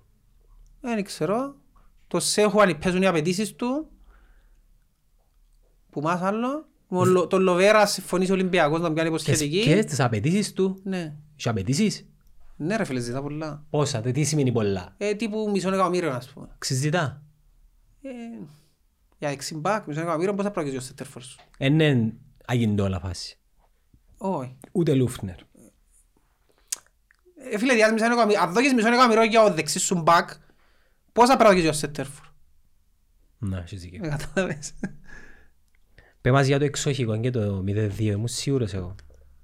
[0.94, 1.56] Δεν ξέρω.
[2.08, 3.90] Το Σέχου αν παίζουν οι απαιτήσεις του.
[5.90, 6.68] Που μας άλλο.
[6.88, 9.82] Ο Λο- Το Λοβέρα συμφωνήσει ο Ολυμπιακός να τον πιάνει Και υποσχετική.
[9.82, 10.80] στις απαιτήσεις του.
[10.84, 11.16] Ναι.
[11.38, 12.06] Έχει απαιτήσεις;
[12.56, 13.64] Ναι ρε φίλε ζητά πολλά.
[13.70, 16.48] Πόσα, τε τι σημαίνει πολλά; Ε, τύπου μισό εκατομμύριο ας πούμε.
[16.58, 17.22] Ξεζητά.
[18.02, 18.10] Ε,
[19.18, 22.14] για εξιμπάκ, μισό εκατομμύριο πώς θα πρόκειται ο Σέτερφορ σου; Είναι
[22.46, 23.38] αγιντόλα φάση.
[24.18, 24.58] Όχι.
[24.72, 25.36] Ούτε Λούφνερ.
[27.52, 28.42] Ε, φίλε, διάς μισό εκατομμύριο.
[28.42, 30.30] Αν δώκεις μισό εκατομμύριο για ο δεξής σου μπακ,
[31.16, 32.26] πώς θα πρόκειται ο Σέτερφορ.
[33.38, 34.02] Να, έχεις δίκιο.
[34.04, 34.74] Ε, κατάλαβες.
[36.22, 38.96] Πες μας για το εξοχικό και το 0-2, ήμουν σίγουρος εγώ.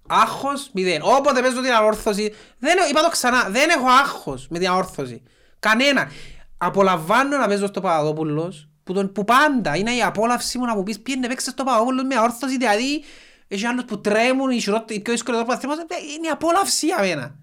[0.08, 1.02] Άγχος, μηδέν.
[1.04, 5.24] Όποτε παίζω την αόρθωση, δεν, έχω- είπα το ξανά, δεν έχω άγχος με την αόρθωση.
[5.60, 6.12] Κανένα.
[6.58, 10.84] Απολαμβάνω να παίζω στο Παπαδόπουλος, που, τον, που πάντα είναι η απόλαυση μου να μου
[10.84, 13.04] πεις πήγαινε παίξε στο Παπαδόπουλος με αόρθωση, δηλαδή
[13.48, 16.30] έχει άλλους που τρέμουν, οι χειρότεροι- οι πιο δύσκολοι τρόποι να θυμάσαι, ε, είναι η
[16.30, 17.36] απόλαυση για μένα.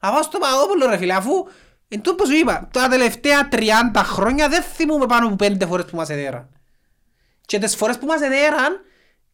[0.00, 1.32] Να πάω στο Παπαδόπουλο ρε φίλε, αφού
[1.88, 3.56] εν τούτο που σου είπα, τα τελευταία 30
[4.02, 6.48] χρόνια δεν θυμούμαι πάνω από πέντε φορές που μας εδέραν.
[7.46, 8.80] Και τις φορές που μας εδέραν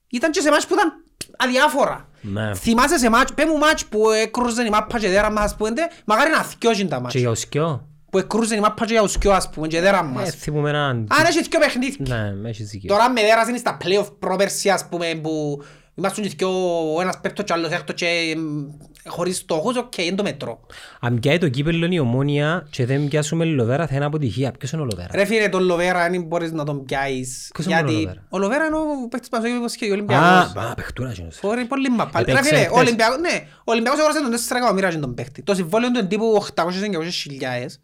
[0.09, 0.93] ήταν και σε μάτς που ήταν
[1.39, 2.09] αδιάφορα.
[2.21, 2.55] Ναι.
[2.55, 5.71] Θυμάσαι σε μάτς, πέ μου μάτς που έκρουζαν η μάπα και δέραν μας, ας πούμε,
[6.05, 7.15] μακάρι να θκιώσουν τα Και μάτς.
[7.15, 7.89] για ο Σκιό.
[8.11, 10.31] Που έκρουζαν η μάπα και για ουσκιό, ας πούμε, και δέραν Ε, μας.
[10.35, 11.07] θυμούμαι έναν...
[11.11, 12.33] Αν έχει δυο παιχνίδια.
[12.41, 12.89] Ναι, έχεις δίκιο.
[12.89, 15.63] Τώρα με δέρασαν στα play-off προπέρσι, ας πούμε, που
[15.95, 16.49] ήμασταν και δυο,
[16.97, 18.65] ο ένας πέμπτος και ο άλλος έκτος και μ,
[19.07, 20.61] χωρίς στόχους, οκ, είναι το μέτρο.
[21.01, 24.53] Αν πιάει το κύπελλο η Ομόνοια και δεν πιάσουμε Λοβέρα θα είναι αποτυχία.
[24.59, 27.51] Ποιος είναι ο Λοβέρα; Ρε φίλε, τον Λοβέρα δεν μπορείς να τον πιάσεις.
[27.55, 29.93] Ποιος είναι ο γιατί Λοβέρα; Ο Λοβέρα είναι ο παίκτης που μας έχει υποσχεθεί, ο
[29.93, 30.63] Α, Ολυμπιακός.
[30.71, 31.37] α, παιχτούρα εκείνος.
[31.37, 32.23] Φορεί πολύ μαπά.
[32.23, 32.79] Ρε Έπαιξε φίλε, ο χτες.
[32.81, 35.43] Ολυμπιακός, ναι, ο Ολυμπιακός αγόρασε τον 4 εκατομμύρια και τον παίχτη.
[35.43, 37.81] Το συμβόλαιο του είναι τύπου 800-900 χιλιάδες.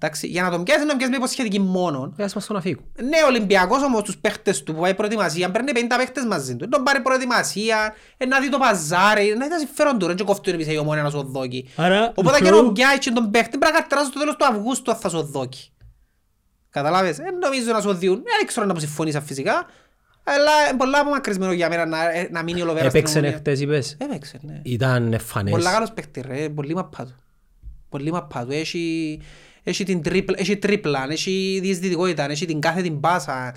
[0.00, 0.06] Να.
[0.06, 2.12] Εντάξει, για να τον πιάσεις να τον πιάσεις με υποσχετική μόνο.
[2.16, 2.84] Ε, ας μας τον αφήγουν.
[3.02, 6.68] Ναι, ο Ολυμπιακός όμως τους παίχτες του που πάει προετοιμασία παίρνει 50 παίχτες μαζί του.
[6.68, 10.24] Τον πάρει προετοιμασία, ε, να δει το παζάρι, να δει τα συμφέρον του, ρε, και
[10.24, 11.68] κόφτει τον η ομόνια να σου δόκει.
[11.76, 14.44] Άρα, Οπότε και θεωρώ- να πιάσεις και τον παίχτη πρέπει να κατράσει στο τέλος του
[14.46, 15.70] Αυγούστου αν θα σου δόκει.
[16.70, 19.66] Καταλάβες, δεν νομίζω να σου διούν, δεν ξέρω να μου συμφωνήσα φυσικά,
[20.24, 23.36] αλλά είναι πολλά απομακρυσμένο για μένα να, ε, να μείνει ο Λοβέρας στην Έπαιξε ομόνια.
[23.36, 24.60] χτες είπες; Έπαιξε, ναι.
[24.64, 25.52] Ήταν εμφανές.
[25.52, 27.10] Πολλά καλός παίχτης ρε, πολύ μαπάτο.
[27.88, 28.52] Πολύ μαπάτο.
[28.52, 29.20] Έχει,
[29.68, 33.54] έχει, την τρίπλα, έχει τρίπλα, έχει διεσδυτικότητα, έχει την κάθε την πάσα.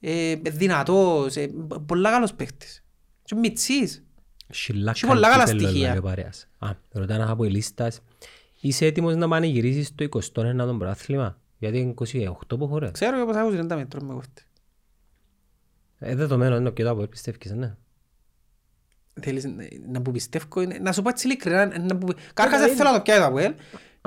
[0.00, 1.50] Ε, δυνατός, ε,
[1.86, 2.84] πολλά καλός παίχτης.
[3.24, 4.04] Και μητσής.
[4.48, 5.88] Σιλάκα Έχει πολλά καλά κύπελλο, στοιχεία.
[5.88, 6.48] λέει ο παρέας.
[6.58, 8.00] Α, ρωτά ένα από η λίστας.
[8.60, 12.90] Είσαι έτοιμος να πανηγυρίσεις το 21ο πρωτάθλημα; Γιατί είναι 28 που χωρές.
[12.90, 14.42] Ξέρω και πως έχω 30 μέτρο με κόφτη.
[15.98, 17.74] Ε, δεδομένο είναι και το από πιστεύεις, ναι.
[19.20, 19.52] Θέλεις να-
[19.92, 22.14] να που πιστεύω, είναι- να σου πω έτσι ειλικρινά, να που...
[22.34, 23.54] Κάρχας Ε, δεν θέλω να το πιάει το Αποέλ.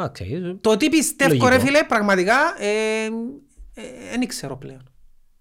[0.01, 1.47] Α, ξέρεις, Το τι πιστεύω Λογικό.
[1.49, 3.03] ρε φίλε, πραγματικά, ε,
[3.73, 3.81] ε,
[4.17, 4.89] δεν ξέρω πλέον.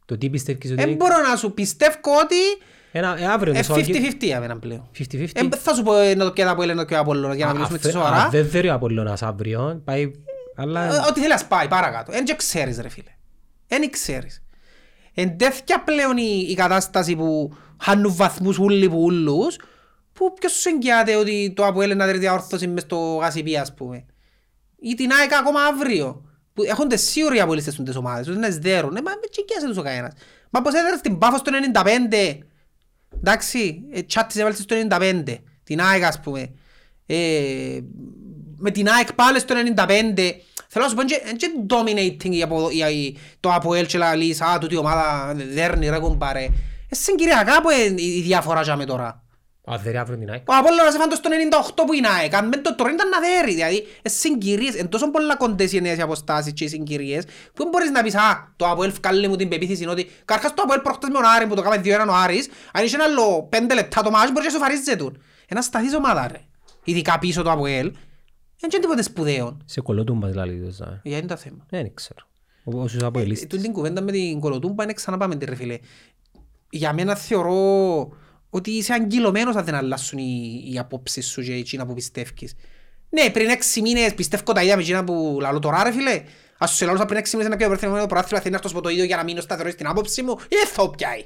[0.07, 0.97] το τι πιστεύεις ότι Δεν είναι.
[0.97, 2.37] μπορώ να σου πιστεύω ότι
[2.93, 4.89] Ένα, ε, αύριο ε, Μεσόγειο- 50-50 για μένα πλέον.
[4.99, 5.29] 50-50.
[5.53, 7.37] Ε, θα σου πω ε, να το πιάει το Αποέλ, να το πιάει ο Απόλλωνας,
[7.37, 8.29] για να Α, μιλήσουμε αφέ- έτσι α, σοβαρά.
[8.29, 9.81] Δεν θέλει ο Απολλώνας αύριο.
[9.85, 10.11] Πάει...
[10.57, 10.85] Αλλά...
[10.95, 12.13] Ε, Ό,τι θέλεις να πάει παρακάτω.
[12.15, 13.11] Εν και ξέρεις ρε φίλε.
[13.69, 14.43] Εν ξέρεις.
[15.15, 19.57] Εν τέτοια πλέον η, η κατάσταση που χάνουν βαθμούς ούλοι που ούλους,
[20.13, 23.75] που ποιος σου εγγυάται ότι το ΑΠΟΕΛ είναι να δει διαόρθωση μες στο Γασιπί ας
[23.75, 24.05] πούμε;
[24.91, 26.25] Ή την ΑΕΚ ακόμα αύριο.
[26.55, 28.97] Που έχονται σίγουροι οι απολύστες στις ομάδες, ότι είναι σδέρουν.
[28.97, 30.13] Ε, μα με τσικιάσε τους ο κανένας.
[30.51, 32.39] Μα πως έδερε την Πάφο στο 95.
[33.17, 35.39] Εντάξει, ε, τσάτις έβαλες στο 95.
[35.65, 36.53] Την ΑΕΚ ας πούμε.
[37.07, 37.79] Ε,
[38.57, 40.41] με την ΑΕΚ πάλι στο 95.
[40.69, 44.41] Θέλω να σου πω, είναι και dominating η απο- η- η- το ΑΠΟΕΛ και λαλείς,
[44.41, 46.45] α, τούτη η ομάδα δέρνει ρε κουμπάρε.
[46.89, 49.24] Ε, συγκυριακά που είναι η διαφορά για με τώρα.
[49.73, 50.49] Α, δεν αύριο την ΑΕΚ.
[50.49, 51.31] Ο Απόλλωνας έφανε το στο
[51.81, 52.35] 98 που είναι ΑΕΚ.
[52.35, 53.55] Αν μεν το τώρα ήταν να δέρει.
[53.55, 57.69] Δηλαδή, ε, συγκυρίες, εν τόσο πολλά κοντές οι νέες αποστάσεις και οι συγκυρίες, που δεν
[57.69, 61.09] μπορείς να πεις, α, το Αποέλ βγάλε μου την πεποίθηση ότι καρχάς το Αποέλ προχτές
[61.09, 63.75] με τον Άρη που το κάμε δύο έναν ο Άρης, αν είχε ένα άλλο πέντε
[63.75, 65.13] λεπτά το μάτς μπορείς να σοφαρίζεται του.
[65.49, 66.41] Ένα σταθής ομάδα ρε.
[66.85, 67.91] Ειδικά πίσω το Αποέλ,
[68.61, 69.57] δεν είναι τίποτε σπουδαίο.
[69.65, 70.61] Σε κολοτούμπας δηλαδή.
[70.65, 71.01] το ζά.
[71.03, 71.67] Για είναι το θέμα.
[71.71, 72.21] Δεν ξέρω.
[72.65, 73.49] Ο- Όσους Ε, αποελίστες.
[73.49, 75.79] Τούτη την κουβέντα με την κολοτούμπα είναι ξαναπάμε τη ρε φίλε.
[76.71, 78.09] Για μένα θεωρώ
[78.55, 82.55] ότι είσαι αγκυλωμένος αν δεν αλλάσουν οι, οι απόψεις σου και εκείνα που πιστεύεις.
[83.09, 86.23] Ναι, πριν έξι μήνες πιστεύω τα ίδια με εκείνα που λαλώ τώρα ρε φίλε.
[86.59, 88.89] Ας σου σε λαλούσα πριν έξι μήνες να πιω το πρωτάθλημα θέλει να έρθω το
[88.89, 90.37] ίδιο για να μείνω σταθερός στην άποψη μου.
[90.49, 91.25] Ε, θα πιάει.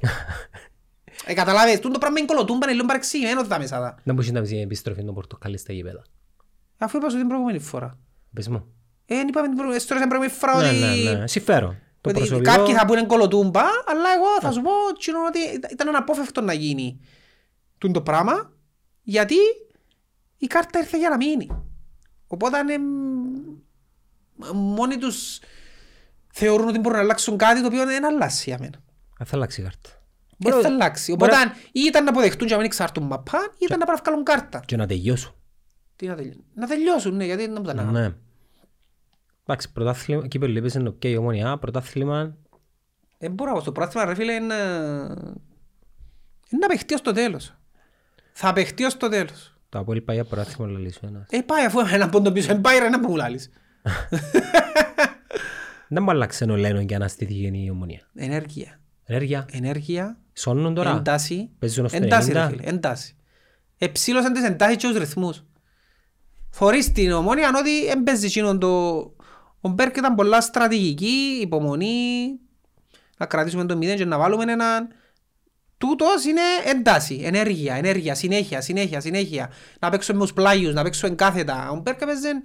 [1.26, 3.80] ε, καταλάβες, τούτο πράγμα είναι κολοτούμπα, είναι λίγο παρεξηγημένο τα μέσα.
[3.80, 3.98] τα.
[4.02, 6.02] Να μπορείς να πεις η επιστροφή των πορτοκάλι στα γήπεδα.
[6.78, 7.98] Αφού είπα σου την προηγούμενη φορά.
[8.34, 8.66] Πες μου.
[9.06, 11.02] Ε, είπαμε την προηγούμενη, στην προηγούμενη φορά Ναι, ότι...
[11.02, 11.26] ναι, ναι.
[11.26, 11.76] Συμφέρον.
[12.12, 12.56] Το Ότι προσωπικό...
[12.56, 15.38] Κάποιοι θα πούνε κολοτούμπα, αλλά εγώ θα σου πω τσινό, ότι
[15.72, 17.00] ήταν αναπόφευκτο να γίνει
[17.78, 18.52] τούν το πράγμα,
[19.02, 19.34] γιατί
[20.38, 21.48] η κάρτα ήρθε για να μείνει.
[22.26, 22.78] Οπότε είναι,
[24.54, 25.38] μόνοι τους
[26.32, 28.76] θεωρούν ότι μπορούν να αλλάξουν κάτι το οποίο δεν αλλάξει για μένα.
[29.22, 29.90] Α, Θα αλλάξει η κάρτα.
[30.36, 31.14] Δεν θα αλλάξει.
[31.16, 33.98] μπορεί- Οπότε ή ήταν να αποδεχτούν και να μην εξαρτούν μαπά, ή ήταν να πάνε
[33.98, 34.62] να βγάλουν κάρτα.
[34.66, 35.34] Και να τελειώσω.
[35.96, 36.44] Τι να τελειώσουν.
[36.54, 38.00] Να τελειώσουν, ναι, γιατί δεν μου τα λέγανε.
[38.00, 38.14] Ναι.
[39.50, 42.36] Εντάξει, πρωτάθλημα, εκεί που λείπεις είναι οκ, η ομονιά, πρωτάθλημα,
[43.18, 44.54] Δεν μπορώ να πω, στο πράγμα ρε φίλε είναι,
[46.50, 47.54] είναι να παιχτεί ως το τέλος.
[48.32, 49.56] Θα παιχτεί ως το τέλος.
[49.68, 51.26] το Αποέλ πάει για πρωτάθλημα να λύσω ένας.
[51.30, 53.50] Ε, πάει αφού ένα πόντο πίσω, ε, πάει ρε να που μου λάλεις.
[55.88, 58.00] Δεν μου άλλαξε ο Λένον για να στηθεί η ομονία.
[58.14, 58.80] Ενέργεια.
[59.04, 62.48] Ενέργεια, Ενέργεια, σώνουν τώρα; εντάση, Παίζουν ως το εντάση ρε 90.
[62.50, 63.16] φίλε, εντάση.
[63.78, 65.44] Εψήλωσαν τις εντάσεις και τους ρυθμούς.
[66.50, 68.68] Φορείς την ομόνια ότι δεν παίζεις εκείνον το...
[69.60, 72.38] Ο Μπέρκ ήταν πολλά στρατηγική, υπομονή,
[73.18, 74.88] να κρατήσουμε το μηδέν και να βάλουμε έναν...
[75.78, 79.50] Τούτος είναι εντάση, ενέργεια, ενέργεια, συνέχεια, συνέχεια, συνέχεια.
[79.80, 81.70] Να παίξουμε με τους πλάγιους, να παίξουμε κάθετα.
[81.70, 82.42] Ο Μπέρκ έπαιζε,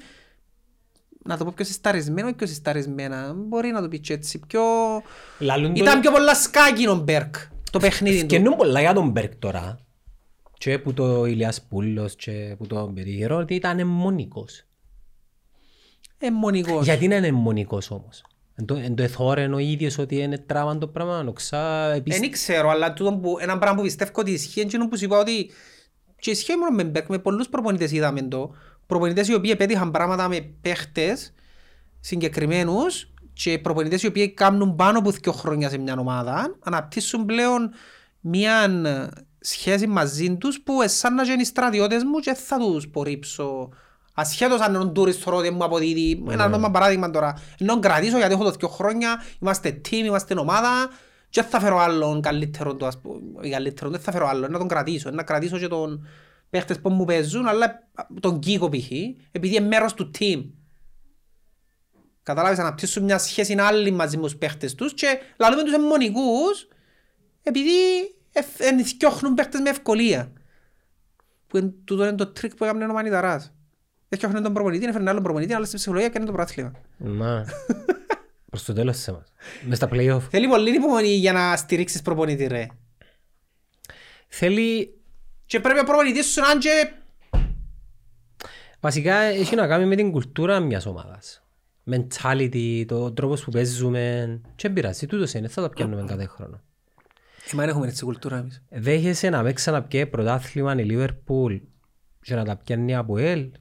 [1.24, 3.34] να το πω πιο συσταρισμένο ή πιο συσταρισμένα.
[3.36, 4.39] Μπορεί να το πει και έτσι.
[4.47, 4.61] Πιο...
[5.39, 7.36] Λαλούν το- Ήταν πιο πολλά σκάκι ο Μπέρκ,
[7.72, 8.26] το παιχνίδι του.
[8.34, 9.80] Σκενούν πολλά για τον Μπέρκ τώρα.
[10.57, 14.64] Και που το Ηλιάς Πούλος και που το περίγερο ότι ήταν αιμονικός.
[16.26, 16.84] Εμμονικός.
[16.86, 18.24] Γιατί είναι αιμονικός όμως;
[18.55, 22.30] Εν το, εν το εθώρεν ο ίδιος ότι είναι τράβαν το πράγμα, νοξά, Δεν επίσης.
[22.30, 25.17] ξέρω, αλλά τούτο που, ένα πράγμα που πιστεύω ότι ισχύει είναι εκείνο που σου είπα
[25.17, 25.51] ότι
[26.19, 28.55] και ισχύει μόνο με Μπέρκ, με πολλούς προπονητές είδαμε το.
[28.86, 31.34] Προπονητές οι οποίοι επέτυχαν πράγματα με παίχτες
[31.99, 37.71] συγκεκριμένους και προπονητές οι οποίοι κάνουν πάνω από δύο χρόνια σε μια ομάδα αναπτύσσουν πλέον
[38.19, 38.69] μια
[39.39, 43.69] σχέση μαζί τους που εσάν να είναι οι στρατιώτες μου και θα τους πορύψω
[44.14, 48.34] ασχέτως αν ο Ντούρις θεωρώ ότι μου αποδίδει ένα νόμα παράδειγμα τώρα ενώ κρατήσω γιατί
[48.34, 50.89] έχω το δύο χρόνια είμαστε team, είμαστε ομάδα
[51.30, 54.51] και δεν θα φέρω άλλον καλύτερο το, ας πούμε, ή καλύτερο, δεν θα φέρω άλλον,
[54.51, 56.07] να τον κρατήσω, να κρατήσω και τον
[56.49, 57.88] παίχτες που μου παίζουν, αλλά
[58.20, 58.91] τον Κίκο π.χ.
[59.32, 60.43] επειδή είναι μέρος του team.
[62.24, 66.68] Κατάλαβες, αναπτύσσουν μια σχέση άλλη μαζί με τους παίχτες τους και λαλούμε τους εμμονικούς
[67.43, 67.72] επειδή
[68.57, 70.32] ενθιώχνουν παίχτες με ευκολία.
[71.47, 73.53] Που εν, τούτο είναι το τρικ που έκαμε ο Μανιταράς.
[74.14, 76.72] Έφτιαχνε τον προπονητή, έφερε άλλον προπονητή, αλλά στην ψυχολογία έκανε το πρωτάθλημα.
[76.97, 77.45] Μα,
[78.49, 79.34] προς το τέλος της εμάς.
[79.66, 80.22] Μες στα play-off.
[80.30, 82.68] Θέλει πολύ υπομονή για να στηρίξεις προπονητή ρε.
[84.28, 84.97] Θέλει,
[85.45, 86.91] Και πρέπει ο προπονητής σου να είναι και...
[88.80, 91.43] βασικά έχει να κάνει με την κουλτούρα μιας ομάδας.
[91.91, 94.39] Mentality, το τρόπος που παίζουμε.
[94.55, 96.61] Και δεν πειράζει, τούτος είναι, θα το πιάνουμε κάθε χρόνο.
[97.53, 98.64] Εμάς έχουμε έτσι κουλτούρα εμείς.
[98.70, 101.55] Δέχεσαι να παίξεις να πιέ πρωτάθλημα η Λίβερπουλ
[102.22, 103.51] και να τα πιάνει από ελ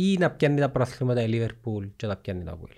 [0.00, 2.76] ή να πιάνει τα πρωταθλήματα η Λίβερπουλ και να τα πιάνει τα από ελ.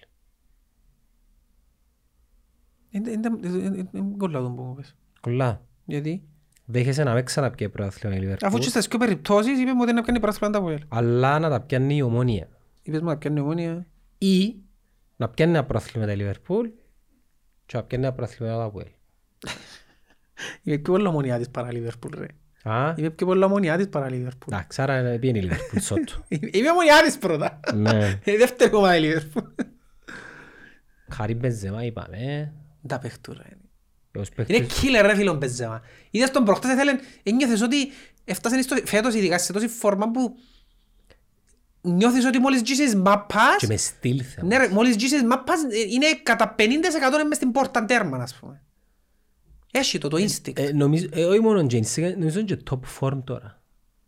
[2.90, 4.96] Είναι κολλά τον που μου πες.
[5.20, 5.66] Κολλά.
[5.84, 6.22] Γιατί;
[6.64, 9.80] Δέχεσαι να παίξεις να πιέ πρωτάθλημα η Λίβερπουλ; Αφού και στις δύο περιπτώσεις είπες μου
[9.82, 10.82] ότι να πιάνει πράσινα τα βουέλ.
[10.88, 12.48] αλλά να τα πιάνει η ομόνια.
[12.82, 13.86] Είπες μου να πιάνει ομόνια.
[14.18, 14.56] Ή
[15.16, 16.68] να πιάνει τα πρωταθλήματα η Λίβερπουλ
[17.66, 18.90] και να πιάνει τα πρωταθλήματα από ελ.
[20.62, 22.26] Είμαι πιο πολλά ομονιά της παρά Λίβερπουλ ρε.
[22.64, 24.54] Α, Είμαι πιο πολλά ομονιά της παρά Λίβερπουλ.
[24.54, 26.24] εντάξει, άρα πιένει η Λίβερπουλ σώτου.
[26.28, 27.60] Είμαι ομονιά της πρώτα.
[27.74, 28.18] Ναι.
[28.32, 29.44] Η δεύτερη ομάδα η Λίβερπουλ.
[31.12, 32.52] Χαρή Μπενζεμά είπαμε.
[32.86, 33.60] Τα παιχτούρα είναι.
[34.22, 34.80] ως Είναι παίκτες.
[34.82, 35.82] killer ρε φίλον Μπεζέμα.
[36.10, 37.76] Είδες τον προχτές ήθελε, ένιωθες ότι
[38.24, 40.36] έφτασε στο, φέτος ειδικά σε τόση φόρμα που
[41.80, 44.46] νιώθεις ότι μόλις γύσεις μάπας, Και με στυλ θέμα.
[44.48, 48.34] ναι ρε, μόλις γύσεις μάπας ε, είναι κατά 50% είναι μες στην πόρτα τέρμα, ας
[48.34, 48.62] πούμε.
[49.70, 50.58] Έχει το, το instinct.
[50.58, 53.58] Ε, νομίζω, ε, όχι μόνο James, νομίζω είναι και top form τώρα.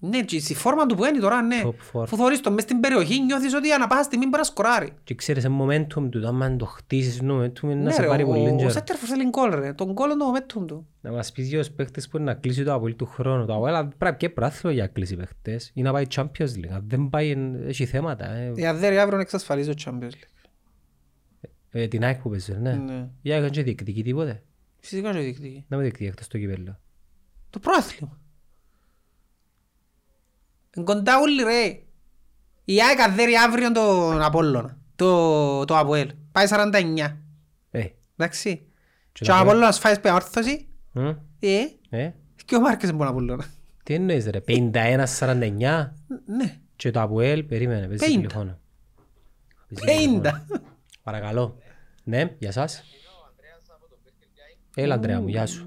[0.05, 1.61] Ναι, και στη φόρμα του που είναι τώρα, ναι.
[1.65, 1.69] Top
[2.01, 2.09] four.
[2.09, 4.93] Που θωρείς τον μες στην περιοχή, νιώθεις ότι ανά πάσα στιγμή μπορείς να σκοράρει.
[5.05, 8.07] Και ξέρεις, ένα momentum του, άμα το χτίσεις το momentum είναι να Ναι σε ρε,
[8.07, 8.71] πάρει ο- πολύ ο καιρό.
[8.71, 10.87] Σέτερφος θέλει γκολ ρε, τον γκολ είναι το momentum του.
[11.01, 13.47] Να μας πεις δύο παίχτες που είναι να κλείσει το Αποέλ του χρόνου.
[13.47, 16.71] Το Αποέλ πρέπει και πράθυλο για να κλείσει παίχτες ή να πάει Champions League.
[16.73, 18.31] Αν δεν πάει, εν- έχει θέματα.
[18.31, 18.53] ε.
[18.57, 20.29] Η Αδέρη αύριο εξασφαλίζει το Champions League.
[21.71, 22.73] Ε, Την ΑΕΚ που παίζεις, ναι.
[22.73, 23.09] Ναι.
[23.23, 24.43] Για έκανε και διεκδικεί τίποτε.
[24.85, 25.65] Φυσικά και διεκδικεί.
[25.69, 26.81] Να με διεκδικεί εκτός το κυπέλλο.
[27.51, 28.21] Το πρόθλημα.
[30.77, 31.83] Είναι κοντά όλοι ρε.
[32.65, 34.79] Η ΑΕΚ αδέρει αύριο τον Απόλλωνα.
[34.97, 36.13] Το, το Αποέλ.
[36.33, 37.17] Πάει 49.
[37.71, 38.57] Ε, Εντάξει.
[39.13, 40.69] Και Και ο το Απόλλωνας φάει πεόρθωση.
[40.93, 41.09] μ,
[41.41, 41.61] Ε,
[41.91, 42.11] ε,
[42.45, 43.45] και ο Μάρκες είναι τον Απόλλωνα.
[43.85, 45.93] τι εννοείς ρε, 51-49
[46.27, 46.61] Ναι.
[46.77, 48.17] και το Αποέλ, περίμενε, παίζει 50.
[48.17, 48.59] τηλεφώνο.
[49.85, 50.21] Παίζει τηλεφώνο.
[50.23, 50.61] 50.
[51.03, 51.59] Παρακαλώ.
[52.05, 52.83] Ναι, για σας.
[54.75, 55.67] Έλα, Αντρέα μου, γεια σου.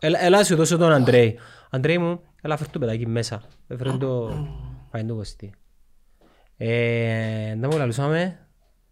[0.00, 1.38] Έλα, έλα σου δώσω τον Αντρέη.
[1.70, 3.42] Αντρέη μου, έλα φέρ' το παιδάκι μέσα.
[3.68, 4.30] Έφερε το...
[4.90, 5.52] Πάει το κοστί.
[6.56, 8.46] Ε, να μου λαλούσαμε.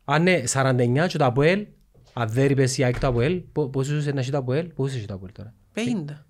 [0.05, 1.67] Α, ναι, 49 και το Αποέλ.
[2.13, 4.97] Αν δεν είπες η ΑΕΚ το Αποέλ, πο- πόσους είναι να έχει το Αποέλ, πόσους
[4.97, 6.25] έχει το Αποέλ τώρα; 50.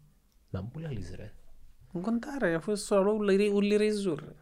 [0.51, 1.33] Να μου λαλείς ρε.
[1.93, 4.33] Είναι κοντά ρε, αφού στο άλλο ούλοι- ούλοι ρίζουν ρε.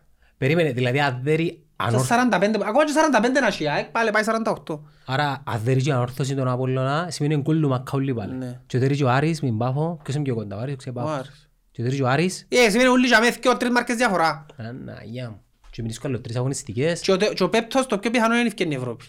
[0.46, 3.86] Περίμενε, δηλαδή αν δεν ρι- ανόρθ- Στα 45, ακόμα και 45 να έχει η ΑΕΚ,
[3.86, 4.80] πάλι πάει 48.
[5.06, 8.34] Άρα αν δεν ρίγει ανόρθωση τον Απολλώνα, σημαίνει γκολ του Μακαούλη πάλι.
[8.34, 8.60] Ναι.
[8.66, 11.00] Και δεν ρίγει ο Άρης, μην πάφω, ποιος είναι πιο κοντά, ο Άρης, ξέρει Ο
[11.00, 11.12] πάφο.
[11.14, 11.50] Άρης.
[11.70, 14.46] Και δεν ρίγει ο Άρης, Ε, σημαίνει ούλοι για μεθ και ο τρεις μάρκες διαφορά.
[14.56, 15.40] Αναγιά μου.
[15.70, 17.00] Και μην δύσκολο τρεις αγωνιστικές.
[17.00, 19.04] Και ο, τε- και ο πέπτος το πιο πιθανό είναι ευκαιρνή η Ευρώπη.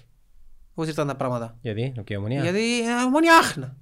[0.74, 1.58] Πώς ήρθαν τα πράγματα.
[1.62, 2.42] Γιατί, ο και ομονία.
[2.42, 3.76] Γιατί ε, μόνη άχνα.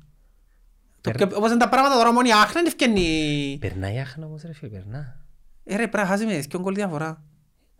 [1.01, 3.57] Το πιο- Όπως είναι τα πράγματα τώρα μόνη άχνα είναι ευκαιρνή.
[3.61, 5.15] Περνάει άχνα όμως ρε φίλε, περνά.
[5.63, 7.21] Ε, ρε, πρέπει να χάσει με δυο γκολ διαφορά.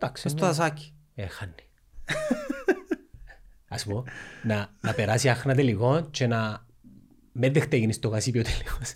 [0.04, 0.92] Εντάξει, Στο δασάκι.
[1.14, 1.52] ε, χάνει.
[3.68, 4.04] Ας πω,
[4.42, 6.66] να, να περάσει άχνα τελικό και να
[7.32, 8.92] μην δεχτεί γίνει στο γασίπιο τελικός.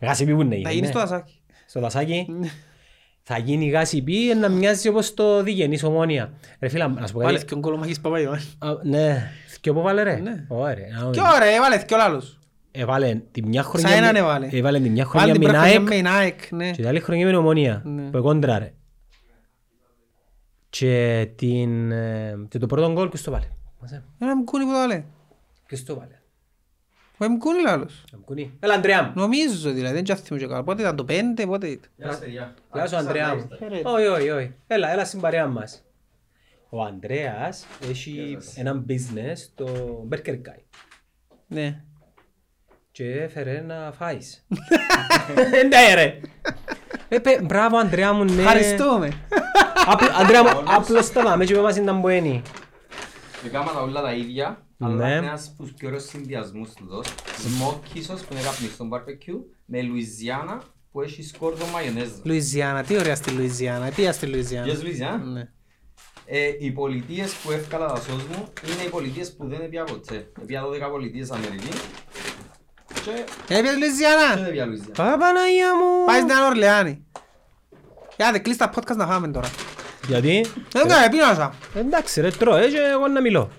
[0.00, 0.86] Γασίπι που είναι Να γίνει, γίνεις ναι.
[0.90, 1.40] στο δασάκι.
[1.66, 2.26] Στο δασάκι.
[3.22, 6.32] Θα γίνει γασίπι να μοιάζει όπως το διγενής ομόνια.
[6.60, 7.46] Ρε φίλα, να σου πω Βάλε κάτι.
[7.48, 8.44] δυο γκολ ο Μάκης Παπαϊωάννη.
[8.58, 9.30] Α, Ναι,
[9.60, 10.16] και όπου βάλε ρε.
[10.16, 10.44] Ναι.
[10.48, 10.86] Ωραία.
[10.92, 11.10] να δούμε.
[11.12, 12.38] Κι ωραία, έβαλε δυο λάλους.
[12.70, 13.88] Έβαλε τη μια χρονιά...
[13.88, 14.48] Σαν έναν με- έβαλε.
[14.52, 16.70] Έβαλε τη μια Βάλε χρονιά την με πρώτη χρονιά ΑΕΚ με την ΑΕΚ, ναι.
[16.70, 17.82] και την άλλη χρονιά με την ομόνια.
[17.84, 18.02] Ναι.
[18.02, 18.72] Που κόντραρε.
[20.70, 23.48] Και, την, ε, και το πρώτο γκολ ποιος το βάλε.
[23.80, 25.04] Μας, ε, Ένα μκούνι που το βάλε.
[25.66, 26.14] Ποιος το βάλε.
[27.18, 28.04] Ο μκούνι λάλος.
[28.12, 28.56] Να μου κουνεί.
[28.60, 29.12] Έλα Ανδρέα μου.
[29.14, 30.64] Νομίζω δηλαδή, δεν τζάθιμο και καλά.
[30.64, 31.90] Πότε ήταν το πέντε, πότε ήταν.
[32.72, 33.48] Γεια σου Ανδρέα μου.
[33.82, 34.52] Όχι, όχι, όχι.
[34.66, 35.82] Έλα, έλα στην παρέα μας.
[36.68, 39.66] Ο Ανδρέας έχει ένα business στο
[40.10, 40.62] Burger Guy.
[41.46, 41.82] Ναι.
[42.90, 44.46] Και έφερε να φάεις.
[45.68, 46.20] Ναι ρε.
[47.12, 48.42] Ε, παι- Μπράβο Ανδρέα μου, ναι.
[48.42, 49.12] Ευχαριστούμε.
[49.86, 52.42] Απλ- Ανδρέα μου, απλώς τα δάμε και με μας ήταν μποένι.
[53.46, 54.86] Έκανα τα όλα τα ίδια, Ναι.
[54.86, 57.06] αλλά ένας από τους πιο ωραίους συνδυασμούς του δώσ.
[57.08, 62.14] Smoke ίσως που είναι καπνιστό barbecue, με Λουιζιάννα που έχει σκόρδο μαγιονέζα.
[62.22, 63.88] Λουιζιάννα, τι ωραία στη Λουιζιάννα.
[63.90, 64.66] Πήγα στη Λουιζιάννα.
[64.72, 65.48] Ποιες Λουιζιάννα; Ναι.
[66.32, 70.30] Ε, οι πολιτείες που έφκαλα τα σως μου είναι οι πολιτείες που δεν έπια ποτέ.
[70.42, 71.68] Έπια 12 πολιτείες Αμερική
[73.04, 74.34] και Ε, πήγες Λουιζιάννα.
[74.34, 74.92] δεν έπια Λουιζιάννα.
[74.94, 76.04] Παπαναγία μου.
[76.06, 77.04] Πάει στην Ορλεάνη.
[78.28, 79.48] Άντε, κλείς τα podcast να φάμε τώρα.
[80.06, 81.54] Γιατί; Δεν κάνω, πίνασα.
[81.74, 83.50] Εντάξει ρε τρώε και εγώ να μιλώ.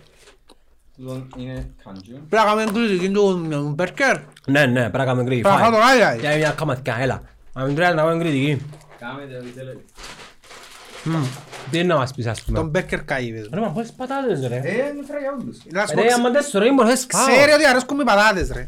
[0.97, 2.11] Τούτον είναι καντζού.
[2.29, 4.17] Πρέπει να κάνουμε κριτική του Μπέρκερ.
[4.47, 5.39] Ναι, ναι, πρέπει να κάνουμε γκρι.
[5.41, 6.19] Πρέπει να φάω το ράδι, δηλαδή.
[6.19, 7.21] Για μια καματικά, έλα.
[7.53, 8.61] Ανδρέα να κάνουμε κριτική.
[8.99, 9.79] Κάμε το θέλετε.
[11.03, 11.23] Μμ,
[11.71, 12.67] Τι είναι να μας πεις ας Τον πούμε.
[12.67, 13.49] Μπέρκερ καΐβες.
[13.53, 14.55] Ρε μα πόσες πατάτες ρε.
[14.55, 15.57] Ε, δεν φέρα για όλους.
[15.71, 17.27] Να σου πω, Ρε άμα δεν σου ρε μπορείς φάω.
[17.27, 18.65] Ξέρει ότι αρέσκουν με πατάτες ρε.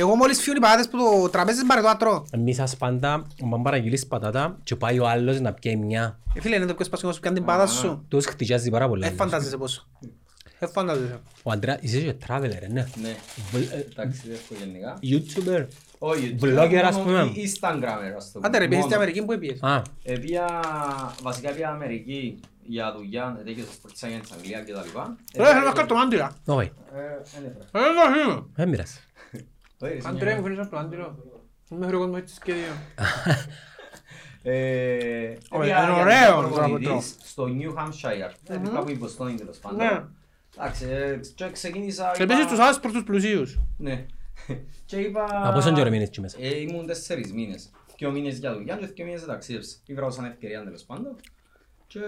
[0.00, 2.26] Εγώ μόλις φύγουν οι πατάτες που το τραπέζι είναι παρετό ατρώ.
[2.30, 6.18] Εμείς σας πάντα, όταν παραγγείλεις πατάτα και πάει ο άλλος να πιάει μια.
[6.34, 8.04] Ε, Φίλε, είναι το πιο σπασικό σου πιάνει την πατάτα σου.
[8.08, 9.06] Τους χτυκιάζει πάρα πολλά.
[9.06, 9.86] Ε, φαντάζεσαι πόσο.
[10.58, 11.20] Ε, φαντάζεσαι.
[11.42, 12.86] Ο Ανδρέα, είσαι και traveler, ναι.
[13.02, 13.16] Ναι,
[13.50, 14.98] Βλ- ε, ταξιδεύω γενικά.
[15.02, 15.66] YouTuber.
[15.98, 17.32] Όχι, Vlogger, ας μόνο πούμε.
[17.34, 18.46] Instagrammer, ας το πούμε.
[18.46, 19.02] Άντε ρε, πήγες στην Μόνο.
[19.02, 19.62] Αμερική που έπιες.
[19.62, 20.46] Α, Επία,
[21.22, 25.16] βασικά πήγα Αμερική για δουλειά, τέτοιο στο Sport Science Αγγλία και τα λοιπά.
[25.36, 26.32] Ρε, θέλω να κάνω το μάντυρα.
[26.44, 26.72] όχι.
[26.94, 26.98] Ε,
[27.34, 27.86] δεν έφερα.
[27.86, 28.42] Ε, δεν είναι.
[28.54, 28.92] Δεν πειράζει.
[29.80, 31.16] Όχι, ρε, Αντρέα μου φέρνεις το άντυρο.
[31.68, 32.72] Δεν με χρειάζεται κόσμο έτσι σχέδιο.
[34.42, 36.78] Ε, Ω, πήγα είναι για ωραίο να το είμαι τραπετό.
[36.80, 39.62] προπονητής Στο New Hampshire, δηλαδή κάπου υποστόνη τέλος Ναι.
[39.88, 40.16] πάντων.
[40.56, 42.10] Εντάξει, ε, και ξεκίνησα...
[42.16, 43.58] Και είπα- επίσης τους άσπρους τους πλουσίους.
[43.76, 44.06] Ναι.
[44.86, 45.24] Και είπα...
[45.44, 47.70] Από πόσον καιρό μείνεις εκεί μέσα; Ε, ήμουν τέσσερις μήνες.
[47.98, 49.80] Δυο μήνες για δουλειά και δυο μήνες για ταξίδευση.
[49.86, 51.16] Ήβρα σαν ευκαιρία τέλος πάντων.
[51.86, 51.98] Και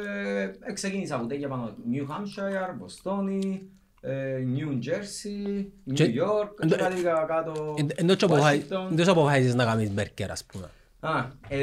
[0.60, 1.74] ε, ξεκίνησα από τέτοια πάνω.
[1.92, 3.62] New Hampshire, Μποστόνη,
[4.00, 8.86] ε, New Jersey, New Και- York, εν- και κατέβηκα κάτω Εν τόσο αποφάσι- Washington.
[8.90, 10.70] εν τόσο αποφάσισες να κάνεις μπέρκερ ας πούμε.
[11.00, 11.58] Α, ε,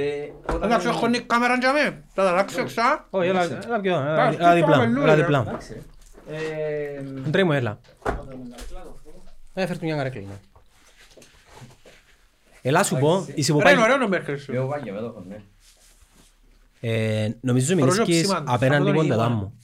[0.50, 0.64] όταν...
[0.64, 2.04] Εντάξει, έχω η κάμερα για με.
[2.14, 3.08] Θα τα αλλάξω εξά.
[3.10, 5.22] Όχι, έλα έλα πιο, έλα Εντάξει, έλα το διπλά, πάμε, έλα ρε.
[5.22, 5.44] διπλά.
[5.48, 6.36] Εντάξει, ρε.
[6.38, 7.80] Ε, Ντρέι μου, έλα.
[9.54, 10.22] Ε, φέρ' του μια καρέκλα.
[10.22, 10.28] ναι.
[12.62, 13.82] Έλα σου πω, είσαι Ρε, είναι υποπάγι...
[13.82, 14.54] ωραίο το μπέρκερ σου.
[14.54, 15.42] Εγώ πάγια με το έχω, ναι.
[16.80, 19.36] Ε, Νομίζω Ρολιό μιλήσεις ψημάντα, απέναντι από τον πόντατά ήγωνα.
[19.36, 19.60] μου.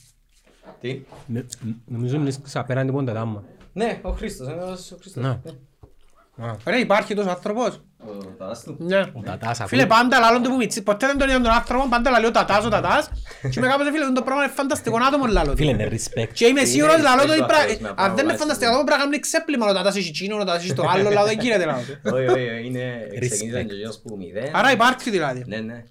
[0.83, 1.01] Τι.
[1.25, 1.45] Ν-
[1.85, 3.43] Νομίζω μιλήσεις απέναντι πόντατά μου.
[3.73, 5.23] Ναι, ο Χρήστος, είναι ο Χρήστος.
[5.23, 5.39] Ναι.
[6.35, 6.51] Ναι.
[6.65, 8.75] Ρε, υπάρχει τόσος άνθρωπος; Ο τατάς του.
[8.79, 8.99] Ναι.
[9.13, 9.67] Ο Τατάς αφού...
[9.67, 10.81] Φίλε, πάντα λάλλον του που μητσί.
[10.83, 13.09] Ποτέ δεν τον είδαν τον άνθρωπο, πάντα λαλεί ο τατάς, ο τατάς.
[13.49, 15.57] Και με κάποτε φίλε, το πράγμα είναι φανταστικό άτομο λάλλον του.
[15.57, 16.27] Φίλε, είναι respect.
[16.33, 18.33] Και είμαι σίγουρος Είναι λαλό το respect είπρα- το αυτός με αν πράγμα, δεν είναι
[18.33, 18.43] έτσι.
[18.43, 21.03] φανταστικό άτομο πρέπει να κάνει ξέπλυμα ο τατάς έχει τσίνο, ο τατάς έχει το άλλο,
[21.09, 22.13] λαλό δεν γίνεται λαλό του.
[22.15, 23.67] Όχι, όχι, είναι ξεκίνησε Respect.
[23.67, 24.49] και γιος που μηδέν.
[24.55, 25.43] Άρα υπάρχει δηλαδή.
[25.47, 25.83] Ναι, ναι,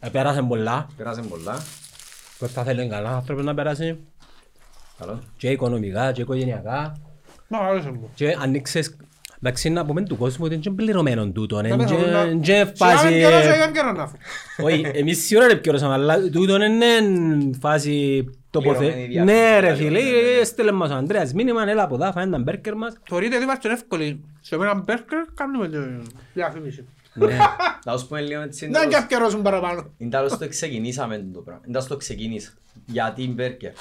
[0.00, 0.86] Ε, Πέρασε πολλά.
[0.96, 1.62] πέρασε πολλά.
[2.42, 3.98] Πώς θα θέλει καλά άνθρωπος να περάσει.
[4.98, 5.18] Καλό.
[5.36, 6.96] Και οικονομικά και οικογενειακά.
[7.48, 8.10] Μα αρέσει μου.
[8.14, 8.96] Και ανοίξες...
[9.42, 11.60] Εντάξει, να πούμε του κόσμου ότι είναι και πληρωμένο τούτο.
[11.62, 11.96] Να Είναι πες, να-
[12.26, 13.04] και- και Σιγά φάση...
[13.04, 14.68] με καιρό, σιγά με καιρό να φύγω.
[14.68, 16.84] Όχι, εμείς σίγουρα είναι επικαιρώσαμε, αλλά τούτο είναι
[17.60, 18.78] φάση τοποθε...
[18.78, 19.34] Πληρωμένη διάθεση.
[19.34, 20.40] Ναι ρε φίλε, Ναι, ναι, ναι.
[20.40, 22.94] έστειλε μας ο Ανδρέας μήνυμα, έλα από εδώ, φάνε τα μπέρκερ μας.
[23.08, 24.24] Θεωρείτε ότι είμαστε εύκολοι.
[24.40, 25.76] Σε ένα μπέρκερ κάνουμε τη
[26.34, 26.84] διαφήμιση.
[27.14, 27.38] Ναι.
[27.84, 28.66] Να σου πούμε λίγο έτσι.
[28.66, 29.90] Δεν και αυκαιρώσουν παραπάνω.
[29.98, 31.62] Είναι τέλος το ξεκινήσαμε το πράγμα.
[31.64, 32.50] Είναι τέλος το ξεκίνησα.
[32.86, 33.72] Γιατί μπέρκερ.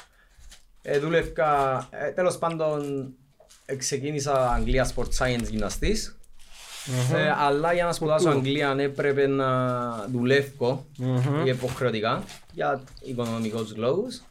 [0.82, 3.10] Ε, δούλευκα, ε, τέλος πάντων,
[3.66, 6.16] ε, ξεκίνησα Αγγλία Sport Science γυμναστής.
[7.14, 10.86] Ε, αλλά για να σπουδάσω Αγγλία έπρεπε να δουλεύω
[11.46, 14.22] υποχρεωτικά για οικονομικούς λόγους.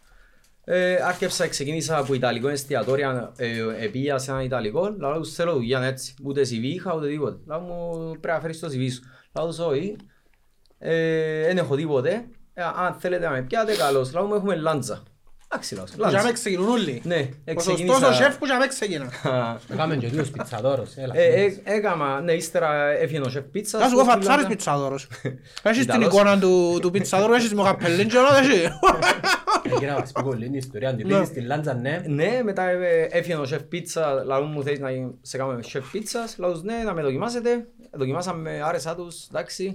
[0.64, 3.48] Ε, άρχισα, ξεκίνησα από Ιταλικό εστιατόρια, ε,
[3.84, 7.36] επία σε ένα Ιταλικό, λέω τους θέλω δουλειά έτσι, ούτε CV είχα ούτε τίποτε.
[7.46, 9.00] Λέω μου πρέπει να φέρεις το CV σου.
[9.36, 9.96] Λέω τους όχι,
[10.78, 12.24] ε, δεν έχω τίποτε,
[12.54, 14.12] ε, αν θέλετε να με πιάτε καλώς.
[14.12, 15.02] Λέω μου έχουμε λάντζα.
[15.52, 16.32] Εντάξει λέω, Για με λάντζα.
[16.32, 17.00] ξεκινούν όλοι.
[17.04, 19.10] Ναι, Ο ξεκίνησα- σωστός ο σεφ που για με ξεκινά.
[19.72, 21.16] Έκαμε και δύο πιτσαδόρος, έλα.
[21.16, 23.78] Ε, ε, Έκαμα, ναι, ύστερα έφυγε ο σεφ πίτσα.
[23.78, 25.08] Θα σου πω φατσάρεις πιτσαδόρος.
[25.62, 28.08] Έχεις την εικόνα του του πιτσαδόρου, έχεις με καπελίν
[29.62, 29.84] και όλα δεν έχει.
[29.84, 32.02] Εκεί να μας πει πολύ την ιστορία, αν τη δείξεις στη Λάντζα, ναι.
[32.06, 34.88] Ναι, μετά ε, έφυγε ο σεφ πίτσα, λαού μου θέλεις να
[35.22, 37.66] σε κάνουμε σεφ πίτσας, λαούς ναι, να με δοκιμάσετε.
[37.90, 39.74] Δοκιμάσαμε, άρεσα τους, εντάξει.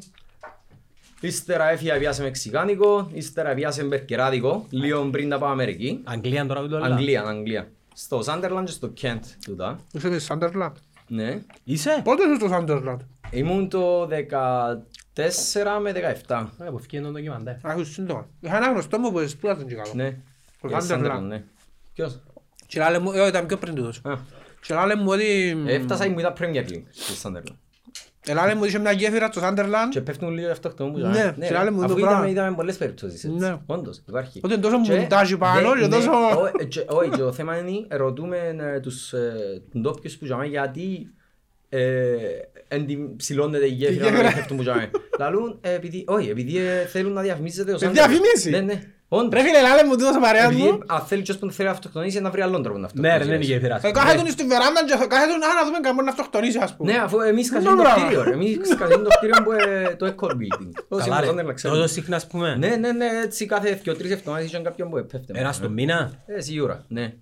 [1.19, 6.01] Ύστερα έφυγε πιάσε μεξικάνικο, ύστερα πιάσε μπερκεράδικο, λίγο πριν τα πάω Αμερική.
[6.03, 6.85] Αγγλία τώρα τούτο όλα.
[6.85, 7.71] Αγγλία, Αγγλία.
[7.93, 9.79] Στο Σάντερλαντ και στο Κέντ, τούτα.
[9.91, 10.75] Είσαι με Σάντερλαντ.
[11.07, 11.41] Ναι.
[11.63, 12.99] Είσαι; Πότε είσαι στο Σάντερλαντ.
[13.35, 14.07] Ήμουν το 14
[15.81, 15.91] με
[16.27, 16.45] 17.
[16.59, 17.53] Ωραία, που φύγει το ντοκιμαντέρ.
[17.53, 18.27] Α, έχεις σύντομα.
[18.39, 19.91] Είχα ένα γνωστό μου που σπούδασε και καλό.
[19.95, 20.17] Ναι.
[20.61, 21.17] Το Για Sunderland.
[21.17, 21.43] Sunderland, ναι.
[21.93, 22.19] Ποιος;
[22.67, 24.01] Και λάλε μου, ε, ήταν πιο πριν τούτος.
[24.03, 24.13] Α.
[24.61, 25.57] Και λάλε μου ότι...
[25.67, 27.55] Έφτασα ήμουν τα Premier League στο Sunderland.
[28.27, 29.91] ε, λάλε μου ότι είχε μια γέφυρα στο Σάντερλαντ.
[29.91, 31.01] Και πέφτουν λίγο αυτοκτονούς.
[31.01, 31.31] Ναι, α.
[31.47, 32.11] και άλλοι μου το Αφού πράγμα.
[32.11, 33.37] είδαμε, είδαμε πολλές περιπτώσεις έτσι.
[33.37, 33.57] Ναι.
[33.65, 34.39] Όντως, υπάρχει.
[34.43, 36.11] Ότι είναι τόσο Και μοντάζι πάνω δε- και ναι, τόσο...
[36.11, 38.37] ό- και- Όχι, και το θέμα είναι, ρωτούμε
[38.75, 41.07] ε, τους ε, ντόπιους που τζάμε γιατί
[41.69, 42.05] ε,
[42.67, 44.23] εντι- ψηλώνεται η γέφυρα γέφυρα.
[44.29, 44.89] να πέφτουν που τζάμε.
[45.19, 47.91] Λαλούν, ε, επειδή, όχι, επειδή ε, θέλουν να διαφημίζεται ο Με Sunderland.
[47.91, 48.49] διαφημίσει.
[48.49, 48.81] Ναι, ναι.
[49.07, 49.33] Όντως.
[49.41, 50.79] Ρε φίλε, λάλε μου τούτος ο παρέας Επειδή μου.
[50.85, 53.29] αν θέλει ποιος που θέλει να αυτοκτονήσει να βρει άλλον τρόπο να Ναι ρε, αυτοκτονήσει.
[53.29, 53.79] δεν είναι γέφυρα.
[53.87, 56.91] Ε, Κάθε τον στη βεράντα και κάθε τον να δούμε καμόν να αυτοκτονήσει ας πούμε.
[56.91, 58.01] Ναι, αφού εμείς Ναι, καζίνουμε το μπράβο.
[58.05, 58.23] κτίριο.
[58.23, 58.31] ρε.
[58.31, 60.71] Εμείς καζίνουμε το κτίριο που ε, το Echo Building.
[60.95, 61.77] Όσοι Καλά από το ρε, Sunderland ξέρουν.
[61.77, 62.55] τόσο συχνά ας πούμε.
[62.55, 65.33] Ναι, ναι, ναι, έτσι κάθε δύο-τρεις εβδομάδες είχαν κάποιον που επέφτε.
[65.35, 67.13] Ένα στο μήνα; Ε, σίγουρα, ναι.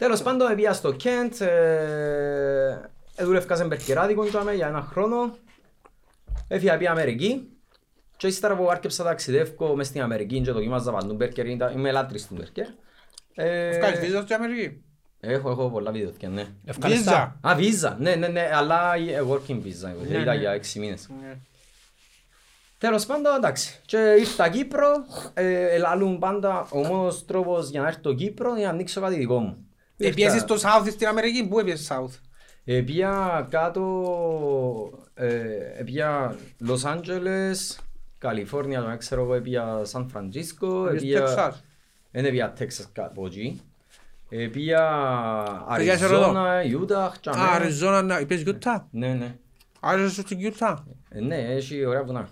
[0.00, 2.80] Τέλος πάντων, πήγα στο Κέντ, ε,
[3.18, 5.36] δούλευκα σε μπερκεράδικο τζάμε για ένα χρόνο.
[6.48, 7.48] Έφυγα πήγα Αμερική.
[8.16, 12.26] Και ύστερα που άρκεψα ταξιδεύω μες στην Αμερική και δοκιμάζα παντού μπέρκερ, ήταν- είμαι λάτρης
[12.26, 12.66] του μπέρκερ.
[13.34, 14.82] Ε, Ευκάλεις βίζας στην Αμερική;
[15.20, 16.46] Έχω, έχω πολλά βίντεο, ναι.
[16.64, 17.38] Ευχαριστά.
[17.40, 20.40] Α, βίζα, ναι, ναι, ναι, αλλά ε, working visa, Ναι, ήταν ναι.
[20.40, 21.08] για έξι μήνες.
[21.20, 21.36] Ναι.
[22.78, 23.80] Τέλος πάντων, εντάξει.
[23.86, 24.88] Και ήρθα Κύπρο,
[25.34, 29.38] ε, ελαλούν πάντα, ο μόνος τρόπος για να έρθω Κύπρο είναι να ανοίξω κάτι δικό
[29.38, 29.64] μου.
[30.02, 32.18] Ε, πιέσεις στο South στην Αμερική, πού έπιεσες South;
[32.64, 33.82] Ε, πήγα κάτω,
[35.14, 35.26] ε,
[35.84, 37.80] πήγα Λος Άντζελες,
[38.18, 41.24] Καλιφόρνια, δεν ξέρω εγώ, πήγα Σαν Φραντζίσκο, Πήγες πήγα...
[41.24, 41.64] Τεξάς.
[42.10, 43.60] Δεν πήγα Τέξας κάπου εκεί.
[44.28, 44.82] Ε, πήγα
[45.76, 46.24] Πήγα σε ρωτώ.
[46.24, 47.38] Αριζόνα, Γιούτα, Α, Τζαμέ.
[47.54, 48.88] Αριζόνα, να- είπες Γιούτα.
[48.90, 49.34] Ναι, ναι.
[49.80, 50.86] Άρεσες σου στην Γιούτα.
[51.08, 52.28] Ε, Ναι, έχει ωραία βουνά.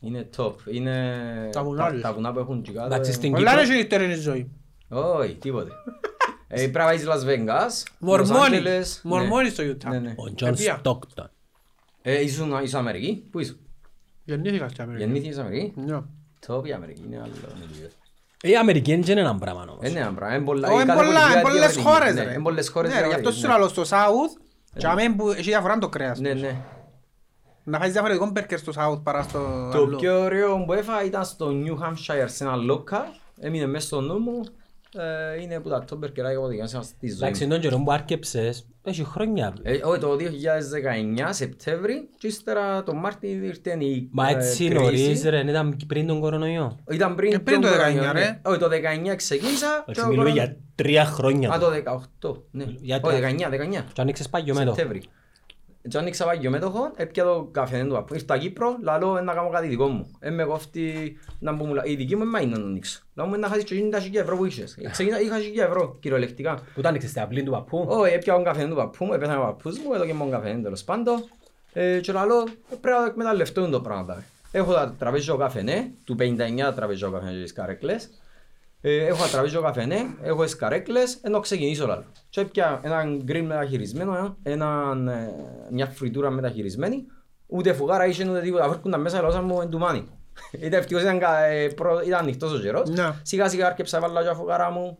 [0.00, 0.54] Είναι top.
[0.70, 1.14] Είναι
[1.52, 2.00] Τα βουνά τους.
[2.00, 2.86] τα βουνά που έχουν κάτω.
[2.86, 3.64] Εντάξει, ε, στην Πολλά Κύπρο.
[3.64, 4.50] είναι η νυχτερινή ζωή.
[4.88, 5.70] Όχι, τίποτε.
[6.48, 8.62] Ε, Πρέπει να πάεις Las Vegas, Los Μορμόνι.
[8.64, 9.00] Angeles.
[9.02, 9.88] Μορμόνι στο Γιούτα.
[9.90, 10.14] Ναι, ναι.
[10.16, 10.76] Ο Τζον Επία.
[10.78, 11.30] Στόκτον.
[12.02, 13.58] Ε, Ήσουν ήσουν Αμερική, πού ήσουν.
[14.24, 15.04] Γεννήθηκας στην Αμερική.
[15.04, 15.98] Γεννήθηκες Αμερική; Ναι.
[16.46, 17.32] Top η Αμερική, είναι άλλο.
[18.42, 19.78] είναι Η Αμερική δεν είναι έναν πράγμα όμως.
[19.82, 20.68] Ε, ναι, μπρα, είναι πολλά.
[20.68, 21.88] Ω, η είναι κάθε πολλά- πολιτεία είναι πολλές διαφορετική.
[21.88, 22.32] χώρες, Ναι, ρε.
[22.32, 22.92] Είναι πολλές χώρες.
[22.92, 23.74] Ναι, ρε, γι' αυτό διαφορετικές, σου ναι.
[23.74, 24.40] λέω στο South,
[24.78, 26.18] τζαμέ που έχει διαφορά το κρέας.
[26.18, 26.56] Ναι, ναι.
[27.64, 29.38] Να φάεις διαφορετικό μπέρκερ στο South παρά στο
[29.72, 29.96] Το άλλο.
[29.96, 33.04] πιο ωραίο που έφαγα ήταν στο New Hampshire σε ένα local.
[33.40, 34.40] Έμεινε μέσα στο νου μου.
[34.98, 37.50] Ε, είναι που τα top μπερκεράκια που δικαιώσαν στη ζωή Εντάξει, μου.
[37.50, 39.54] τον καιρό που άρκεψες, έχει χρόνια.
[39.62, 44.82] Ε, Όχι, το 2019 Σεπτέμβρη και ύστερα τον Μάρτιν ήρθε η Μα ε, έτσι κρίση.
[44.82, 46.78] νωρίς ρε, ήταν πριν τον κορονοϊό.
[46.90, 48.20] Ήταν πριν, Ε, πριν τον το 19, κορονοϊό, ναι.
[48.20, 48.40] ρε.
[48.44, 48.68] Όχι, το
[49.12, 49.66] 19 ξεκίνησα.
[49.84, 51.50] και Έτσι ο μιλούμε κορονοϊός- για τρία χρόνια.
[51.52, 51.82] Α, τώρα.
[51.82, 52.64] το 18, ναι.
[52.80, 53.84] Για Όχι, τα- 19, 19.
[53.92, 54.76] Και άνοιξες πάγιο μέτωπο.
[54.76, 55.02] Σεπτέμβρη.
[55.88, 58.14] Και άνοιξα πάγιο μέτοχο, έπια το καφέ του παππού.
[58.14, 60.10] Ήρθα Κύπρο, λαλώ να κάνω κάτι δικό μου.
[60.20, 61.84] Ε, με κόφτει να μου μιλά.
[61.84, 63.00] Η δική μου εμά είναι να το ανοίξω.
[63.14, 64.76] Λαλώ μου να χάσεις και 90.000 ευρώ που είχες.
[64.80, 66.54] Ε, Ξεκίνα, είχα 1.000 ευρώ, κυριολεκτικά.
[66.74, 69.32] Που το άνοιξες στην αυλή του παππού; Όχι, έπια τον καφέ του παππού μου, έπαιζα
[69.32, 71.24] με ο παππούς μου, εδώ και μόνο καφέ τέλος πάντων.
[71.72, 74.22] Ε, Και λαλώ, ε, πρέπει να εκμεταλλευτώ το πράγμα.
[74.52, 78.08] Έχω τα τραπέζιο καφέ, ναι, του 59 τραπέζιο καφέ και τις καρέκλες.
[78.80, 82.04] Ε, έχω ένα τραπέζιο καφενέ, έχω τις καρέκλες, ενώ ξεκινήσω λάλο.
[82.28, 85.32] Και έπια έναν γκριν μεταχειρισμένο, έναν, ε,
[85.70, 87.06] μια φριτούρα μεταχειρισμένη,
[87.46, 90.08] ούτε φουγάρα είχε ούτε τίποτα, βρίσκονταν μέσα λαόσα μου εν τουμάνι.
[90.52, 93.10] Ήταν ευτυχώς ήταν, κα- ε, προ- ήταν ανοιχτός ο καιρός, Ναι.
[93.22, 94.98] σιγά σιγά άρκεψα βάλα και φουγάρα μου,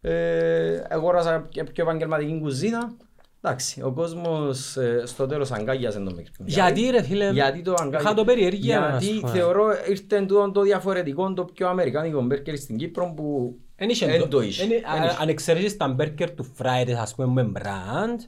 [0.00, 2.96] ε, αγόρασα και πιο επαγγελματική κουζίνα.
[3.44, 6.32] Εντάξει, ο κόσμος ε, στο τέλος αγκάγιασε το μικρό.
[6.44, 7.98] Γιατί ρε φίλε, Γιατί το αγκάγια.
[8.00, 9.28] είχα το περιέργεια να Γιατί σου πω.
[9.28, 14.20] θεωρώ ήρθε τούτο το διαφορετικό, το πιο αμερικάνικο μπέρκερ στην Κύπρο που Εν είχε εν
[14.20, 14.62] το- το είχε.
[14.62, 15.16] εν- Εν είχε.
[15.20, 18.20] αν εξαιρέσεις τα μπέρκερ του Fridays ας πούμε με μπραντ,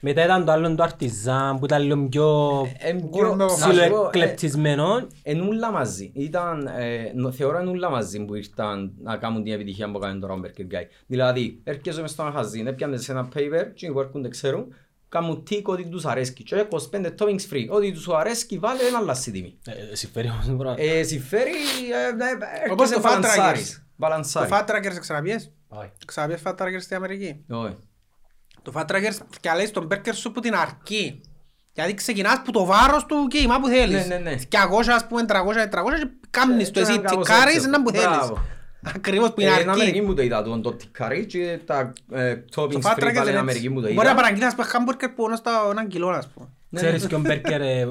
[0.00, 3.34] μετά ήταν το άλλο το Artisan που ήταν λίγο πιο Εν Κουρμπέο.
[3.34, 4.96] πιο- να σου πω, ψιλοεκλεπτισμένο.
[5.22, 6.10] ε, Εν ούλα μαζί.
[6.14, 10.20] Ήταν, ε, νο- θεωρώ εν ούλα μαζί που ήρθαν να κάνουν την επιτυχία που κάνουν
[10.20, 10.84] τώρα ο Burger Guy.
[11.06, 14.74] Δηλαδή, έρχεσαι μες στο μαχαζί, έπιανες σε ένα paper και που έρχονται ξέρουν,
[15.08, 17.66] κάνουν τίκ ό,τι τους αρέσκει και 25 toppings free.
[17.68, 19.58] Ό,τι τους αρέσκει βάλε ένα αλλάσει τιμή.
[19.90, 20.82] Ε, Συμφέρει όμως το πράγμα.
[20.82, 23.74] Ε, συμφέρει, ε, ε, Όπως έρχεσαι το Fat μπαλανσάρεις.
[23.74, 24.50] Το Μπαλανσάρεις.
[24.52, 25.90] Fat Trackers ξαναπιες; Όχι.
[26.06, 27.76] Ξαναπιες Fat Trackers στην Αμερική; Όχι.
[28.62, 31.20] Το Fat Trackers καλέσεις τον μπέρκερ σου που την αρκεί.
[31.72, 34.06] Γιατί ξεκινάς που το βάρος του και η μα που θέλεις.
[34.06, 34.36] Ναι, ναι, ναι.
[34.50, 37.68] 200 ας πούμε, 300, 400 και κάνεις το Και εσύ να κάπως τικάρεις έτσι.
[37.68, 38.06] να που θέλεις.
[38.06, 38.38] Μπράβο.
[38.94, 40.06] Ακριβώς που είναι Ε, Στην Αμερική αρκεί.
[40.06, 43.16] μου το είδα το, το τικαρί και τα ε, Το toppings Fat free Trackers πάλι
[43.16, 43.68] στην είναι Αμερική έτσι.
[43.68, 44.14] μου το Μπορεί να είδα.
[44.14, 46.48] παραγγείλεις ας πούμε χάμπουργκερ που είναι στα έναν κιλό ας πούμε.
[46.74, 47.86] Ξέρεις ποιον μπέρκερ, ε, ε,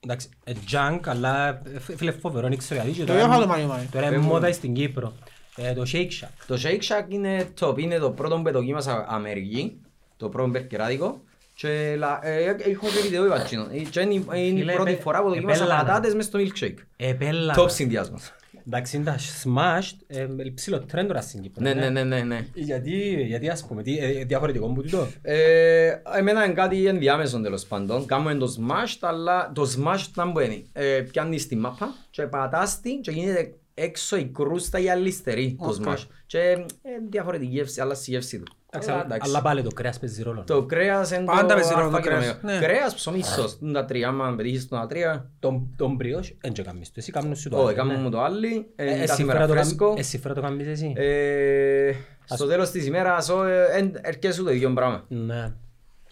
[0.00, 2.98] εντάξει, ε, junk, αλλά ε, φίλε φοβερό, δεν ξέρω γιατί.
[2.98, 3.88] Το τώρα είχα είναι- το μάνι μάνι.
[3.92, 4.30] Τώρα είναι Πες μου.
[4.32, 5.12] μόδα στην Κύπρο.
[5.56, 6.28] Ε, Το Shake Shack.
[6.46, 9.80] Το Shake Shack είναι top, είναι το πρώτο που δοκίμασα Αμερική,
[10.16, 11.20] το πρώτο μπερκεράδικο
[11.54, 13.66] και λα- ε, έχω και βίντεο είπα τσίνο.
[13.72, 15.84] Ε, και είναι η- είναι η Φίλε, πρώτη επέ- φορά που δοκίμασα επέλανα.
[15.84, 16.74] πατάτες μες στο milkshake.
[16.96, 17.54] Επέλα.
[17.58, 18.30] Top συνδυασμός.
[18.66, 21.62] Εντάξει, είναι τα smashed, ε, ψηλό trend τώρα στην Κύπρο.
[21.62, 22.46] Ναι, ναι, ναι, ναι, ναι.
[22.54, 27.64] Γιατί, γιατί ας πούμε, τι, ε, διαφορετικό που τούτο; Ε, εμένα είναι κάτι ενδιάμεσο τέλος
[27.66, 28.06] πάντων.
[28.06, 30.62] Κάνουμε το smash, αλλά το smash να μου είναι.
[30.72, 35.68] Ε, πιάνεις τη μάπα και πατάς την και γίνεται έξω η κρούστα η αλυστερή το
[35.68, 35.74] Ok.
[35.84, 36.04] smash.
[36.26, 36.64] Και ε,
[37.10, 38.55] διαφορετική γεύση, αλλά στη γεύση του.
[38.70, 39.30] Εντάξει, Αλλά, αλλά- εντάξει.
[39.30, 40.44] Αλλά πάλι το κρέας παίζει ρόλο.
[40.46, 42.58] Το κρέας είναι Πάντα το παίζει ρόλο το αλφα και το κρέας, ωμέγα.
[42.60, 42.66] ναι.
[42.66, 43.58] Κρέας, ψωμί, σως.
[43.62, 45.30] Είναι τα τρία, άμα πετύχεις τα τρία.
[45.38, 46.94] Τον, τον μπριός, δεν το κάνεις το.
[46.96, 48.02] Εσύ κάνεις σου το Όχι, άλλο, κάνουμε ναι.
[48.02, 48.66] μου το άλλη.
[48.76, 49.94] Ε, ε, εσύ Κάθε φέρα μέρα το κάμ- φρέσκο.
[49.96, 51.92] Εσύ φέρα το κάνεις εσύ; Ε,
[52.24, 55.04] Στο τέλος της ημέρας ο, ε, εν- έρχεσαι το ίδιο πράγμα.
[55.08, 55.52] Ναι.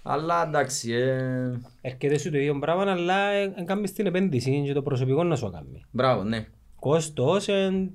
[0.02, 4.82] Αλλά εντάξει, ε, Έρχεται σου το ίδιο πράγμα, αλλά δεν κάνεις την επένδυση και το
[4.82, 5.84] προσωπικό να σου κάνει.
[5.90, 6.46] μπράβο, ναι.
[6.80, 7.90] Κόστος, εν,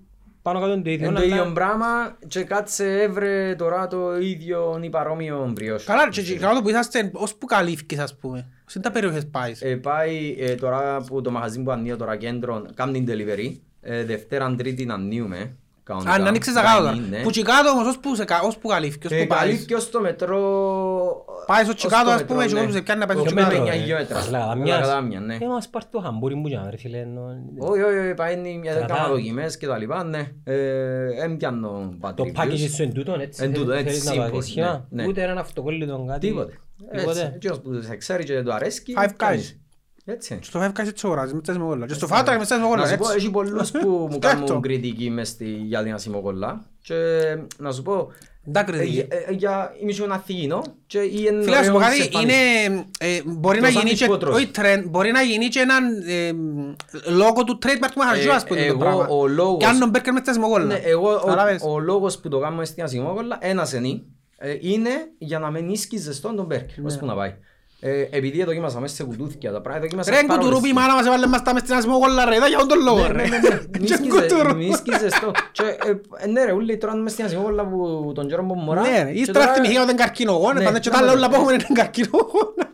[0.54, 1.08] πάνω κάτω είναι το ίδιο.
[1.08, 5.84] Είναι το αλλά- ίδιο πράγμα και κάτσε έβρε τώρα το ίδιο ή παρόμοιο μπριός.
[5.84, 8.48] Καλά, και- και καλά το που είσαστε, ως που καλύφκες ας πούμε.
[8.68, 12.16] Ως είναι τα περιοχές πάεις; Ε, πάει ε, τώρα που το μαγαζί που ανοίγω τώρα
[12.16, 13.60] κέντρο, κάνει delivery.
[13.82, 15.56] Ε, Δευτέρα, Τρίτη να ανοίγουμε.
[15.94, 16.12] Κανονικά.
[16.14, 16.94] Αν ανοίξεις τα κάτω τώρα.
[16.94, 17.22] Dine-in, ναι.
[17.22, 19.42] Που τσικάτω όμως, ως που σε κα- ως που καλύφκες, ως Ε, που πάεις.
[19.42, 20.40] καλύφθηκε ως το μετρό...
[21.46, 22.60] Πάει στο ως Τσικάτο, το ας μετρό, πούμε, και ναι.
[22.60, 23.56] εγώ που σε πιάνει να πάει στο Το Τσικάτο.
[23.56, 24.18] μετρό, ε, εννιά χιλιόμετρα.
[24.18, 25.38] Ας λέγα, Όλα μιας- κατάμια, ναι.
[25.42, 26.98] Ε, μας πάρει το χαμπούρι μου για να ρε φίλε.
[26.98, 28.96] ενώ- Όχι, όχι, όχι, πάει είναι μια Κρατά.
[28.96, 30.28] κάμα δοκιμές και τα λοιπά, ναι.
[30.44, 32.42] Ε, Εν πιάνω bad Το reviews.
[32.42, 33.44] package σου εν τούτον, έτσι.
[33.44, 34.86] Εν τούτον, θέλεις έτσι, να το simple, δεις σχήμα.
[34.90, 35.10] ναι, ναι.
[35.10, 36.28] Ούτε έναν αυτοκόλλητο κάτι.
[36.28, 36.60] Τίποτε.
[36.92, 37.32] Έτσι, Τίποτε.
[37.36, 38.94] εκείνος που σε ξέρει και το αρέσκει.
[38.98, 39.54] Five κάνεις.
[39.54, 39.69] Guys.
[40.06, 40.40] Έτσι.
[40.42, 41.86] Στο Five Guys έτσι αγοράζεις, με τσέσαι με κόλλα.
[41.86, 43.16] Και στο Fat Trackers με τσέσαι με κόλλα, Να σου πω, έτσι.
[43.18, 44.44] έχει πολλούς που μου Σκέφτο.
[44.46, 46.96] κάνουν κριτική μες στη, για την ασημοκολλά και
[47.58, 48.12] να σου πω,
[48.44, 49.06] Δεν ε, κριτική.
[49.10, 51.88] ε, ε, για είμαι και ένα θηγινό και ή είναι Φίλε, να σου πω ωραίο
[51.90, 52.82] κάτι, σε είναι, φάνης.
[53.00, 54.36] ε, μπορεί να Το σαν γίνει και, τυπότρος.
[54.36, 56.32] όχι trend, μπορεί να γίνει και έναν ε,
[57.12, 59.08] λόγο του trademark του μαχαζιού, Ε, ας πούμε, το εγώ, πράγμα.
[59.08, 60.66] ο λόγος- Κι αν τον μπέρκερ με τσέσαι με κόλλα.
[60.66, 61.62] Ναι, εγώ, ο, Κατάλαβες.
[61.66, 64.02] ο λόγος που το κάνουμε στην ασημοκολλά, ένας είναι,
[64.38, 67.34] ε, είναι για να μην ίσκει ζεστό τον μπέρκερ, ώσπου να πάει.
[67.82, 70.96] Ε, επειδή δοκίμασα μέσα σε κουτούθια τα πράγματα, δοκίμασα Ρε πάρα κουτουρούπι, η πολλές μάνα
[71.00, 73.24] μας έβαλε μας τα μες στην ασμό κόλλα ρε, για τον λόγο ρε.
[73.88, 74.56] Και κουτουρού.
[74.56, 75.32] Μη ίσκει ζεστό.
[75.52, 75.64] Και,
[76.24, 78.82] ε, Ναι ρε, ούλοι τρώνε μες στην ασημοκολλά που τον καιρό που μωρά.
[78.82, 81.12] Ναι, ρε, και ύστερα τώρα- στην ηχεία όταν καρκινογόνο, Ναι, πάντα και τα να άλλα
[81.12, 82.68] μου όλα το- που έχουμε είναι καρκινογόνα.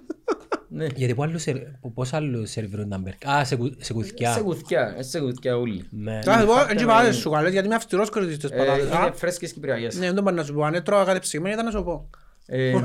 [0.70, 0.86] Ναι.
[0.96, 3.32] Γιατί που άλλους σερ- που- πώς άλλους σερβιρούν τα μπέρκα.
[3.32, 4.32] Α, σε, κου- σε κουθκιά.
[4.32, 5.88] Σε κουθκιά, σε κουθκιά ούλοι.
[5.92, 6.20] Ναι.
[6.24, 8.56] Θα σου πω, φάτε έτσι με- πάω σου καλές, γιατί είμαι αυστηρός κριτής στις Ε,
[8.56, 8.86] πατάτες.
[8.86, 9.96] Είναι Α, φρέσκες κυπριακές.
[9.98, 12.10] Ναι, δεν το πάω να σου πω, αν έτρωγα κάτι ψυγμένο ήταν να σου πω.
[12.48, 12.76] Ε, Ε,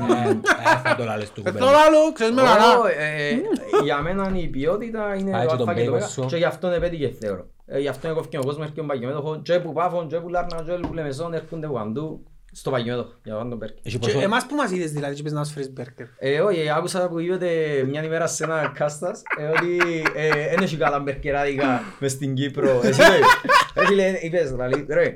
[0.83, 1.65] θα το λάλες του Ε, κουμπέλου.
[1.65, 2.77] Το άλλο, ξέρεις με καλά.
[2.79, 3.41] Ω, ε,
[3.83, 6.25] για μένα η ποιότητα είναι Πάει το και τον αλφα και το μπέικον μέγα σου.
[6.25, 7.45] και γι' αυτό επέτυχε θεωρώ.
[7.65, 10.63] Ε, Γι' αυτό έκοφηκε ο κόσμος και ο παγιομέτωχο και που Πάφων και που Λάρνα
[10.65, 12.23] και που Λεμεσόν έρχονται από παντού
[12.53, 13.77] στο παγιομέτωχο για να τον Μπέρκερ.
[13.83, 16.05] Έχει Και ποσό- εμάς που μας είδες δηλαδή και πες να μας φέρεις μπέρκερ.
[16.19, 17.49] Ε, όχι, άκουσα που είπατε
[17.89, 19.77] μια ημέρα σε ένα κάστας ε, ότι
[20.15, 22.79] ε, δεν έχει καλά μπερκεράδικα μες στην Κύπρο.
[22.83, 23.01] Εσύ
[23.73, 23.81] το
[24.21, 24.55] είπες.
[24.89, 25.15] Ρε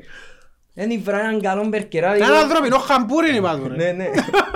[0.76, 2.26] φίλε, είπες, δηλαδή, ρε, δεν ήβρα έναν καλό μπερκεράδικο.
[2.26, 3.76] Ένα ανθρωπινό χαμπούρι είπα του ρε.
[3.76, 4.10] Ναι, ναι.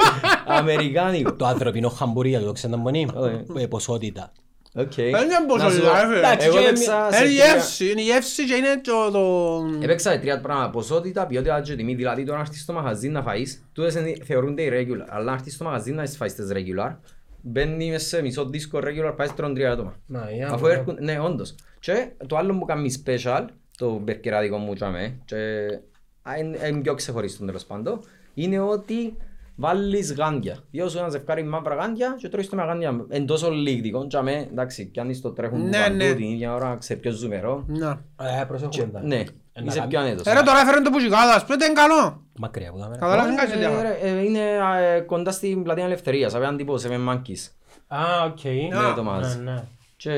[0.45, 1.33] Αμερικάνικο.
[1.33, 3.07] Το ανθρωπινό χαμπούρι για το ξεναμπονί.
[3.15, 3.43] Όχι.
[3.63, 4.31] Ε, Ποσότητα.
[4.75, 4.93] Οκ.
[4.95, 6.17] Δεν είναι Να ποσότητα, σου πω, ρε, φίλε.
[6.17, 9.11] Εντάξει, Εγώ και έπαιξα σε Είναι η τρία- γεύση, είναι η γεύση και είναι το...
[9.11, 11.95] το- Έπαιξα τρία πράγματα, ποσότητα, ποιότητα και τιμή.
[11.95, 15.05] Δηλαδή τώρα να έρθεις στο μαγαζί να φαείς, τούτες είναι- θεωρούνται irregular.
[15.09, 16.95] Αλλά να έρθεις στο μαγαζί να φάεις τις regular,
[17.41, 19.95] μπαίνει μέσα σε μισό δίσκο regular, πάει τρώνε τρία άτομα.
[20.05, 21.55] Να, για Αφού να- έρχονται, ναι, όντως.
[21.79, 23.45] Και το άλλο που κάνει special,
[23.77, 25.39] το μπερκεράδικο μου τσάμε, και α,
[26.39, 27.99] είναι είναι πιο ξεχωριστό τέλος πάντων,
[28.33, 29.17] είναι ότι
[29.55, 30.57] βάλεις γάντια.
[30.71, 33.05] Διώ σου ένα ζευκάρι μαύρα γάντια και τρώεις το με γάντια.
[33.09, 36.03] Εν τόσο λίγδικο, τσάμε, εντάξει, κι αν είσαι το τρέχουν Ναι, που ναι.
[36.05, 37.63] παντού την ίδια ώρα, ξέρεις πιο ζουμερό.
[37.67, 37.89] Να.
[38.41, 39.01] Ε, προσέχουμε τα.
[39.03, 39.25] Ναι, Ε,
[39.61, 40.25] να είσαι κάνει- πιο ανέτος.
[40.25, 42.23] Ε, ρε, τώρα έφεραν το πουζικάδας, πρέπει να είναι καλό.
[42.39, 42.99] Μακριά από τα μέρα.
[42.99, 43.81] Καταλάβεις Ε, κάτι τέτοια.
[43.81, 44.39] ρε, ε, Είναι
[44.95, 47.49] ε, κοντά στην πλατεία Ελευθερίας, απέναντι από Seven Monkeys.
[47.87, 48.43] Α, οκ.
[48.43, 49.37] Ναι, το μάζι.
[49.37, 49.63] Ναι, ναι.
[49.95, 50.11] Και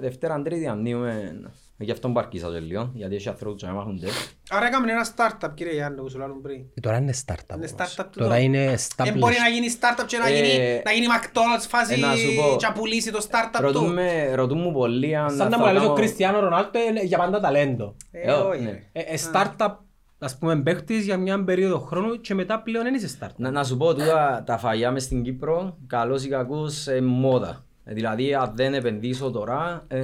[0.00, 1.40] Δευτέρα Τρίτη ανοίγουμε,
[1.78, 4.06] γι' αυτό μπαρκίσα και λίγο, γιατί έχει ανθρώπους και να μάχονται.
[4.50, 6.60] Άρα έκαμε ένα startup κύριε Γιάννη που σου λάλλουν πριν.
[6.74, 7.54] Ε, Τώρα είναι startup.
[7.56, 7.94] Είναι όμως.
[7.94, 8.38] startup του Τώρα τώρα.
[8.38, 9.52] είναι Δεν μπορεί να established.
[9.52, 12.56] γίνει startup και να Ε, γίνει, να γίνει McDonald's φάση ε, να σου πω.
[12.58, 13.62] και να πουλήσει το startup του.
[13.62, 17.02] Ρωτούμε, ρωτούν μου πολλοί αν Σαν να θα μου λες ο κάνω- Κριστιανό Ρονάλτο είναι
[17.02, 17.96] για πάντα ταλέντο.
[18.10, 18.60] Ε, Ε, όχι.
[18.62, 18.70] ναι.
[18.70, 18.82] ρε.
[18.92, 19.74] Ε, ε, startup,
[20.18, 23.34] ας πούμε, παίχτης για μια περίοδο χρόνου και μετά πλέον δεν είσαι startup.
[23.36, 27.64] Να, να σου πω τούτα τα φαγιά μες στην Κύπρο, καλώς ή κακώς, ε, μόδα.
[27.84, 30.00] Ε, Δηλαδή, αν δεν επενδύσω τώρα, ε,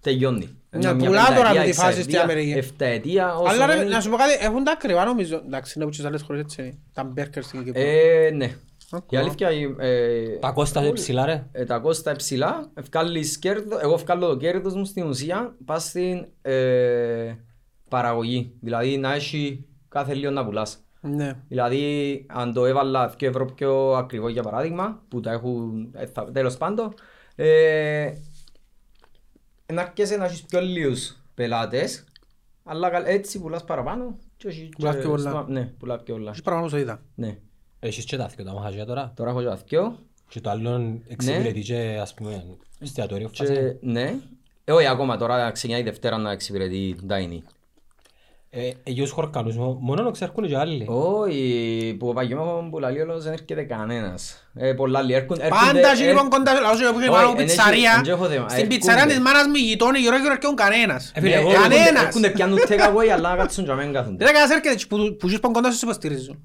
[0.00, 0.58] τελειώνει.
[0.70, 2.58] Ναι, Μια πουλά τώρα πενταετία, με τη φάση στην εξαετία, Αμερική.
[2.58, 5.42] Εφταετία, όσο Αλλά ρε, μένει- να σου πω κάτι, έχουν τα ακριβά νομίζω.
[5.46, 6.78] Εντάξει, είναι από τις άλλες χώρες έτσι είναι.
[6.92, 7.82] Τα μπέρκερ στην Κύπρο.
[7.82, 8.54] Ε, ναι.
[8.90, 9.12] Οκ.
[9.12, 9.48] Η αλήθεια,
[9.78, 11.46] ε, Τα κόστα είναι ψηλά ρε.
[11.52, 16.26] ε, τα κόστα ψηλά, ευκάλλεις κέρδο, εγώ ευκάλλω το κέρδος μου στην ουσία, πας στην
[16.42, 17.32] ε,
[17.88, 18.52] παραγωγή.
[18.60, 20.78] Δηλαδή, να έχει κάθε λίγο να πουλάς.
[21.00, 21.36] Ναι.
[21.48, 26.30] Δηλαδή, αν το έβαλα 2 ευρώ πιο ακριβό για παράδειγμα, που τα έχουν, ε, θα-
[26.32, 26.94] τέλος πάντων,
[27.36, 28.12] ε,
[29.72, 32.04] να αρκέσαι να έχεις πιο λίγους πελάτες,
[32.64, 35.30] αλλά καλ- έτσι πουλάς παραπάνω και όχι Πουλάς και πιο πολλά.
[35.30, 36.30] στο- Ναι, πουλάς πιο πολλά.
[36.30, 37.02] Έχεις πράγμα που είδα.
[37.14, 37.38] Ναι.
[37.80, 39.12] Έχεις και τα δύο τα μαχαζιά τώρα.
[39.16, 42.44] Τώρα έχω και τα δυο Και το άλλο εξυπηρετεί και ας πούμε
[42.80, 43.52] εστιατόριο φάση.
[43.52, 44.14] και ναι.
[44.64, 47.38] Ε, όχι ακόμα τώρα ξεκινάει η Δευτέρα να εξυπηρετεί Dine.
[48.56, 50.86] Ε, Εγιούς χορκανούς μο- μόνο να ξέρουν και άλλοι.
[50.88, 54.48] Όχι, που ο Παγιώμο που λέει όλος δεν έρχεται κανένας.
[54.54, 55.48] Ε, πολλά άλλοι έρχονται.
[55.48, 58.02] Πάντα έχει λοιπόν κοντά λαός που έχει Όχι, πάνω εν έχει- πιτσαρία.
[58.04, 58.48] εν έχω θέμα.
[58.48, 58.66] Στην Έρχονται.
[58.74, 61.12] πιτσαρία της μάνας μου γειτόνι γύρω γύρω έρχεται κανένας.
[61.14, 62.02] Ε, φίλε, εγώ- Κανένας.
[62.04, 64.16] Έρχονται πιάνουν take away αλλά να κάτσουν και να μην κάθονται.
[64.24, 66.36] Δεν έκανας έρχεται και που που ζεις πάνω κοντά σου σε υποστηρίζουν.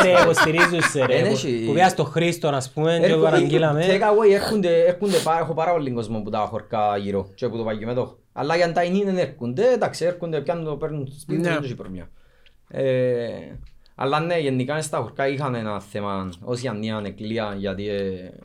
[0.00, 1.14] Ωραία, υποστηρίζω σε ρε.
[1.14, 3.80] Εν που- έχει- Που πήγα στο Χρήστο, ας πούμε, και Έρχονται- παραγγείλαμε.
[3.88, 7.56] Take away έρχονται, έρχονται πά- έχω πάρα πολύ κόσμο που τα χορκά γύρω και που
[7.56, 8.18] το παγιώ μετώ.
[8.38, 11.48] Αλλά για να τα είναι δεν έρχονται, εντάξει έρχονται, πιάνουν το παίρνουν στο σπίτι, Ναι.
[11.48, 12.08] δεν έχει πρόβλημα.
[12.68, 13.28] Ε,
[13.94, 17.88] αλλά ναι, γενικά στα χορκά είχαν ένα θέμα ως Ιαννία ανεκλεία γιατί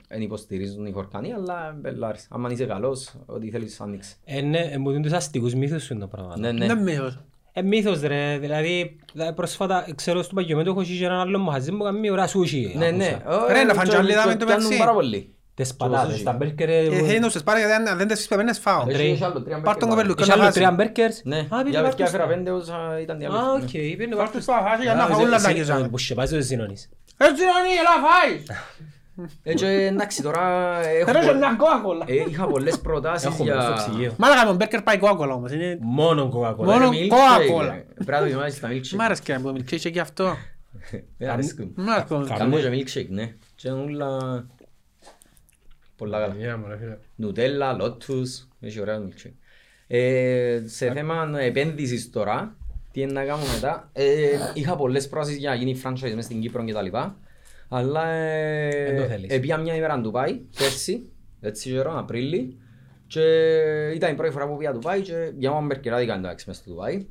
[0.07, 2.27] δεν υποστηρίζουν οι χορκανοί, αλλά μπελάρες.
[2.29, 4.15] Άμα είσαι καλός, ό,τι θέλεις ανοίξει.
[4.25, 6.37] Ε, ναι, ε, μου δίνουν τους αστικούς μύθους σου είναι το πράγμα.
[6.37, 6.65] Ναι, ναι.
[6.65, 7.19] Δεν μύθος.
[7.53, 11.83] Ε, μύθος ρε, δηλαδή δηλαδή, πρόσφατα ξέρω στο Παγιωμέτω έχω και έναν άλλο μαχαζί που
[11.83, 12.73] κάνει ώρα σούσι.
[12.77, 13.17] Ναι, ναι.
[13.25, 13.53] άκουσα.
[13.53, 15.33] Ρε, να Ε, φαντζάλιδα και- με και το πιάνουν μεταξύ.
[15.77, 16.01] Πάρα πολύ.
[16.01, 16.23] Τις πατάτες, σούσι.
[16.23, 16.69] τα μπέρκερ...
[16.69, 18.85] Ε, θέλει να σου πάρει γιατί αν δεν τις πεπένες φάω.
[18.87, 20.57] Έχει- έχει άλλο, τρία Πάρ' τον μπέρκερ κοπέλου Είχε και να άλλο φάσει.
[20.57, 21.21] τρία μπέρκερς.
[21.23, 22.43] Ναι, Α, για πήγαινε παιδιά έφερα βάρκος.
[22.43, 23.51] πέντε όσα ήταν Α, διάλογο.
[23.53, 25.87] οκ, πήγαινε Πάρ' τους φάω, φάση για να Α, φάω όλα σε- τα σε- κεζάμε.
[25.89, 26.89] Που σε βάζεις ο Ζήνωνης.
[27.17, 28.43] Έτσι είναι, έλα φάεις.
[29.43, 30.41] Έτσι, εντάξει, τώρα
[30.85, 32.05] έχω Θέλω και πο- μια κόκακολα.
[32.07, 33.73] ε, είχα πολλές προτάσεις Έχουμε στο για...
[33.73, 34.13] ψυγείο.
[34.17, 35.51] Μάλακα με μπέρκερ πάει κόκακολα όμως.
[35.51, 36.71] είναι- Μόνο κοκακόλα.
[36.73, 37.65] Μόνο Milkshake, Coca-Cola.
[37.73, 38.95] ε, Πρέπει να το δοκιμάσεις τα milkshake.
[38.97, 40.35] Μ' άρεσε και να πω milkshake και αυτό.
[41.17, 41.71] Ε, αρέσκουν.
[41.75, 42.05] Μ' άρεσε.
[42.27, 43.33] Κα- Κάνω και milkshake, ναι.
[43.55, 44.07] Και όλα...
[46.01, 46.97] Πολλά καλά.
[47.15, 49.33] Νουτέλα, λότους, έχει ωραία milkshake.
[49.87, 52.55] Ε, σε θέμα επένδυσης τώρα,
[52.91, 53.89] τι είναι να κάνω μετά.
[53.93, 57.17] Ε, είχα πολλές προτάσεις για να γίνει franchise μες στην Κύπρο και τα λοιπά.
[57.69, 58.03] Αλλά
[58.85, 59.31] Δεν το ε, θέλεις.
[59.31, 61.11] επία μια ημέρα να Ντουμπάι, πέρσι,
[61.41, 62.59] έτσι καιρό, Απρίλη.
[63.07, 63.21] Και
[63.95, 67.05] ήταν η πρώτη φορά που πήγα Ντουμπάι και για μου μπερκεράδικα εντάξει μες στο Ντουμπάι.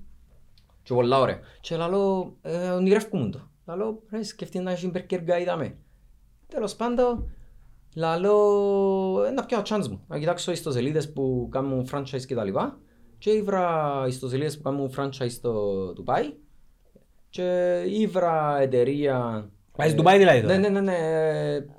[0.83, 1.39] Και πολλά ωραία.
[1.61, 3.51] Και λαλό, ε, ονειρεύκομαι το.
[3.67, 5.75] Λαλό, ρε, σκεφτεί να έχει μπερκερ γκάιδα με.
[6.49, 7.31] Τέλος πάντων,
[7.95, 10.05] λαλό, ε, να πιάω chance μου.
[10.09, 12.79] Να κοιτάξω ιστοσελίδες που κάνουν franchise και τα λοιπά.
[13.19, 15.53] Και ήβρα ιστοσελίδες που κάνουν franchise στο
[15.95, 16.33] Ντουμπάι.
[17.31, 19.49] Και ήβρα εταιρεία...
[19.77, 20.97] Πάει στο Ντουμπάι δηλαδή τώρα; Ναι, ναι, ναι, ναι.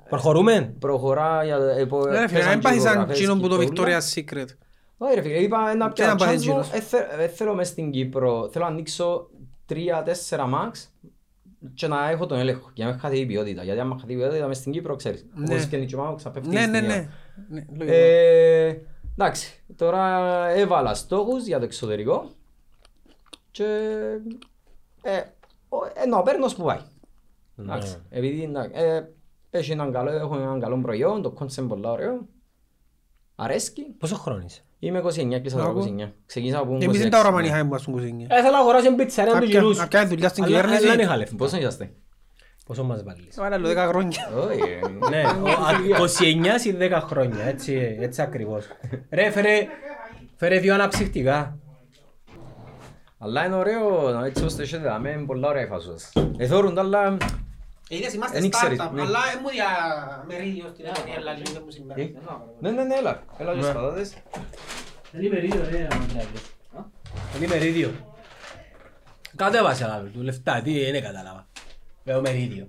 [0.08, 1.56] Προχωρούμε; Προχωρά για...
[1.56, 3.68] ε, πο- Ρε φίλε, πέσαν δεν και πάθεις σαν υπογραφές εκείνον και που το όλα.
[3.68, 4.46] Victoria's Secret.
[4.96, 7.28] Όχι ρε φίλε, είπα να Και πιάω να πάει chance μου, εκείνος; ε, θε- ε,
[7.28, 9.28] θέλω μες στην Κύπρο, θέλω να ανοίξω
[9.66, 10.70] τρία-τέσσερα max
[11.74, 13.62] και να έχω τον έλεγχο για να μην χαθεί η ποιότητα.
[13.62, 15.26] Γιατί άμα χαθεί η ποιότητα μες στην Κύπρο ξέρεις.
[15.34, 15.54] Ναι.
[15.54, 17.08] Όπως και η Τσιμάου ξαπέφτει Ναι, στην ναι, Ιωάννη.
[17.48, 17.60] ναι.
[17.60, 17.96] Ναι, λογικό.
[17.96, 18.80] Ε,
[19.12, 22.30] εντάξει, τώρα έβαλα στόχους για το εξωτερικό
[23.50, 23.64] και
[25.02, 25.18] ε,
[25.68, 26.80] ο- ενώ ο παίρνω που πάει.
[27.58, 29.02] Εντάξει, επειδή εντάξει, ε,
[29.50, 32.26] έχει έναν καλό, έχω έναν καλό προϊόν, το κόνσεπτ είναι πολύ ωραίο.
[33.34, 33.82] Αρέσκει.
[33.82, 35.10] Πόσο χρόνο είσαι; Είμαι 29,
[35.40, 35.94] κλείσα τα Άκου.
[35.98, 36.12] 29.
[36.26, 37.46] Ξεκίνησα από Εμείς δεν 26, τα όραμα ναι.
[37.46, 38.26] είχαμε που ας πούμε κουζίνια.
[38.30, 39.78] Ε, θέλω να αγοράσω μια πιτσαρία του Κάποια- γυρούς.
[39.78, 40.82] να κάνει δουλειά στην Αλλά- κυβέρνηση.
[40.86, 41.36] αλλά δεν είχα λεφτά.
[41.36, 41.90] Πόσο είσαστε;
[42.66, 44.30] Πόσο μας βάλεις; Έβαλα άλλο 10 χρόνια.
[44.48, 48.66] Όχι, ε, Ναι, ο- α- 29 συν 10 χρόνια, έτσι, έτσι ακριβώς.
[49.10, 49.66] Ρε, φέρε,
[50.36, 51.58] φέρε δύο αναψυχτικά.
[53.18, 56.12] Αλλά είναι ωραίο, να έτσι όπως το έχετε δάμε, είναι πολλά ωραία η φασούας.
[56.36, 57.16] Εθώρουν τα άλλα...
[57.96, 59.00] Είδες, είμαστε Δεν ήξερες, startup, ναι.
[59.00, 59.70] αλλά έμουν για
[60.28, 62.14] μερίδιο στην εταιρεία, αλλά λίγο μου συμβαίνει.
[62.60, 63.22] Ναι, ναι, ναι, έλα.
[63.38, 64.14] Έλα και σπατάτες.
[65.14, 66.26] Είναι μερίδιο, ρε, Αντρέας.
[67.36, 67.90] Είναι μερίδιο.
[69.36, 71.46] Κατέβασε άλλο του λεφτά, τι είναι κατάλαβα.
[72.04, 72.68] Λέω μερίδιο.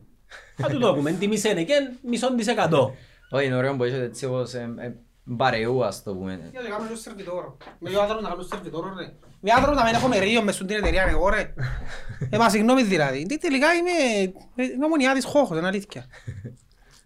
[0.55, 2.95] Θα του το πούμε, τιμήσε είναι και μισόν της εκατό.
[3.29, 4.93] Όχι, είναι ωραίο που έχετε έτσι όπως ε, ε,
[5.23, 6.49] μπαρεού, ας το πούμε.
[6.51, 7.57] Γιατί κάνουμε το σερβιτόρο.
[7.79, 9.13] Με δύο άνθρωποι να κάνουμε σερβιτόρο, ρε.
[9.39, 11.53] Με άνθρωποι να μην έχω μερίδιο μες στην εταιρεία, εγώ, ρε.
[12.29, 13.25] Ε, μα συγγνώμη δηλαδή.
[13.25, 13.89] Τι τελικά είμαι...
[14.55, 16.05] ε, Είμαι μονιάδης χώχος, είναι αλήθεια.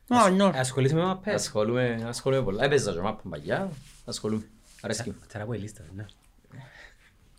[0.07, 0.51] Α, νιώ.
[0.55, 1.33] Ε, Ασχολείσαι με μαπές.
[1.33, 2.63] Ασχολούμαι, ασχολούμαι πολλά.
[2.63, 3.69] Έπαιζα και μάπα παγιά,
[4.05, 4.43] ασχολούμαι.
[4.81, 5.15] Αρέσκει μου.
[5.27, 6.05] Τσέρα από η λίστα, ναι.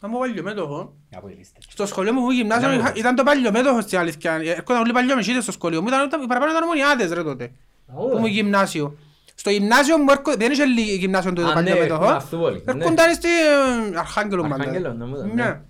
[0.00, 0.88] Να μου βάλει μέτοχος.
[1.16, 1.58] Από η λίστα.
[1.68, 4.32] Στο σχολείο μου που γυμνάσιο είχα- ήταν το παλιομέτωχο στην αλήθεια.
[4.32, 7.52] Έρχονταν όλοι παλιομεσίτες στο σχολείο μου, ήταν οι παραπάνω ήταν μονιάδες ρε τότε.
[7.94, 8.96] Που ήμουν γυμνάσιο.
[9.40, 12.04] Στο γυμνάσιο μου έρχονται, δεν είχε λίγη γυμνάσιο τότε το Α, ναι, παλιομέτωχο.
[12.04, 12.72] Αυθούβολη, ναι.
[12.72, 14.60] Έρχονταν στη ε, Αρχάγγελο μάλλον.
[14.60, 15.32] Αρχάγγελο, νομίζω, ναι.
[15.32, 15.60] Ναι.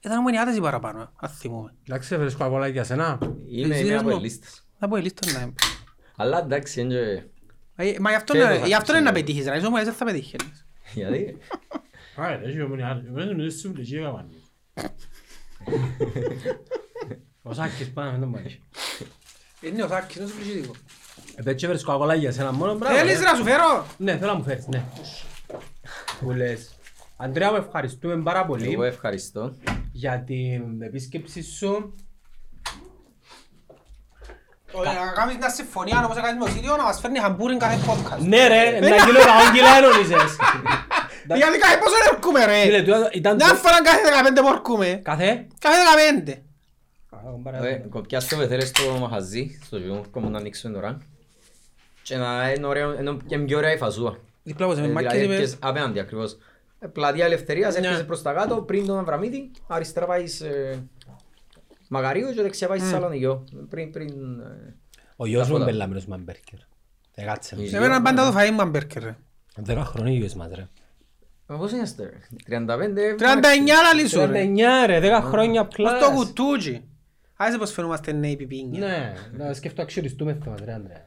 [0.00, 1.74] Ήταν μονιάδες οι παραπάνω, αν θυμούμε.
[1.88, 3.18] Εντάξει, έφερες κοκακόλα για σένα.
[3.50, 4.16] Είμαι Εσύ είμαι δες από μου.
[4.16, 4.64] οι λίστες.
[4.78, 5.54] Θα πω η λίστα να είναι.
[6.16, 7.22] Αλλά εντάξει, είναι και-
[7.84, 9.26] Ε, Μα γι' αυτό Και να- εγώ θα γι' αυτό είναι να ξέρω.
[9.26, 9.56] πετύχεις, ρε.
[9.56, 10.66] Είσαι ομονιάδες, δεν θα πετύχεις.
[10.94, 11.36] Γιατί;
[12.16, 13.02] Άρα, έχει ομονιά.
[13.08, 14.28] Εμένα είναι στη Βουλική έκαναν.
[17.42, 18.58] Ο Σάκης πάνω με τον μάλιστα.
[19.60, 20.72] Είναι ο Σάκης, είναι σουβλησίδικο.
[21.38, 22.96] Επέτυχε έφερες κοκακόλα για σένα μόνο, μπράβο.
[22.96, 23.24] Θέλεις ρε.
[23.24, 24.82] να σου φέρω; Ναι, θέλω να μου φέρεις, ναι.
[26.20, 26.74] Που λες.
[27.16, 29.54] Αντρέα, μου ευχαριστούμε πάρα πολύ Εγώ ευχαριστώ.
[29.92, 31.94] για την επίσκεψη σου.
[34.72, 37.78] Ωραία, Να κάνεις μια συμφωνία όπως έκανες με ο Σίδιο να μας φέρνει χαμπούριν κάθε
[37.86, 38.18] podcast.
[38.26, 40.36] Ναι ρε, να γίνω καόγκυλα ένωνησες.
[41.26, 42.82] Γιατί κάθε πόσο έρχομαι Φίλε, ρε.
[42.82, 43.54] του ήταν Μια το...
[43.54, 44.00] φορά κάθε
[44.38, 45.00] 15 που έρχομαι.
[45.04, 45.76] Κάθε; Κάθε
[46.26, 47.64] 15.
[47.64, 50.98] Ε, Κοπιάστε με θέλεις στο μαχαζί, στο γιούρκο μου να ανοίξουμε τώρα.
[52.06, 54.16] Και να είναι ωραίο, είναι και πιο ωραία η φαζούα.
[54.42, 55.36] Διπλά πως Ε, με μάκες Δηλαδή είπες.
[55.36, 56.36] έπιες απέναντι ακριβώς.
[56.78, 57.86] Ε, Πλατεία Ελευθερίας, Ναι.
[57.86, 60.82] έρχεσαι προς τα κάτω, πριν τον Αβραμίδη, αριστερά πάεις ε,
[61.88, 63.44] Μαγαρίου και δεξιά πάεις Σαλονικιό.
[63.68, 64.08] Πριν, πριν...
[64.40, 64.74] ε,
[65.16, 65.62] Ο γιος μου Καθόλου.
[65.62, 66.58] είναι πελάμενος με μπέρκερ.
[67.14, 67.72] Εγάτσε μας.
[67.72, 69.16] Ε, Εμένα πάντα το φαΐ μου μπέρκερ ρε.
[69.56, 70.68] Δέκα χρόνια γιος μας ρε.
[71.46, 72.18] Μα πώς είσαστε ρε,
[72.58, 73.16] 35...
[73.18, 74.26] 39 λαλί σου ρε.
[74.26, 76.00] 39 ρε, δέκα χρόνια Πώς πλάς.
[76.04, 76.84] το κουτούτσι.
[77.36, 78.86] Άσε πως φαινόμαστε νέοι πιπίνια.
[78.86, 79.14] Ναι,
[79.44, 81.05] να σκέφτω αξιοριστούμε θέμα ρε Ανδρέα.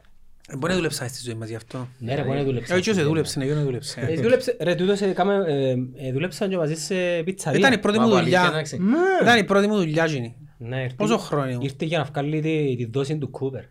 [0.51, 1.87] Ε, Μπορεί να δουλέψα στη ζωή μας γι' αυτό.
[1.99, 2.73] Ναι ρε, μπορεί να δουλέψα.
[2.73, 4.13] Ε, όχι όσο δούλεψε, ναι, εγώ να Ε, δούλεψε.
[4.21, 7.59] δούλεψε- Ρε, τούτος ε, κάμε, ε, ε, δούλεψαν και μαζί σε πιτσαρία.
[7.59, 8.53] Ήταν η πρώτη Μα μου από αλήθεια, δουλειά.
[8.53, 8.79] εντάξει.
[9.21, 10.35] Ήταν η πρώτη μου δουλειά εκείνη.
[10.57, 13.63] Ναι, ήρθε- Πόσο χρόνο ήμουν; Ήρθε για να βγάλει τη, τη δόση του Κούπερ.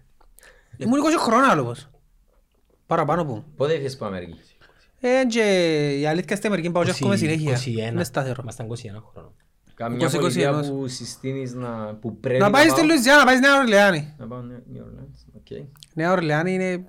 [0.77, 1.89] Ήμουν 20 χρόνια άλλο πως.
[2.87, 3.45] Παραπάνω που.
[3.57, 4.35] Πότε έφυγες από Αμερική;
[5.01, 5.43] Ε, και
[6.01, 7.53] η αλήθεια στην Αμερική πάω και έρχομαι συνέχεια.
[7.53, 7.93] 21.
[7.93, 8.37] Είναι σταθερό.
[8.43, 9.35] Ήμασταν 21 χρόνο.
[9.79, 10.69] Καμιά 20-21 πολιτεία ενός.
[10.71, 11.95] που συστήνεις να...
[12.01, 12.89] που πρέπει Να πάεις στη πάω.
[12.91, 14.15] Λουιζιάννα, να πάεις στη Νέα Ορλεάνη.
[14.19, 15.67] Να πάω New New Orleans, οκ.
[15.95, 16.85] Νέα Ορλεάνη είναι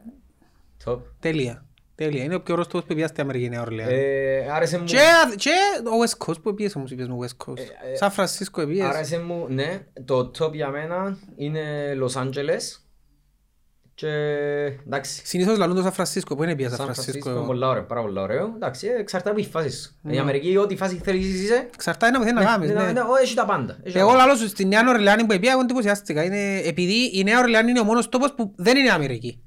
[0.85, 0.99] Top.
[1.19, 1.63] τέλεια.
[1.95, 2.23] Τέλεια.
[2.23, 3.93] Είναι ο πιο ωραίος τόπος που πήγα στη Αμερική η Νέα Ορλεάνη.
[3.93, 4.83] Ε, Άρεσε μου...
[4.83, 4.97] Και,
[5.35, 5.49] και
[5.85, 7.57] ο West Coast που πήγες όμως είπες μου West Coast.
[7.57, 8.85] ε, Σαν Φρανσίσκο πήγες.
[8.85, 11.61] Άρεσε μου, ναι, το top για μένα είναι
[12.03, 12.81] Los Angeles
[13.99, 14.07] και
[14.85, 17.47] εντάξει, Συνήθως λαλούν το Σαν Φρανσίσκο που είναι πήγα Σαν Σαν Φρανσίσκο; Φρανσίσκο εγώ.
[17.47, 18.51] πολλά ωραίο, πάρα πολλά ωραίο.
[18.55, 19.91] Εντάξει, ε, εξαρτάται από τη φάση σου.
[20.09, 22.69] Η Αμερική, ό,τι φάση θέλεις είσαι, Εξαρτάται να μαθαίνεις να κάνεις.
[22.69, 22.91] ναι, ναι.
[22.91, 23.77] ναι, έχει τα πάντα.
[23.84, 24.26] έχει τα Εγώ πάντα.
[24.26, 26.23] λαλώ σου στη Νέα Ορλεάνη που πήγα, εγώ εντυπωσιάστηκα.
[26.23, 29.43] Είναι, επειδή η Νέα Ορλεάνη είναι ο μόνος τόπος που δεν είναι Αμερική.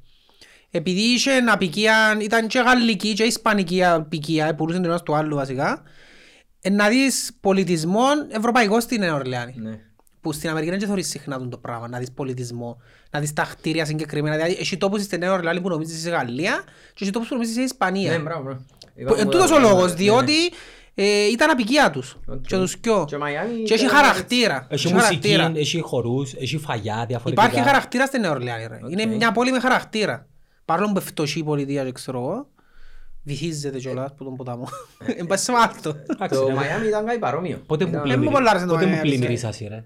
[0.71, 5.37] Επειδή είχε αποικία, ήταν και γαλλική και ισπανική αποικία, ε, πουλούσαν το ένας στο άλλο
[5.37, 5.83] βασικά.
[6.61, 9.55] Ε, να δεις πολιτισμό ευρωπαϊκό στη Νέα Ορλεάνη.
[10.25, 10.31] Ναι.
[10.31, 12.81] Που στην Αμερική δεν και θεωρείς συχνά τον το πράγμα, να δεις πολιτισμό,
[13.11, 14.35] να δεις τα κτίρια συγκεκριμένα.
[14.37, 16.63] Δηλαδή, έχει τόπους στη Νέα Ορλεάνη που νομίζεις είσαι Γαλλία
[16.95, 18.11] και έχει τόπους που νομίζεις είσαι Ισπανία.
[18.13, 18.65] Ναι, μπράβο, μπράβο.
[19.07, 20.35] Που- Εν τούτος ο λόγος, διότι
[20.95, 22.17] ε, ήταν αποικία τους.
[22.27, 22.41] Οκ.
[22.47, 23.05] Και τους κοιό.
[23.09, 24.67] Και Μαϊάμι Και έχει ήταν- χαρακτήρα.
[24.71, 25.61] Έχει Έχει μουσική, χαρακτήρα.
[25.61, 27.47] έχει χορούς, έχει φαγιά διαφορετικά.
[27.47, 28.67] Υπάρχει χαρακτήρα στην Νέα Ορλεάνη.
[28.67, 28.79] ρε.
[28.91, 30.27] Είναι μια πόλη με χαρακτήρα.
[30.65, 32.47] Παρόλο που είναι φτωχή η πολιτεία και ξέρω εγώ,
[33.25, 34.69] βυθίζεται κιόλας από τον ποταμό.
[35.17, 35.89] Εν πάση σε μάθητο.
[36.07, 37.63] Εντάξει, Το ρε, Μαϊάμι ήταν κάτι παρόμοιο.
[37.67, 39.85] Πότε που Ήταν- πλημμύ- πολλά άρεσε το Πότε μου Μαϊάμι, πλημμυρίσασαι ρε.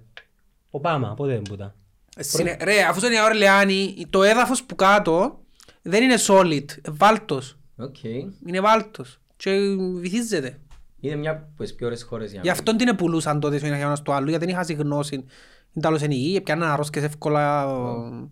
[0.76, 1.74] Ομπάμα, πότε δεν πούτα.
[2.18, 5.40] Συνε- Ρε, αφού στην Νέα Ορλεάνη το έδαφος που κάτω
[5.82, 7.58] δεν είναι solid, ε, βάλτος.
[7.76, 8.02] Οκ.
[8.46, 9.50] Είναι βάλτος και
[9.98, 10.58] βυθίζεται.
[11.00, 12.58] Είναι μια από τις πιο ωραίες χώρες για Γι' μένα.
[12.58, 15.24] αυτόν την επουλούσαν τότε στο ένα στο άλλο, γιατί δεν είχα γνώση
[15.72, 18.28] Ήταλος είναι υγιή, πιάνναν αρρώσκες εύκολα ε,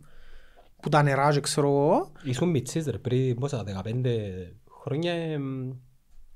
[0.83, 2.12] που τα νερά και ξέρω εγώ.
[2.23, 4.53] Ήσουν μιτσής ρε, πριν πόσα, 15
[4.83, 5.71] χρόνια εμ,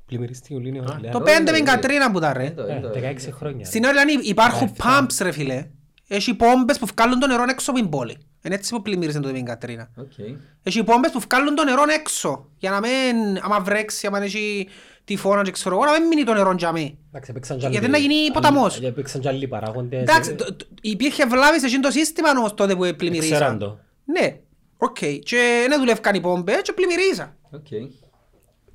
[0.06, 1.18] πλημμυρίστηκε ο Λίνιο Ορλεάνο.
[1.18, 2.44] Το 5 με Κατρίνα που τα ρε.
[2.44, 3.64] Εν το- Ε, εν το- 16 χρόνια.
[3.64, 5.06] Στην Ορλεάνη υπάρχουν Επτά.
[5.06, 5.66] pumps ρε φίλε.
[6.08, 8.16] Έχει πόμπες που βγάλουν το νερό έξω από την πόλη.
[8.42, 9.90] Είναι έτσι που πλημμύρισε το με Κατρίνα.
[9.96, 10.12] Οκ.
[10.62, 12.48] Έχει πόμπες που βγάλουν το νερό έξω.
[12.58, 14.68] Για να μην, άμα βρέξει, άμα έχει
[15.04, 16.80] τυφώνα και ξέρω εγώ, να μην μείνει το νερό για μέ.
[17.08, 18.76] Εντάξει, έπαιξαν κι άλλοι- Γιατί να γίνει ποταμός.
[18.76, 20.00] άλλοι- Έπαιξαν κι άλλοι παράγοντες.
[20.00, 23.38] Εντάξει, ε, το- το- υπήρχε βλάβης σε εκείνο το σύστημα όμως τότε που πλημμυρίζαν.
[23.38, 23.78] Ξέραν το.
[24.04, 24.36] Ναι,
[24.76, 24.96] οκ.
[24.98, 27.36] Και δεν δουλεύκαν οι πόμπες και πλημμυρίζαν.
[27.50, 27.66] Οκ.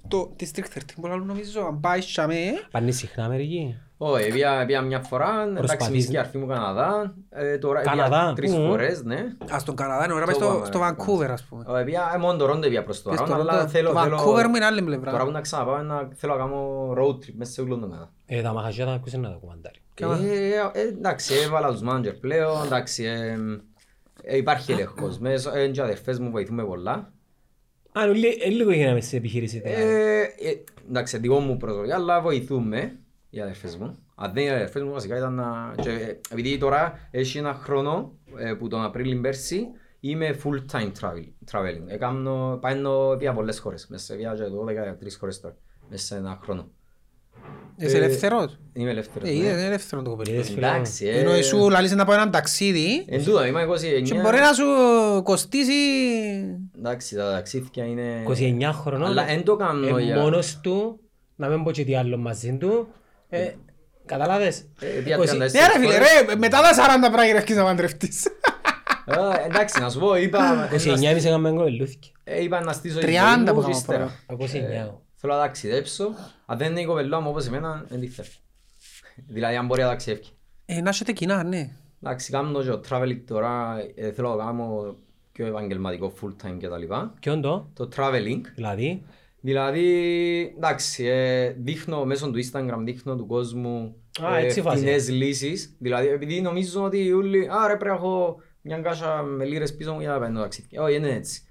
[0.07, 2.41] Το District 13 μπορεί να λέω, νομίζω, αν πάει για μέ,
[2.71, 3.75] Πάνε συχνά Αμερική.
[4.05, 6.19] Όχι, πήγα πήγα μια φορά, εντάξει, Προσπαθείς, μισή ναι.
[6.19, 7.15] αρφή μου Καναδά.
[7.29, 9.25] Ε, Τώρα Καναδά, πήγα τρεις πού; φορές, ναι.
[9.55, 10.85] Α, στον Καναδά είναι ώρα, πάει Το στο, πάμε, στο ναι.
[10.89, 11.63] Vancouver, ας πούμε.
[11.67, 13.67] Όχι, πήγα, ε, μόνο Τορόντο πήγα προς το Και στο Τορόντο, αλλά Toronto.
[13.69, 14.17] θέλω, Το θέλω...
[14.17, 15.11] Vancouver μου είναι άλλη πλευρά.
[15.11, 18.11] Τώρα που να ξαναπάω, να- θέλω να κάνω road trip μέσα σε όλο το Καναδά.
[18.25, 19.79] Ε, τα μαγαζιά τα ακούσαν ένα κομμαντάρι.
[19.93, 20.17] Κάμα.
[20.17, 23.37] Ε, ε, εντάξει, έβαλα τους manager πλέον, εντάξει, ε,
[24.23, 27.11] ε, υπάρχει ελεγχός μέσα, ε, και οι αδερφές μου βοηθούμε πολλά.
[27.99, 29.59] Α, είναι λί- ε, λίγο γίναμε στην επιχείρηση.
[29.59, 29.81] δηλαδή.
[29.81, 32.95] Ε, ε, εντάξει, δικό μου προσωπικά, αλλά βοηθούμε
[33.33, 33.97] οι αδερφές μου.
[34.15, 35.73] Αν δεν είναι οι αδερφές μου, βασικά ήταν να...
[35.81, 39.67] Και, ε, επειδή τώρα έχει ένα χρόνο ε, που τον Απρίλιο πέρσι
[39.99, 41.87] είμαι full time travel, traveling.
[41.87, 45.55] Έκαμνω, πάω πια πολλές χώρες, μέσα σε πια και 12-13 χώρες τώρα,
[45.89, 46.67] μέσα σε ένα χρόνο.
[47.77, 49.29] Είσαι Ε, ελεύθερος; Είμαι ελεύθερος.
[49.29, 49.37] Ε, ναι.
[49.37, 50.31] είναι ελεύθερο το κοπέλι.
[50.31, 50.73] Είδες, φίλε μου.
[50.73, 54.01] Εντάξει, ε, Ενώ εσύ λαλείς να πάει έναν ταξίδι Εν τούτο, είμαι 29.
[54.03, 54.65] και μπορεί να σου
[55.23, 55.71] κοστίσει...
[56.77, 58.23] Εντάξει, τα ταξίδια είναι...
[58.27, 59.07] 29 χρονών.
[59.07, 60.19] Αλλά εν το κάνω ε, για...
[60.19, 60.99] μόνος του,
[61.35, 62.87] να μην πω και τι άλλο μαζί του.
[63.37, 63.55] Ε,
[64.05, 66.07] Καταλάβες; Ε, πια 20 34 Ναι ρε φίλε, φορές.
[66.27, 68.27] ρε, μετά τα 40 πράγμα γυρεύκεις να παντρευτείς.
[69.05, 70.69] Α, Εντάξει, να σου πω, είπα...
[70.71, 72.11] 29,5 έκαμε κοπελούθηκε.
[72.23, 74.19] ε, Είπα να στήσω τη 30 ζωή που μου έκανα και ύστερα.
[74.25, 74.47] Από 29.
[75.15, 76.09] Θέλω να ταξιδέψω.
[76.45, 78.27] Αν δεν είναι η κοπελά μου όπως εμένα, δεν τη θέλω.
[79.27, 80.23] Δηλαδή, αν μπορεί να ταξιδεύει.
[80.65, 81.69] Ε, να έχετε κοινά, ναι.
[82.03, 84.95] Εντάξει, κάνω και το traveling τώρα, ε, θέλω να κάνω
[85.31, 87.13] πιο επαγγελματικό full time και τα λοιπά.
[87.19, 89.03] Ποιον το, Το traveling, δηλαδή;
[89.47, 89.87] Δηλαδή,
[90.57, 94.77] εντάξει, ε, δείχνω μέσω του Instagram, δείχνω του κόσμου Α, έτσι φάση.
[94.77, 95.75] φτηνές λύσεις.
[95.79, 99.93] Δηλαδή, επειδή νομίζω ότι όλοι, α, ρε, πρέπει να έχω μια κάσα με λίρες πίσω
[99.93, 100.81] μου για να παίρνω ταξίδια.
[100.81, 101.41] Όχι, είναι έτσι.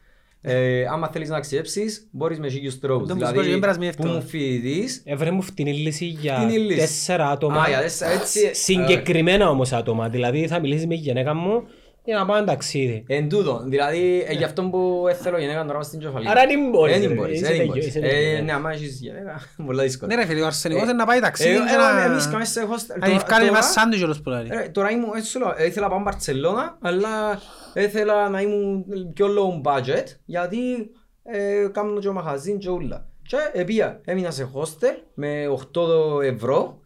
[0.45, 3.07] Ε, άμα θέλεις να ταξιδέψεις, μπορείς με χίλιους τρόπους.
[3.07, 4.31] Δεν μου σου πω, Δηλαδή, δεν περάσει μια που μου εύκολα.
[4.31, 6.79] φοιτητής, Έβρε μου φτηνή λύση για Φτηνή λύση.
[6.79, 7.63] τέσσερα άτομα.
[7.63, 10.09] Α, για τέσσερα, έτσι, Συγκεκριμένα όμως άτομα.
[10.09, 11.63] Δηλαδή θα μιλήσεις με τη γυναίκα μου
[12.05, 13.05] για να πάμε ταξίδι.
[13.09, 16.29] Εν τούτο, δηλαδή ε, γι' αυτό που ε, θέλω γυναίκα τώρα μες στην κεφαλή.
[16.29, 17.87] Άρα δεν μπορείς, Ε, ρε, Δεν μπορείς, είσαι δεν τελειώ, μπορείς.
[17.87, 18.43] είσαι Ε, τελειώ.
[18.45, 20.15] Ναι, άμα έχεις γυναίκα, πολλά δύσκολα.
[20.15, 21.63] Ναι ρε φίλε, ο αρσενικός είναι να πάει Ε, ταξίδι ε, και
[22.03, 22.31] ε, Εμείς να...
[22.33, 22.95] κάμε σε hostel.
[22.99, 24.47] Να Τώρα- ευκάλει τώρα- ένα σάντουιτς όλος που λέει.
[24.51, 27.41] ε, Τώρα ήμουν, έτσι σου λέω, ε, ήθελα να πάω Μπαρτσελώνα, αλλά
[27.75, 28.85] ήθελα να ήμουν
[29.15, 30.91] πιο low budget, γιατί
[31.23, 33.07] ε, κάνω και μαχαζίν και ούλα.
[33.27, 36.81] Και επία, έμεινα σε hostel με 8 ευρώ,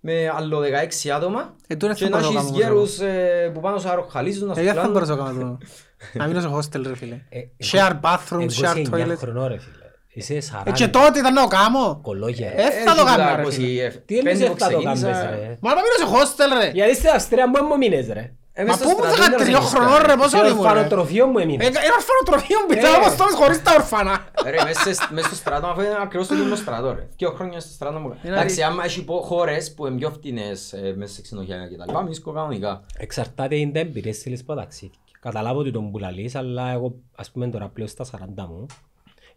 [0.00, 0.60] με άλλο
[1.04, 3.78] 16 άτομα, Ε, τώρα και θα να μπορώ να έχεις κάνω γέρους ε, που πάνω
[3.78, 4.92] σε αεροχαλίζουν να Ε, σου δεν θα πλάνουν.
[4.92, 5.58] μπορούσα να κάνω το.
[6.12, 7.14] Να μείνω σε hostel ρε φίλε.
[7.28, 7.38] Ε,
[7.72, 9.16] Share bathrooms, εγώ share είσαι 9 toilet.
[9.16, 9.74] χρονών ρε φίλε.
[10.08, 10.34] Είσαι
[10.64, 10.90] Ε, και 40.
[10.90, 11.98] τότε ήταν να το κάνω.
[12.02, 12.50] Κολόγια.
[12.56, 13.84] Ε, θα το Έχει κάνω, τα ρε 20, φίλε.
[13.84, 16.62] ε, Τι εννοείς πέντε που θα το κάνεις ξεκίνησα, ρε; Μα να μείνω σε hostel
[16.62, 16.70] ρε.
[16.74, 18.32] Γιατί στην Αυστρία μου έμμω μήνες ρε.
[18.58, 20.38] Ε, Μα μες στο πού μου στρατό είχα ήταν τριών σε χρονών ρε, πόσο Στο
[20.38, 20.68] ήμουν ρε.
[20.68, 21.66] ορφανοτροφείο μου Ε, έμεινες.
[21.66, 22.96] Ένα ορφανοτροφείο που ήταν Ε.
[23.00, 24.14] όπως τώρα χωρίς τα ορφανά.
[24.52, 27.02] Ρε, μέσα σε- μέσα στο στρατό, αφού είναι ακριβώς το ίδιο στρατό, ρε.
[27.16, 28.08] Δύο χρόνια στο στρατό μου.
[28.24, 31.76] Είναι Εντάξει, άμα έχει πο- χώρες που είναι πιο φτηνές ε, μέσα σε ξενοδοχεία και
[31.76, 32.72] τα λοιπά, μίσκω κανονικά.
[32.96, 34.92] Εξαρτάται είναι τα εμπειρίες θέλεις από ταξίδι.
[35.20, 38.66] Καταλάβω ότι τον πουλαλείς, αλλά εγώ ας πούμε τώρα πλέον στα 40 μου,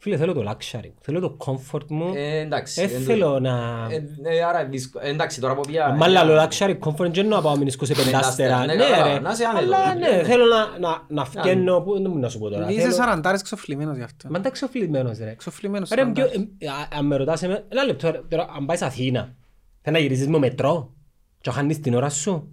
[0.03, 2.85] φίλε θέλω το luxury, θέλω το comfort μου, Ε, εντάξει.
[2.85, 3.39] δεν εν θέλω τούτο.
[3.39, 3.87] να...
[3.89, 5.05] Ε, ε, άρα, δύσκολο.
[5.05, 5.95] Ε, εντάξει, τώρα που πια...
[5.99, 9.31] Μα άλλο luxury comfort δεν να πάω μηνίσκω σε πεντάστερα, ναι, ναι καλά, ρε, να
[9.31, 9.75] είσαι άνετος.
[9.75, 12.81] αλλά ναι, θέλω να- να- να φκένω, πού- δεν μου να σου πω τώρα, Είσαι
[12.81, 14.27] θέλω- σαραντάρες ξοφλημένος γι' αυτό.
[14.29, 15.33] Μα εντάξει ξοφλισμένος ρε.
[15.37, 16.47] Ξοφλημένος Ρε, ποιο- σαραντάρες.
[16.57, 19.35] ε, α- αν με ρωτάς εμέ- ένα λεπτό, ρε, τώρα, αν πάεις Αθήνα,
[19.81, 20.93] θέλει να γυρίσεις με μετρό;
[21.41, 22.51] Και να χάνεις την ώρα σου;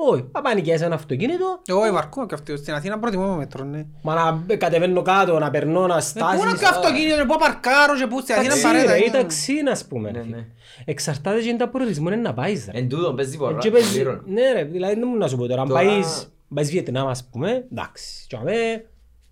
[0.00, 2.56] Όχι, θα πάνε και σε ένα αυτοκίνητο, Εγώ ευαρκώ και αυτό.
[2.56, 3.86] Στην Αθήνα προτιμώ με μετρό, ναι.
[4.02, 4.14] μα
[4.46, 6.58] να κατεβαίνω κάτω, να περνώ, να Ε, Πού να στάσεις.
[6.58, 8.92] και αυτοκίνητο, ρε, πού παρκάρω και πού στην Αθήνα Ταξί παρέτα.
[8.92, 9.18] ρε, ή είναι.
[9.18, 10.10] ταξί ας πούμε.
[10.10, 10.36] Ναι, ρε, φίλε.
[10.36, 10.46] ναι.
[10.84, 12.78] Εξαρτάται και είναι τα προορισμό είναι να πάεις ρε.
[12.78, 13.58] Εν τούτο, παίζει πολλά.
[13.58, 14.22] Και παίζει- πλήρων.
[14.26, 17.28] Ναι ρε, δηλαδή δεν μου να σου πω τώρα, αν Τώρα- πάεις, πάεις Βιετνάμ ας
[17.30, 18.24] πούμε, εντάξει.
[18.28, 18.84] Και αμέ,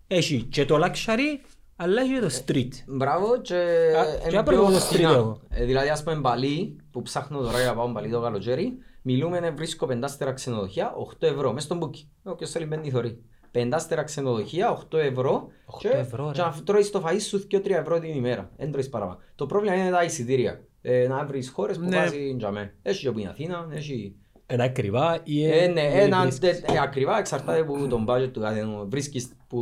[0.07, 1.45] έχει και το luxury,
[1.77, 2.69] αλλά έχει και το street.
[2.87, 4.81] Μπράβο και Α, είναι και άπρεπε πιο το φθηνά.
[4.81, 5.41] στρίτο εγώ.
[5.51, 9.41] Ε, Δηλαδή ας πούμε Μπαλί, που ψάχνω τώρα για να πάω Μπαλί το καλοκαίρι, μιλούμε
[9.41, 12.09] να βρίσκω πεντάστερα ξενοδοχεία 8 ευρώ, μέσα στον μπουκι.
[12.23, 13.23] Όποιος θέλει μπαίνει θωρεί.
[13.51, 16.33] Πεντάστερα ξενοδοχεία 8 ευρώ 8 και, ευρώ, ρε.
[16.33, 18.51] και να τρώεις το φαΐ σου 2-3 ευρώ την ημέρα.
[18.57, 19.19] Δεν τρώεις παραπάνω.
[19.35, 20.61] Το πρόβλημα είναι τα εισιτήρια.
[20.83, 21.97] Ε, να βρεις χώρες που Ναι.
[21.97, 22.75] βάζει τζαμέ.
[22.83, 24.15] Έχει και που είναι Αθήνα, έχει...
[24.53, 26.39] Είναι ακριβά ή Ε, ναι, δεν ένα, βρίσκεις.
[26.61, 28.87] τε- ε, ακριβά εξαρτάται από τον budget του καθενού.
[28.89, 29.61] Βρίσκεις που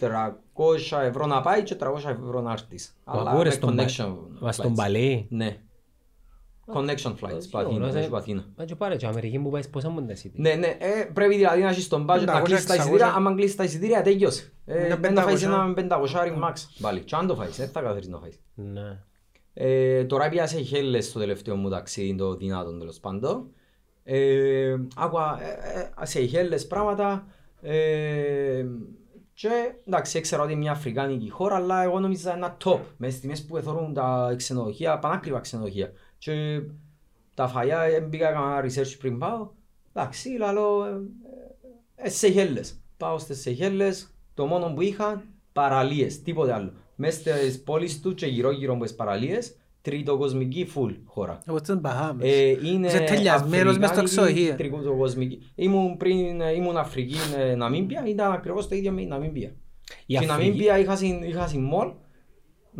[0.00, 2.96] 300 ευρώ να πάει και 300 ευρώ να έρθεις.
[3.04, 4.76] Μα πού, ρε, με στον Μπα- connection Μα στον flights.
[4.76, 5.26] Παλί.
[5.30, 5.56] Ναι.
[6.74, 8.08] Connection flights, που Αθήνα, Ωραίο, όχι ε.
[8.08, 8.44] που Αθήνα.
[8.56, 10.56] Μα και πάρε και Αμερική που πάει πόσα μου τα εισιτήρια.
[10.56, 12.78] Ναι, ναι, ε, πρέπει δηλαδή να έχεις τον budget να 500, κλείσεις τα 600.
[12.78, 14.52] εισιτήρια, άμα κλείσεις τα εισιτήρια τέλειωσε.
[14.64, 15.44] Ε, Είναι Δεν θα φάεις 500.
[15.44, 17.00] ένα 500 max, πάλι.
[17.00, 18.40] Και αν το φάεις, δεν θα καθίσεις να φάεις.
[18.54, 18.98] Ναι.
[19.54, 23.50] Ε, τώρα πια σε χέλες στο τελευταίο μου ταξίδι, το δυνατόν τέλος πάντων.
[24.04, 27.26] Ε, άκουα ε, ε, σε χέλες πράγματα.
[27.60, 28.64] Ε,
[29.34, 29.48] και
[29.86, 32.78] εντάξει, ήξερα ότι είναι μια αφρικάνικη χώρα, αλλά εγώ νόμιζα ένα top.
[32.96, 35.92] Μες στις τιμές που εθωρούν τα ξενοδοχεία, πανάκριβα ξενοδοχεία.
[36.18, 36.60] Και
[37.34, 39.48] τα φαγιά, ε, μπήκα έκανα research πριν πάω.
[39.92, 40.84] Εντάξει, λαλό,
[41.96, 42.80] ε, ε, Σεχέλες.
[42.96, 46.72] Πάω στις Σεχέλες, το μόνο που είχα, παραλίες, τίποτε άλλο.
[46.96, 51.42] Μες στις πόλεις του και γύρω γύρω από τις παραλίες, τριτοκοσμική full χώρα.
[51.48, 52.32] Όπως τις Μπαχάμες.
[52.32, 54.54] Ε, είναι Είσαι τελειασμένος μες στο αφρικάνικη, ξενοδοχείο.
[54.56, 55.38] τριτοκοσμική.
[55.54, 59.48] Ήμουν πριν, ε, ήμουν Αφρική, ε, Ναμίμπια, ήταν ακριβώς το ίδιο με η Ναμίμπια.
[59.48, 59.54] Η
[60.06, 61.88] Και η Αφρική- Ναμίμπια είχα συν- είχα συν μόλ,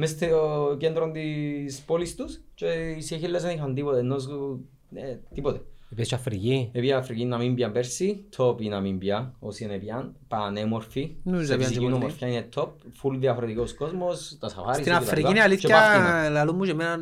[0.00, 2.66] μες στο κέντρο της πόλης τους και
[2.98, 5.60] οι Σεχέλες δεν είχαν τίποτε, ενώ σου- ε, τίποτε.
[5.90, 6.70] Είπες και Αφρική.
[6.72, 11.78] Επία Αφρική Ναμίμπια πέρσι, top η Ναμίμπια, όσοι είναι πιάν, πανέμορφη, Νομίζω σε πιάν φυσική
[11.78, 11.96] και πολύ.
[11.96, 12.62] ομορφιά είναι top,
[13.02, 16.98] full διαφορετικός κόσμος, τα σαφάρι Στην Αφρική είναι αλήθεια, λαλούν μου και εμένα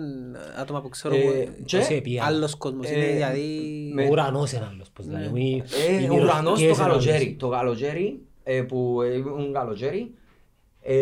[0.60, 2.26] άτομα που ξέρω Ε, που- και- Όσοι επίαν.
[2.26, 3.60] άλλος κόσμος Ε, είναι δηλαδή...
[3.94, 5.18] με- Ο ουρανός είναι άλλος, πώς Ναι.
[5.20, 5.40] λέμε.
[5.40, 7.36] Οι- Ε, οι ο ουρανός το μυρωδιές είναι καλοκαίρι, άλλες.
[7.38, 10.14] το καλοκαίρι, ε, που ε, ήμουν καλοκαίρι,
[10.82, 10.96] ε,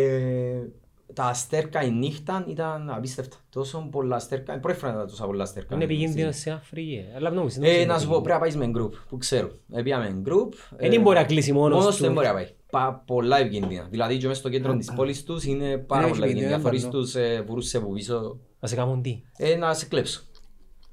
[1.15, 3.37] τα αστέρκα η νύχτα ήταν απίστευτα.
[3.51, 5.75] Τόσο πολλά αστέρκα, πρώτη φορά είδα τόσα πολλά αστέρκα.
[5.75, 7.05] Είναι επικίνδυνο σε Αφρική.
[7.13, 7.17] ε.
[7.17, 7.59] Αλλά νομίζω.
[7.63, 9.51] Ε, να σου πω, πρέπει να πάεις με group, που ξέρω.
[9.73, 10.53] Επίαμε group.
[10.77, 11.97] Ε, δεν μπορεί να κλείσει μόνος Μόνος του.
[11.97, 12.49] του δεν μπορεί να πάει.
[12.71, 13.87] Πα, πολλά επικίνδυνα.
[13.91, 16.55] Δηλαδή και μες στο κέντρο της πόλης τους είναι πάρα Είναι πολλά επικίνδυνα.
[16.55, 16.99] επικίνδυνα, Θωρείς πάνω.
[16.99, 20.23] τους ε, βουρούς σε που πίσω, Να σε κάνουν τι; ε, να σε κλέψω.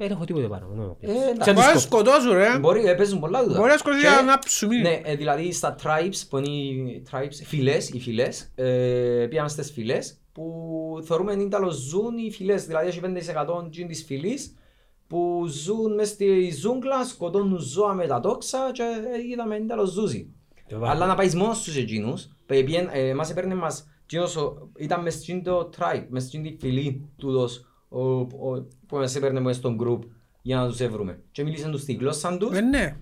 [0.03, 0.67] Ε, Δεν έχω τίποτε πάνω.
[0.75, 1.13] ναι, ναι.
[1.19, 1.41] Ε, εντάξει.
[1.43, 2.59] Σαν Μπορείς να τους σκο- σκοτώσουν ρε.
[2.59, 3.57] Μπορεί, ε, παίζουν πολλά τούτα.
[3.59, 4.77] Μπορεί να σκοτώσει Και- για να ψουμί.
[4.81, 9.71] Ναι, ε, δηλαδή στα tribes, που είναι οι tribes, φυλές, οι φυλές, ε, πήγαμε στις
[9.71, 10.45] φυλές, που
[11.03, 14.55] θεωρούμε είναι τέλος ζουν οι φυλές, δηλαδή έχει 5% τζιν της φυλής,
[15.07, 19.89] που ζουν μες στη ζούγκλα, σκοτώνουν ζώα με τα τόξα και ε, είδαμε είναι τέλος
[19.89, 20.27] ζούζι.
[20.69, 20.91] Το βάζω.
[20.91, 25.01] Αλλά να πάεις μόνος στους εκείνους, pe- πιέν- ε, μας έπαιρνε μας, εκείνος ο- ήταν
[25.01, 29.55] μες στην το tribe, μες στην τη φυλή τούτος, ο- ο- που μας έπαιρνε μες
[29.55, 29.99] στον group
[30.41, 31.19] για να τους έβρουμε.
[31.31, 32.95] Και μίλησαν τους στη γλώσσα τους, Ε, ναι.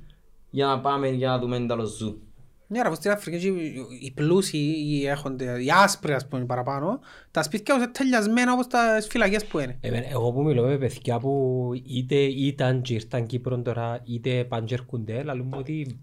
[0.49, 2.21] για να πάμε για να δούμε είναι τέλος ζου.
[2.67, 6.99] Ναι, ρε, πως στην Αφρική οι- οι πλούσιοι οι έχονται, οι άσπροι ας πούμε παραπάνω,
[7.31, 9.77] τα σπίτια τους είναι τελειασμένα όπως τα φυλακές που είναι.
[9.81, 14.65] Εμένα- Εγώ που μιλώ με παιδιά που είτε ήταν και ήρθαν Κύπρο τώρα είτε πάνε
[14.65, 15.99] και έρχονται, λαλούν μου ότι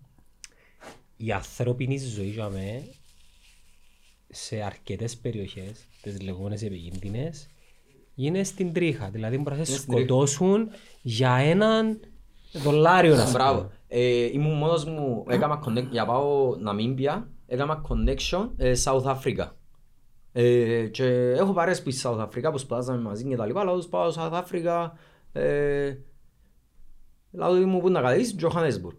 [1.17, 2.83] η ανθρώπινη ζωή για μέ
[4.29, 7.47] σε αρκετές περιοχές, τις λεγόμενες επικίνδυνες,
[8.17, 9.09] είναι στην τρίχα.
[9.11, 10.07] Δηλαδή μπορείς να σε στην τρίχα.
[10.07, 10.69] σκοτώσουν
[11.03, 12.01] για έναν
[12.53, 13.71] δολάριο να Μπράβο.
[13.89, 19.49] Ε, ήμουν μόνος μου, έκανα connect, για πάω Ναμίμπια, έκανα connection ε, South Africa.
[20.33, 23.73] Ε, και έχω παρέες που στη South Africa που σπουδάζαμε μαζί και τα λοιπά, αλλά
[23.73, 24.91] τους πάω South Africa,
[25.33, 25.95] ε,
[27.31, 28.97] λάω του μου πού να κατεβείς, Johannesburg.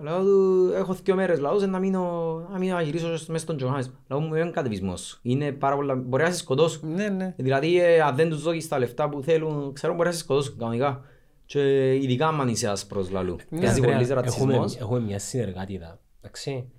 [0.00, 3.56] Λάω του, έχω δύο μέρες, λάω του, να μείνω, να μείνω να γυρίσω μέσα στον
[3.60, 3.92] Johannesburg.
[4.08, 5.18] Λάω μου, δεν κατεβείς μόνος σου.
[5.22, 6.94] Είναι πάρα πολλά, μπορεί να σε σκοτώσουν.
[6.94, 7.34] Ναι, ναι.
[7.36, 10.58] Δηλαδή, ε, αν δεν τους δώσεις τα λεφτά που θέλουν, ξέρω μπορεί να σε σκοτώσουν
[10.58, 11.04] κανονικά.
[11.46, 13.36] Και ειδικά αν είσαι άσπρος λαλού.
[13.50, 14.76] Παίζει Έχουμε- πολύ ρατσισμός.
[14.76, 16.70] Έχουμε μια συνεργάτηδα, εντάξει,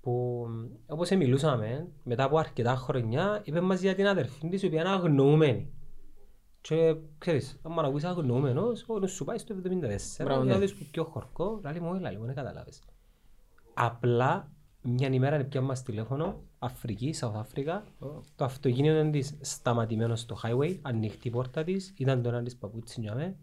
[0.00, 0.46] που
[0.86, 4.90] όπως μιλούσαμε, μετά από αρκετά χρόνια, είπε μας για την αδερφή της, η οποία είναι
[4.90, 5.72] αγνοούμενη.
[6.68, 10.52] Και ξέρεις, αν μ' ακούεις αγνοούμενος, ο νους σου πάει στο 74, Μπράβο, για ναι.
[10.52, 12.82] να δεις που πιο χορκό, λάλη μου, έλα λίγο, δεν καταλάβεις.
[13.74, 14.50] Απλά,
[14.82, 17.80] μια ημέρα είναι πια μας τηλέφωνο, Αφρική, South Africa,
[18.36, 23.00] το αυτοκίνητο της σταματημένος στο highway, ανοιχτή η πόρτα της, ήταν το ένα της παπούτσι
[23.00, 23.36] για μέ,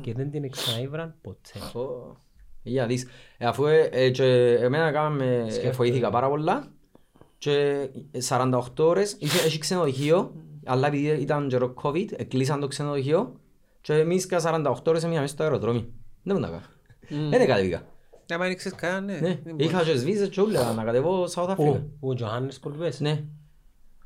[0.00, 1.58] και δεν την ξαναήβραν ποτέ.
[1.72, 2.16] Πω.
[2.62, 3.06] Για δεις.
[3.38, 6.72] Ε, Αφού ε, ε, και εμένα κάναμε, ε, φοήθηκα πάρα πολλά
[7.38, 7.88] και
[8.28, 10.34] 48 ώρες, είχε, έχει ξενοδοχείο,
[10.66, 13.40] αλλά επειδή ήταν καιρό COVID, κλείσαν το ξενοδοχείο
[13.80, 15.88] και εμείς κα 48 ώρες έμεινα μέσα στο αεροδρόμιο.
[16.22, 17.30] Δεν μου τα κάνω.
[17.30, 17.82] Δεν κατεβήκα.
[18.28, 19.28] Να μην ξέρεις κανένα, ναι.
[19.28, 19.92] Ναι, δεν είχα μπορείς.
[19.92, 21.54] και σβίζες και όλα να κατεβώ South Africa.
[21.54, 23.00] Πού, ο Johannesburg πες.
[23.00, 23.24] Ναι.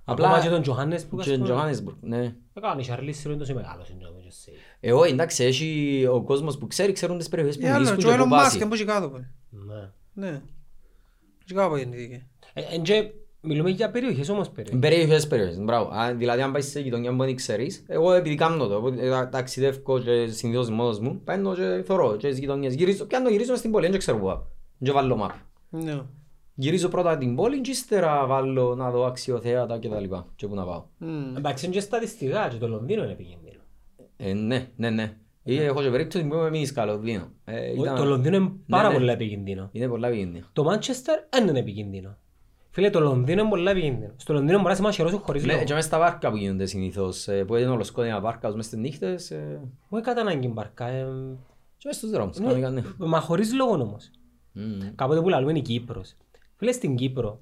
[0.04, 1.48] Απλά και τον Johannesburg ας και πούμε.
[1.48, 2.34] Johannesburg, ναι.
[2.54, 4.50] Έκανε η Charlize Theron τόσο μεγάλος είναι ο και σε-
[4.80, 7.98] Ε, όχι, εντάξει, έχει ο κόσμος που ξέρει, ξέρουν τις περιοχές που Ε, άλλο, βρίσκουν
[7.98, 8.56] και και ο που Elon Musk πάσει.
[8.56, 9.08] είναι που έχει κάτω.
[9.08, 9.26] πάλι.
[9.50, 9.90] Ναι.
[10.12, 10.42] Ναι.
[11.44, 12.26] Έχει κάτω γεννηθήκε.
[13.42, 14.80] Ε, εν και μιλούμε για περιοχές όμως περιοχές.
[14.80, 15.90] Περιοχές, περιοχές, μπράβο.
[15.94, 19.26] Α, Δηλαδή αν πάει σε γειτονιά που δεν ξέρεις, εγώ επειδή κάνω το, οπότε, ε,
[19.26, 22.74] ταξιδεύω και συνήθως μόνος μου, παίρνω και θωρώ και στις γειτονιές.
[22.74, 24.40] Γυρίζω, πιάνω γυρίζω στην πόλη, δεν ξέρω που πάω.
[24.82, 25.34] Και βάλω map.
[25.70, 26.00] Ναι.
[26.54, 30.26] Γυρίζω πρώτα την πόλη και ύστερα βάλω να δω αξιοθέατα και τα λοιπά.
[30.36, 30.84] Και πού να πάω.
[30.98, 31.36] Μμ.
[31.36, 33.60] Εντάξει είναι και στατιστικά και το Λονδίνο είναι επικίνδυνο.
[34.16, 35.16] Ε, ναι, ναι, ναι.
[35.42, 37.28] Ή έχω και περίπτωση που είμαι μείνει καλό Λονδίνο.
[37.44, 38.94] Ε, Ο- ήταν- Το Λονδίνο είναι πάρα ναι.
[38.94, 39.68] πολύ επικίνδυνο.
[39.72, 40.46] Είναι πολλά επικίνδυνο.
[40.52, 42.16] Το Μάντσεστερ δεν είναι επικίνδυνο.
[42.72, 44.12] Φίλε, το Λονδίνο είναι πολλά επικίνδυνο.
[44.16, 45.64] Στο Λονδίνο μπορείς να σε μαχαιρώσουν χωρίς Ναι, λόγο.
[45.64, 48.78] και μες στα βάρκα που γίνονται συνήθως, ε, που είναι όλος σκότεινα βάρκας μες στις
[48.78, 50.86] νύχτες, ε, Όχι κατά ανάγκη μπαρκά.
[50.86, 51.06] ε,
[51.76, 52.82] και μες στους δρόμους, ναι, κανονικά, ναι.
[52.96, 54.10] Μα χωρίς λόγο όμως.
[54.52, 54.78] Μμμ.
[54.94, 56.16] Κάποτε που λαλούμε είναι η Κύπρος.
[56.56, 57.40] Φίλε, στην Κύπρο,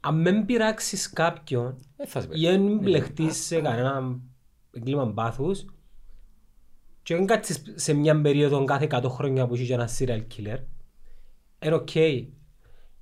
[0.00, 4.18] αν δεν πειράξεις κάποιον Ε, θα σε ή δεν μπλεχτείς σε κανένα
[4.72, 5.64] εγκλήμα πάθους
[7.02, 10.58] και δεν κάτσεις σε μια περίοδο κάθε 100 χρόνια που έχει ένας serial killer,
[11.64, 11.88] είναι οκ.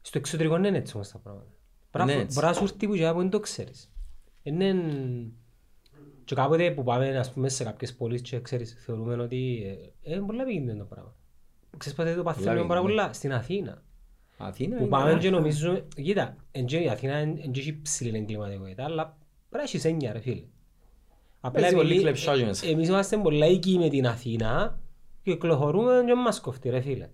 [0.07, 1.47] Στο εξωτερικό δεν είναι έτσι όμως τα πράγματα.
[1.91, 2.35] Πρέπει Είναι να- έτσι.
[2.35, 3.91] Μπορεί να σου έρθει που για που δεν το ξέρεις.
[4.43, 4.75] Είναι...
[6.25, 9.63] Και κάποτε που πάμε ας πούμε, σε κάποιες πόλεις και ξέρεις, θεωρούμε ότι
[10.03, 11.15] ε, είναι πολύ επικίνδυνο το πράγμα.
[11.77, 12.83] Ξέρεις ποτέ το παθαίνουμε πάρα επικίνδυνο.
[13.03, 13.83] πολλά στην Αθήνα.
[14.39, 15.37] Αθήνα Που είναι πάμε και άχυρο.
[15.39, 19.05] νομίζουμε, κοίτα, εν και η Αθήνα εν και έχει ψηλή εγκληματικότητα, αλλά
[19.49, 20.43] πρέπει να έχεις έννοια ρε φίλε.
[21.41, 22.67] Απλά Παίζει πολύ επειδή κλεψάκι μέσα.
[22.67, 24.81] ε- εμείς είμαστε πολλά οικοί με την Αθήνα
[25.23, 27.09] και κυκλοφορούμε και μας κοφτεί ρε φίλε.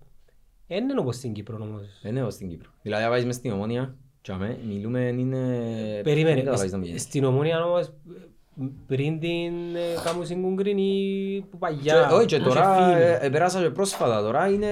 [0.67, 1.81] Δεν είναι όπως στην Κύπρο όμως.
[2.03, 2.69] Ε, ναι, ως στην Κύπρο.
[2.81, 5.37] Δηλαδή, αν πάεις μες στην Ομόνια, και αμέ, μιλούμε, είναι...
[5.93, 7.01] δεν Περίμενε, καταλάβεις να πηγαίνεις.
[7.01, 7.93] στην Ομόνια όμως
[8.87, 12.09] πριν την ε, κάμουν συγκουγκρινή που Και- παγιά.
[12.11, 13.01] Όχι, και που είχε τώρα φίλοι.
[13.03, 14.69] ε, ε, πέρασα και πρόσφατα, τώρα είναι,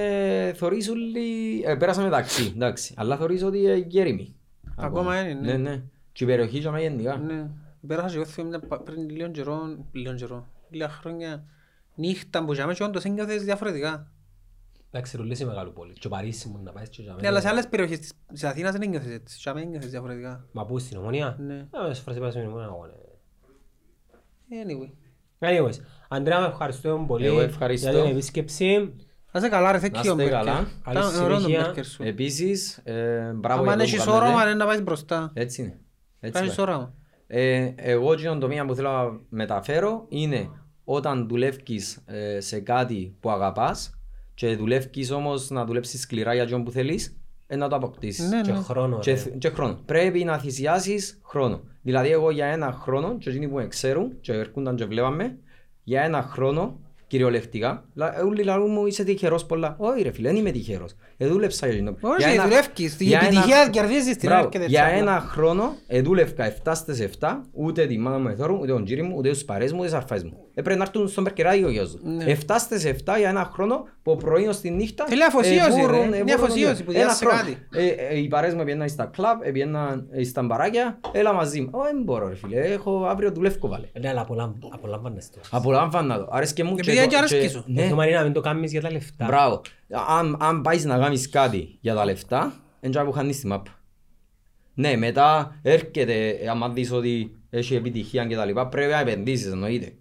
[0.56, 4.34] θωρείς όλοι, ε, πέρασα μεταξύ, εντάξει, αλλά θωρείς ότι είναι γέριμοι.
[4.76, 5.52] Ακόμα είναι, ναι.
[5.52, 5.82] Ναι, ναι.
[6.12, 7.16] Και η περιοχή και αμέ γενικά.
[7.16, 7.50] Ναι.
[7.86, 9.58] Πέρασα και εγώ θυμάμαι πα- πριν λίγο καιρό,
[9.92, 11.44] λίγο καιρό, λίγα χρόνια,
[11.94, 14.06] νύχτα που είχαμε και όντως ένιωθες διαφορετικά.
[14.94, 15.92] Εντάξει, ρουλές σε μεγάλο πόλη.
[15.92, 17.58] Και ο Παρίσι μου να πάει και για Ναι, αλλά σε μένα.
[17.58, 20.44] άλλες περιοχές της- της Αθήνας δεν ένιωθες έτσι, και άμα ένιωθες διαφορετικά.
[20.52, 21.54] Μα πού στην Ομόνια; Ναι.
[21.54, 22.92] Ε, μες φορές είπα στην Ομόνια, εγώ, ναι.
[24.64, 24.90] Anyway.
[25.38, 27.90] Anyways, Αντρέα με ευχαριστώ πολύ Εγώ ευχαριστώ.
[27.90, 28.94] για την επίσκεψη.
[29.32, 30.32] Να είσαι καλά ρε, Να thank you, είστε Μπέρκερ.
[30.38, 30.66] καλά.
[30.84, 31.64] Καλή Ήταν ωραίο το συνέχεια.
[31.64, 32.02] Μπέρκερ σου.
[32.02, 34.26] Επίσης, ε, μπράβο Άμα για αν το έχεις που κάνετε.
[34.26, 35.30] όραμα, είναι να πάεις μπροστά.
[35.34, 35.80] Έτσι είναι.
[36.20, 36.66] Έτσι Κάνεις πάει.
[36.66, 36.94] όραμα.
[37.26, 40.50] Ε, εγώ εκείνο το μία που θέλω να μεταφέρω είναι
[40.84, 43.94] όταν δουλεύεις ε, σε κάτι που αγαπάς
[44.34, 48.28] και δουλεύεις όμως να δουλέψεις σκληρά για αυτό που θέλεις, ε, να το αποκτήσεις.
[48.30, 48.58] Ναι, Και ναι.
[48.58, 48.98] χρόνο.
[48.98, 49.16] Και, ρε.
[49.16, 49.78] θ- και χρόνο.
[49.86, 51.60] Πρέπει να θυσιάσεις χρόνο.
[51.82, 55.38] Δηλαδή εγώ για ένα χρόνο, και εκείνοι που με ξέρουν και έρχονταν και βλέπαμε,
[55.84, 59.76] για ένα χρόνο, κυριολεκτικά, λα- ε, όλοι λαλούν μου είσαι τυχερός πολλά.
[59.78, 60.94] Όχι ρε φίλε, δεν είμαι τυχερός.
[61.22, 61.96] Ε, δούλεψα για εκείνο.
[62.00, 62.96] Όχι, Για ένα- δουλεύκεις.
[63.00, 64.46] Η για ένα- επιτυχία κερδίζεις την Μπράβο.
[64.46, 65.12] έρχεται Για έτσι απλά.
[65.12, 69.14] ένα χρόνο εδούλευκα 7 στις 7, ούτε τη μάνα μου εθώρουν, ούτε τον κύριο μου,
[69.18, 70.36] ούτε τους παρέες μου, ούτε τις αρφές μου.
[70.54, 72.00] Ε, πρέπει να έρθουν στον περκεράδιο γιος του.
[72.02, 72.24] Ναι.
[72.24, 75.04] 7 στις 7 για ένα χρόνο, που πρωί ως τη νύχτα...
[75.08, 76.16] Θέλει αφοσίωση, ε, βούρουν, ρε.
[76.16, 76.82] ε, Μια βούρουν, αφοσίωση ναι.
[76.84, 77.40] που Ένα διάσει σε χρόνο.
[77.40, 77.58] κάτι.
[77.72, 81.60] Ε, ε, οι παρέες μου πήγαιναν στα κλαμπ, ε, πήγαιναν ε, στα μπαράκια, έλα μαζί
[81.60, 81.68] μου.
[81.72, 83.86] Ω, δεν μπορώ ρε φίλε, έχω αύριο δουλεύω βάλε.
[84.00, 85.40] Ναι, αλλά απολαμ- απολαμβάνες το.
[85.50, 86.28] Απολάμβανα το.
[86.30, 87.58] Άρεσκε μου Επειδή το- έτσι αρέσκει και- σου.
[87.58, 89.24] Το Ναι, θέμα είναι να μην το κάνεις για τα λεφτά.
[89.24, 89.60] Μπράβο.
[90.08, 93.70] Αν, αν πάεις να κάνεις κάτι για τα λεφτά, δεν που χάνεις τη μάπα.
[94.74, 99.52] Ναι, μετά έρχεται, ε, άμα δεις ότι έχει επιτυχία και τα λοιπά, πρέπει να επενδύσεις,
[99.52, 99.92] εννοείται.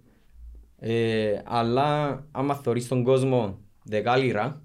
[0.79, 4.61] Ε, αλλά άμα θεωρείς τον κόσμο δεκάλυρα,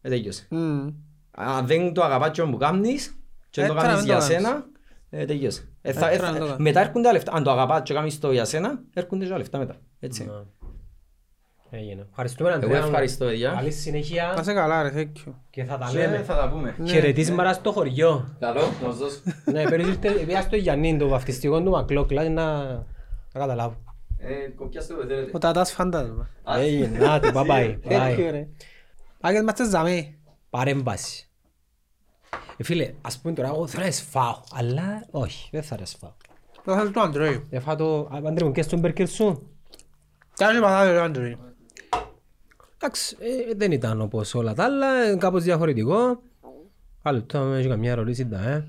[0.00, 0.46] ε, τέλειωσε.
[0.50, 0.88] Μμμ.
[1.30, 3.16] Αν δεν το αγαπάς και που κάνεις
[3.50, 4.46] και δεν το Έτρα, κάνεις δεν το για κάνεις.
[4.48, 4.66] σένα,
[5.10, 5.68] ε, τελειωσε.
[5.82, 6.62] Ε, θα- ε, Έτρα, θα- δεν το κάνεις.
[6.62, 7.32] μετά έρχονται τα λεφτά.
[7.32, 9.76] Αν το αγαπάς και κάνεις το για σένα, έρχονται και τα λεφτά μετά.
[9.98, 10.24] Έτσι.
[10.24, 10.30] Ναι.
[11.74, 12.06] Έγινε.
[12.10, 12.78] Ευχαριστούμε Εγώ Αντρέα.
[12.78, 13.50] ευχαριστώ, παιδιά.
[13.54, 15.32] Καλή Να συνέχεια είσαι καλά ρε, thank you.
[15.50, 16.18] και θα τα Και λέμε.
[16.22, 16.76] θα τα πούμε.
[16.86, 18.36] Χαιρετίσματα στο χωριό.
[18.40, 19.20] Καλό, να σας δώσω.
[19.44, 22.62] Ναι, πέρυσι ήρθε- πήγα στο Γιάννη, το βαφτιστικό του Μακλόκλα, να
[23.34, 23.76] να καταλάβω.
[24.18, 25.30] Ε, κοπιάστε που θέλετε.
[25.34, 26.28] Ο τατάς φαντάσμα.
[26.58, 27.76] Έγινε, άντε, bye bye.
[27.88, 28.28] Thank you bye.
[28.30, 28.48] ρε.
[29.20, 30.16] Άγιες είμαστε ζαμί.
[30.50, 31.28] Παρέμβαση.
[32.56, 36.12] Ε, φίλε, ας πούμε τώρα, εγώ θέλω να σφάω, αλλά όχι, δεν θα σφάω.
[36.64, 37.46] Το θέλεις το Αντρέι.
[37.50, 38.00] Δεν φάω το...
[38.00, 39.48] Α, Αντρέ μου, και στον μπέρκερ σου.
[40.36, 41.38] Κάνε πατάτε το Αντρέι.
[42.84, 46.22] Εντάξει, ε, δεν ήταν όπως όλα τα άλλα, ε, κάπως διαφορετικό.
[47.02, 48.66] Άλλο λεπτό, αν έχει καμιά ερώτηση, τα, ε.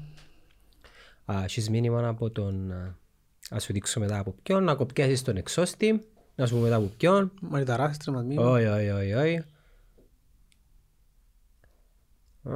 [1.26, 2.72] Α, έχεις μήνυμα από τον...
[2.72, 2.96] α,
[3.50, 6.04] Να σου δείξω μετά από ποιον, να κοπιάσεις τον εξώστη,
[6.36, 7.32] να σου πω μετά από ποιον.
[7.42, 8.50] Μαριταράστρε μας μήνυμα.
[8.50, 9.36] Όχι, όχι, όχι, όχι.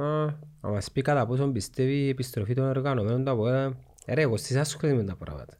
[0.00, 0.24] Α,
[0.60, 3.48] Να μας πει κατά πόσον πιστεύει η επιστροφή των οργανωμένων του από...
[3.48, 3.76] ε,
[4.06, 5.58] Ρε, εγώ στις άσχολες με τα πράγματα.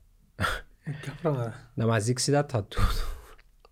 [1.01, 1.70] Ποια πράγματα.
[1.75, 3.18] Να μας δείξει τα τατού του.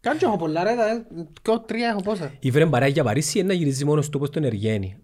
[0.06, 1.06] Κάνε και έχω πολλά ρε, τα-
[1.42, 2.32] δυο, τρία έχω πόσα.
[2.40, 4.96] Η βρε μπαράκι για Παρίσι είναι να γυρίζει μόνος του όπως τον Εργένη.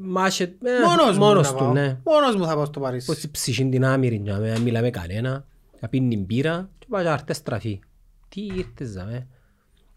[0.00, 0.42] Μάσε...
[0.44, 1.72] ε, Μόνος μου Μόνος να του, πάω.
[1.72, 1.98] ναι.
[2.04, 3.06] Μόνος μου θα πάω στο Παρίσι.
[3.06, 5.46] Πως η ψυχή την άμυρη, να μην μιλά με κανένα,
[5.80, 7.80] να πίνει μπύρα και πάει να έρθει στραφή.
[8.28, 9.26] Τι ήρθες, ζαμε.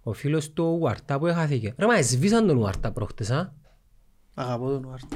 [0.04, 1.74] Ο φίλος του Ουαρτά που έχαθηκε.
[1.78, 3.54] Ρε, μα εσβήσαν τον Ουαρτά προχτες, α.
[4.34, 5.16] Αγαπώ τον Ουάρτα.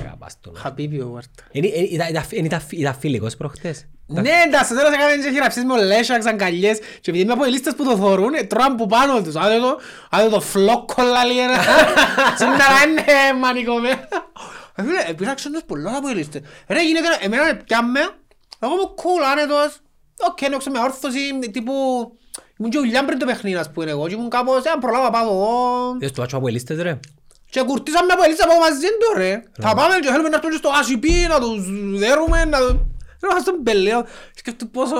[0.00, 0.56] Αγαπάς τον.
[0.56, 1.42] Χαπίπι ο Ουάρτα.
[1.52, 3.86] Είναι- είναι- ήταν- ήταν- ήταν- Ήταν φιλικός προχτές.
[4.10, 7.50] Ναι, εντάξει, τώρα σε κάνουν και χειραψίες με ολέσσαξ, αγκαλιές και επειδή είμαι από οι
[7.50, 9.34] λίστες που το θωρούν, ε, τρώνε που πάνω τους.
[9.36, 9.78] Άντε το,
[10.10, 11.56] άντε το φλόκο λαλί ένα.
[12.40, 13.90] Σήμερα είναι μανικομέ.
[14.74, 16.40] Ε, φίλε, επήραξαν τους πολλά από οι λίστες.
[16.68, 18.00] Ρε, γίνεται, να- εμένα με πιάμε,
[18.60, 19.76] εγώ είμαι cool, άνετος.
[20.28, 21.72] Οκ, νόξε με όρθωση, τύπου...
[22.58, 25.10] Ήμουν και ουλιάν πριν το παιχνίδι, ας πούμε, εγώ, και ήμουν κάπως, ε, αν προλάβα
[25.10, 25.50] πάω εγώ.
[26.00, 26.98] Δες το άτσο από ελίστες ρε.
[27.50, 29.42] Και κουρτίσαμε από ελίσσα από μαζί του ρε.
[29.60, 31.60] Θα πάμε και θέλουμε να έρθουμε και στο ΑΣΥΠ να τους
[31.98, 32.58] δέρουμε, να
[33.20, 33.28] τους...
[33.28, 34.04] Ρε μας τον πελέω.
[34.34, 34.94] Σκέφτομαι πόσο...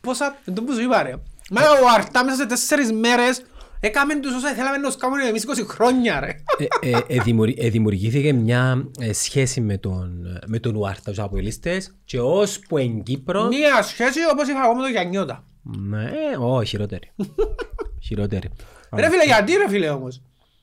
[0.00, 0.36] Πόσα...
[0.44, 1.14] Δεν το που σου είπα ρε.
[1.50, 3.42] Μα ο Αρτά μέσα σε τέσσερις μέρες
[3.80, 6.36] έκαμε τους όσα θέλαμε να τους κάνουμε εμείς 20 χρόνια ρε.
[6.80, 11.18] Ε, ε, ε, δημιουργη- ε, δημιουργήθηκε μια ε, σχέση με τον, με τον Ουάρτα, τους
[11.18, 13.46] αποελίστες και ώσπου εν Κύπρο...
[13.46, 15.44] Μία σχέση όπως είχα εγώ με τον Γιαννιώτα.
[15.62, 17.10] Ναι, ω, χειρότερη.
[18.06, 18.50] χειρότερη.
[18.96, 20.22] Ρε φίλε, γιατί ρε φίλε όμως;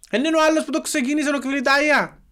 [0.09, 2.22] Δεν είναι ο άλλος που το ξεκίνησε ο Κβιλιτάια.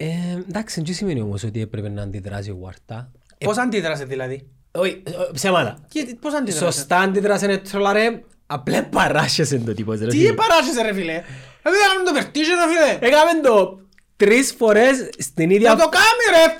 [0.00, 0.06] Ε,
[0.48, 3.10] εντάξει, δεν σημαίνει όμως ότι έπρεπε να αντιδράσει ο Ουάρτα.
[3.44, 5.78] Πώς αντίδρασε δηλαδή; Όχι, ε, ψέματα.
[5.88, 9.98] Και Πώς αντίδρασε; Σωστά αντίδρασε είναι τρολαρέ, απλά παράσχεσαι το τύπος.
[10.00, 10.32] ρε Τι φίλε.
[10.32, 11.22] παράσχεσαι ρε φίλε;
[11.62, 13.08] Δεν έκαμε το περτίσιο ρε φίλε.
[13.08, 13.80] Έκαμε το
[14.16, 15.70] τρεις φορές στην ίδια...
[15.74, 16.54] Να το κάνει ρε,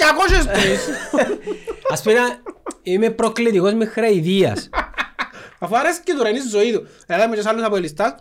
[1.27, 1.32] 203.
[1.93, 2.19] Ας πούμε,
[2.82, 4.69] είμαι προκλητικός με χρεϊδίας.
[5.59, 6.86] Αφού αρέσει και του ρε, είναι η ζωή του.
[7.06, 8.15] Δηλαδή με και σ' άλλους αποελιστάς,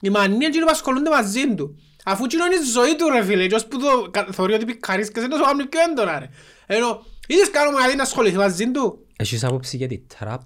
[0.00, 1.78] η μανία εκείνοι που ασχολούνται μαζί του.
[2.10, 4.64] Αφού εκείνο είναι η ζωή του ρε φίλε, και ως που το κα- θεωρεί ότι
[4.64, 6.28] πικαρίσκες, είναι τόσο κάνουν πιο έντονα ρε.
[6.66, 10.40] Ενώ, είδες κάνουμε γιατί να ασχοληθεί μαζί του; Έχεις άποψη για τη τραπ.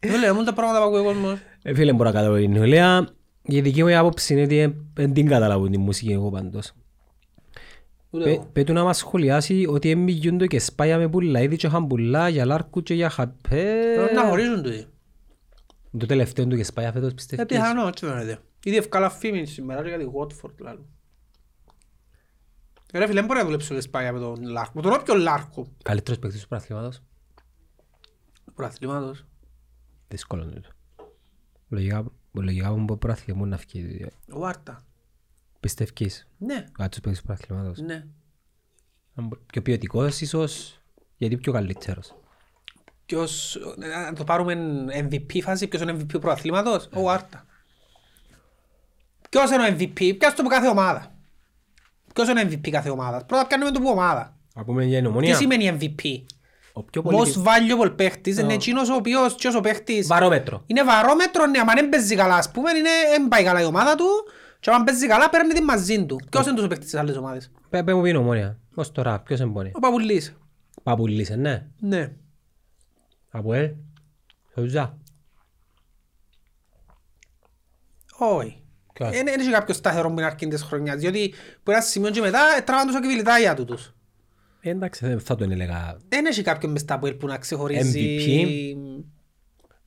[0.00, 1.38] Δεν λέω, μόνο τα πράγματα που ακούει ο κόσμος.
[1.62, 3.08] Ε, φίλε, μπορώ να καταλάβω την νεολαία.
[3.42, 6.72] Η δική μου άποψη είναι ότι ε, δεν την καταλάβω την μουσική εγώ πάντως.
[8.10, 8.48] Ούτε Πε- εγώ.
[8.52, 12.44] Πέτου να μας σχολιάσει ότι εμμυγιούν το και σπάγια με πουλά, ήδη και χαμπουλά, για
[12.44, 13.92] λάρκου και για χαπέ.
[13.96, 14.86] Πρέπει να χωρίζουν τούτοι.
[15.98, 17.46] Το τελευταίο του και σπάγια φέτος Ε, πιστεύεις.
[17.46, 18.38] πιθανό, έτσι φαίνεται.
[18.64, 20.86] Ήδη ευκάλα φήμη σήμερα και για τη Watford λάλλον.
[22.92, 24.72] Ε, Ρε φίλε, δεν μπορεί να δουλέψει ο Λεσπάγια με τον Λάρκο.
[24.74, 25.66] Με τον όποιο Λάρκο.
[25.82, 27.02] Καλύτερος παίκτης του πρωταθλήματος.
[28.44, 29.24] του Προαθλήματος.
[30.08, 30.68] Δύσκολο είναι το.
[31.68, 34.06] Λογικά, λογικά μου πω πρωταθλήμα να φύγει.
[34.32, 34.84] Ο Άρτα.
[35.60, 37.78] Πιστεύεις; Ναι, Κάτι παίκτης του πρωταθλήματος.
[37.78, 38.06] ναι.
[39.14, 40.80] Αν μπο- Πιο ποιοτικός ίσως,
[41.16, 42.14] γιατί πιο καλύτερος.
[43.06, 44.54] Ποιος, ε, να το πάρουμε
[44.88, 47.46] MVP φάση, ποιος είναι MVP του προαθλήματος, ο Άρτα.
[49.34, 51.12] Ποιος είναι ο MVP, ποιος το από κάθε ομάδα.
[52.14, 54.36] Ποιος είναι ο MVP κάθε ομάδα; Πρώτα πιάνουμε το που ομάδα.
[54.54, 55.34] Να πούμε για Τι νομονία.
[55.36, 56.22] σημαίνει MVP.
[56.72, 57.32] Ο πιο Most πολύ...
[57.36, 60.62] valuable παίχτης είναι εκείνος ο οποίος ποιος ο παίχτης Βαρόμετρο.
[60.66, 63.94] είναι βαρόμετρο, ναι, αν δεν παίζει καλά ας πούμε, είναι, δεν πάει καλά η ομάδα
[63.94, 64.04] του
[64.60, 66.20] και αν παίζει καλά παίρνει την μαζί του.
[66.30, 67.50] Ποιος είναι τους ο παίχτης της άλλες ομάδες.
[67.70, 68.58] Πέ πέ μου πει νομονία.
[68.74, 69.70] Ως τώρα, ποιος εμπονεί.
[69.74, 70.36] Ο Παπουλής.
[70.82, 71.66] Παπουλής, ε, ναι.
[71.80, 72.12] Ναι.
[73.30, 73.70] Από ελ.
[74.54, 74.98] Σοζά.
[78.18, 78.63] Όχι.
[78.94, 82.20] Ποιος; Δεν έχει κάποιος σταθερό που είναι αρκεί της χρονιάς, διότι που ένα σημείο και
[82.20, 83.94] μετά ε, τραβάν τους ακυβιλιτάγια του τους.
[84.60, 85.98] Ε, Εντάξει, δεν θα τον έλεγα.
[86.08, 88.76] Δεν έχει κάποιον μες τα που να ξεχωρίζει...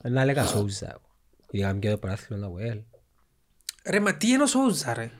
[0.04, 1.02] Να έλεγα Σόουζα.
[1.52, 2.80] Είχαμε και το παράθυρο από ελ.
[3.86, 5.12] Ρε, μα τι είναι ο Σόουζα ρε;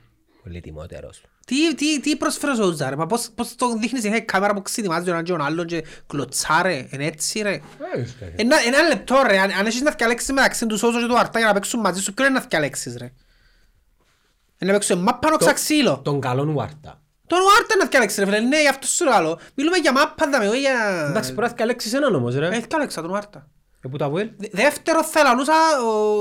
[0.42, 1.22] Πολύ τιμότερος.
[1.46, 4.62] Τι, τι, τι προσφέρει ο Σόουζα ρε, μα πώς, πώς το δείχνεις η κάμερα που
[4.62, 7.60] ξετοιμάζει ο έναν και τον άλλον και κλωτσάρε, είναι έτσι ρε;
[8.36, 11.38] Ένα, ένα λεπτό ρε, αν, αν έχεις να θυκαλέξεις μεταξύ του Σόουζα και του Αρτά
[11.38, 13.12] για να παίξουν μαζί σου, ποιο είναι να θυκαλέξεις ρε;
[14.58, 16.00] Είναι να παίξουν μάπα ξαξίλο.
[16.04, 17.02] Τον καλόν Ουάρτα.
[17.26, 19.38] Τον Αρτά να θυκαλέξεις ρε φίλε, ναι, γι' αυτό σου λέω.
[19.54, 21.06] Μιλούμε για μάπα δαμε, όχι για...
[21.08, 22.46] Εντάξει, πρέπει να θυκαλέξεις έναν όμως ρε.
[22.56, 23.48] Ε, θυκαλέξα τον Αρτά.
[23.80, 24.30] Ε, που τα από ελ.
[24.36, 25.52] Δε- Δεύτερο θα λαλούσα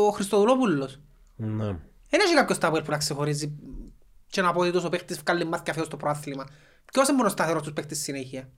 [0.07, 0.99] ο Χριστοδουλόπουλος.
[1.35, 1.65] Ναι.
[2.09, 3.55] Δεν έχει κάποιος τα που να ξεχωρίζει
[4.27, 6.45] και να πω ότι τόσο παίχτης βγάλει μάθηκια φέτος στο προάθλημα.
[6.91, 8.49] Ποιος είναι μόνος σταθερός τους παίχτες συνέχεια;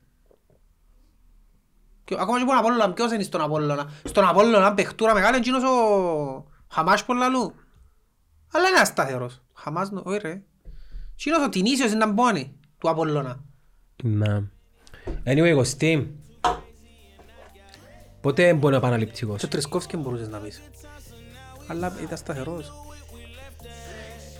[2.03, 5.45] Και ακόμα και που είναι Απόλλωνα, ποιος είναι στον Απόλλωνα; Στον Απόλλωνα παιχτούρα μεγάλη είναι
[5.45, 7.53] εκείνος ο Χαμάς πολλαλού.
[8.53, 9.41] Αλλά είναι ασταθερός.
[9.61, 10.41] Χαμάς, νο- όχι ρε.
[11.13, 13.39] Εκείνος ο Τινήσιος είναι να μπώνει του Απόλλωνα.
[14.03, 14.41] Ναι.
[15.25, 16.15] Anyway, Κωστή.
[18.21, 19.39] Πότε μπορεί να επαναληπτικός.
[19.39, 20.61] Και ο Τρισκόφσκι μπορούσες να πεις.
[21.67, 22.71] Αλλά ήταν σταθερός.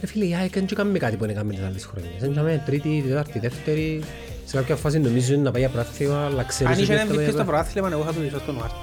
[0.02, 2.20] Ρε φίλε, η ΑΕΚ δεν κάνουμε κάτι που είναι κάνουμε τις άλλες χρονιές.
[2.20, 4.04] Δεν κάνουμε τρίτη, τετάρτη, δεύτερη.
[4.46, 7.10] Σε κάποια φάση νομίζω είναι να πάει για πράθυμα, αλλά ξέρεις Αν είχε ότι ένα
[7.10, 8.82] θα πάει MVP στο για προάθλημα, εγώ θα του δείσω στον Ουάρτα.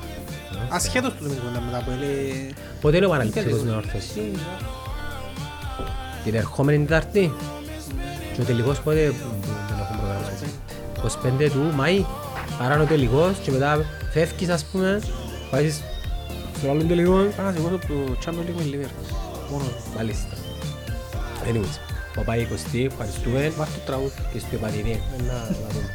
[0.71, 2.05] Ασχέτως του λέμε κουβέντα μετά από ελε...
[2.05, 2.53] πράθυμα.
[2.81, 4.31] Πότε είναι ο επαναληπτικός με όρθωση.
[6.27, 7.33] Την ερχόμενη Τετάρτη.
[8.35, 9.27] Και ο τελικός πότε που
[9.69, 11.47] δεν έχουμε προγραμματίσει.
[11.47, 12.05] 25 του Μάη.
[12.61, 15.01] Άρα είναι ο τελικός και μετά φεύγεις ας πούμε.
[15.51, 15.81] Πάεις
[16.59, 17.13] στο άλλο τελικό.
[17.37, 19.15] Πάω να σηκώσω το Champions League με Liverpool.
[19.51, 19.93] Μόνος μου.
[19.97, 20.37] Μάλιστα.
[21.49, 21.79] Anyways,
[22.15, 22.41] παπάει
[22.75, 24.15] 20, ευχαριστούμε Βάζ' το τραγούδι.
[24.33, 25.03] και στο επανειδή.
[25.27, 25.91] Να, να δούμε.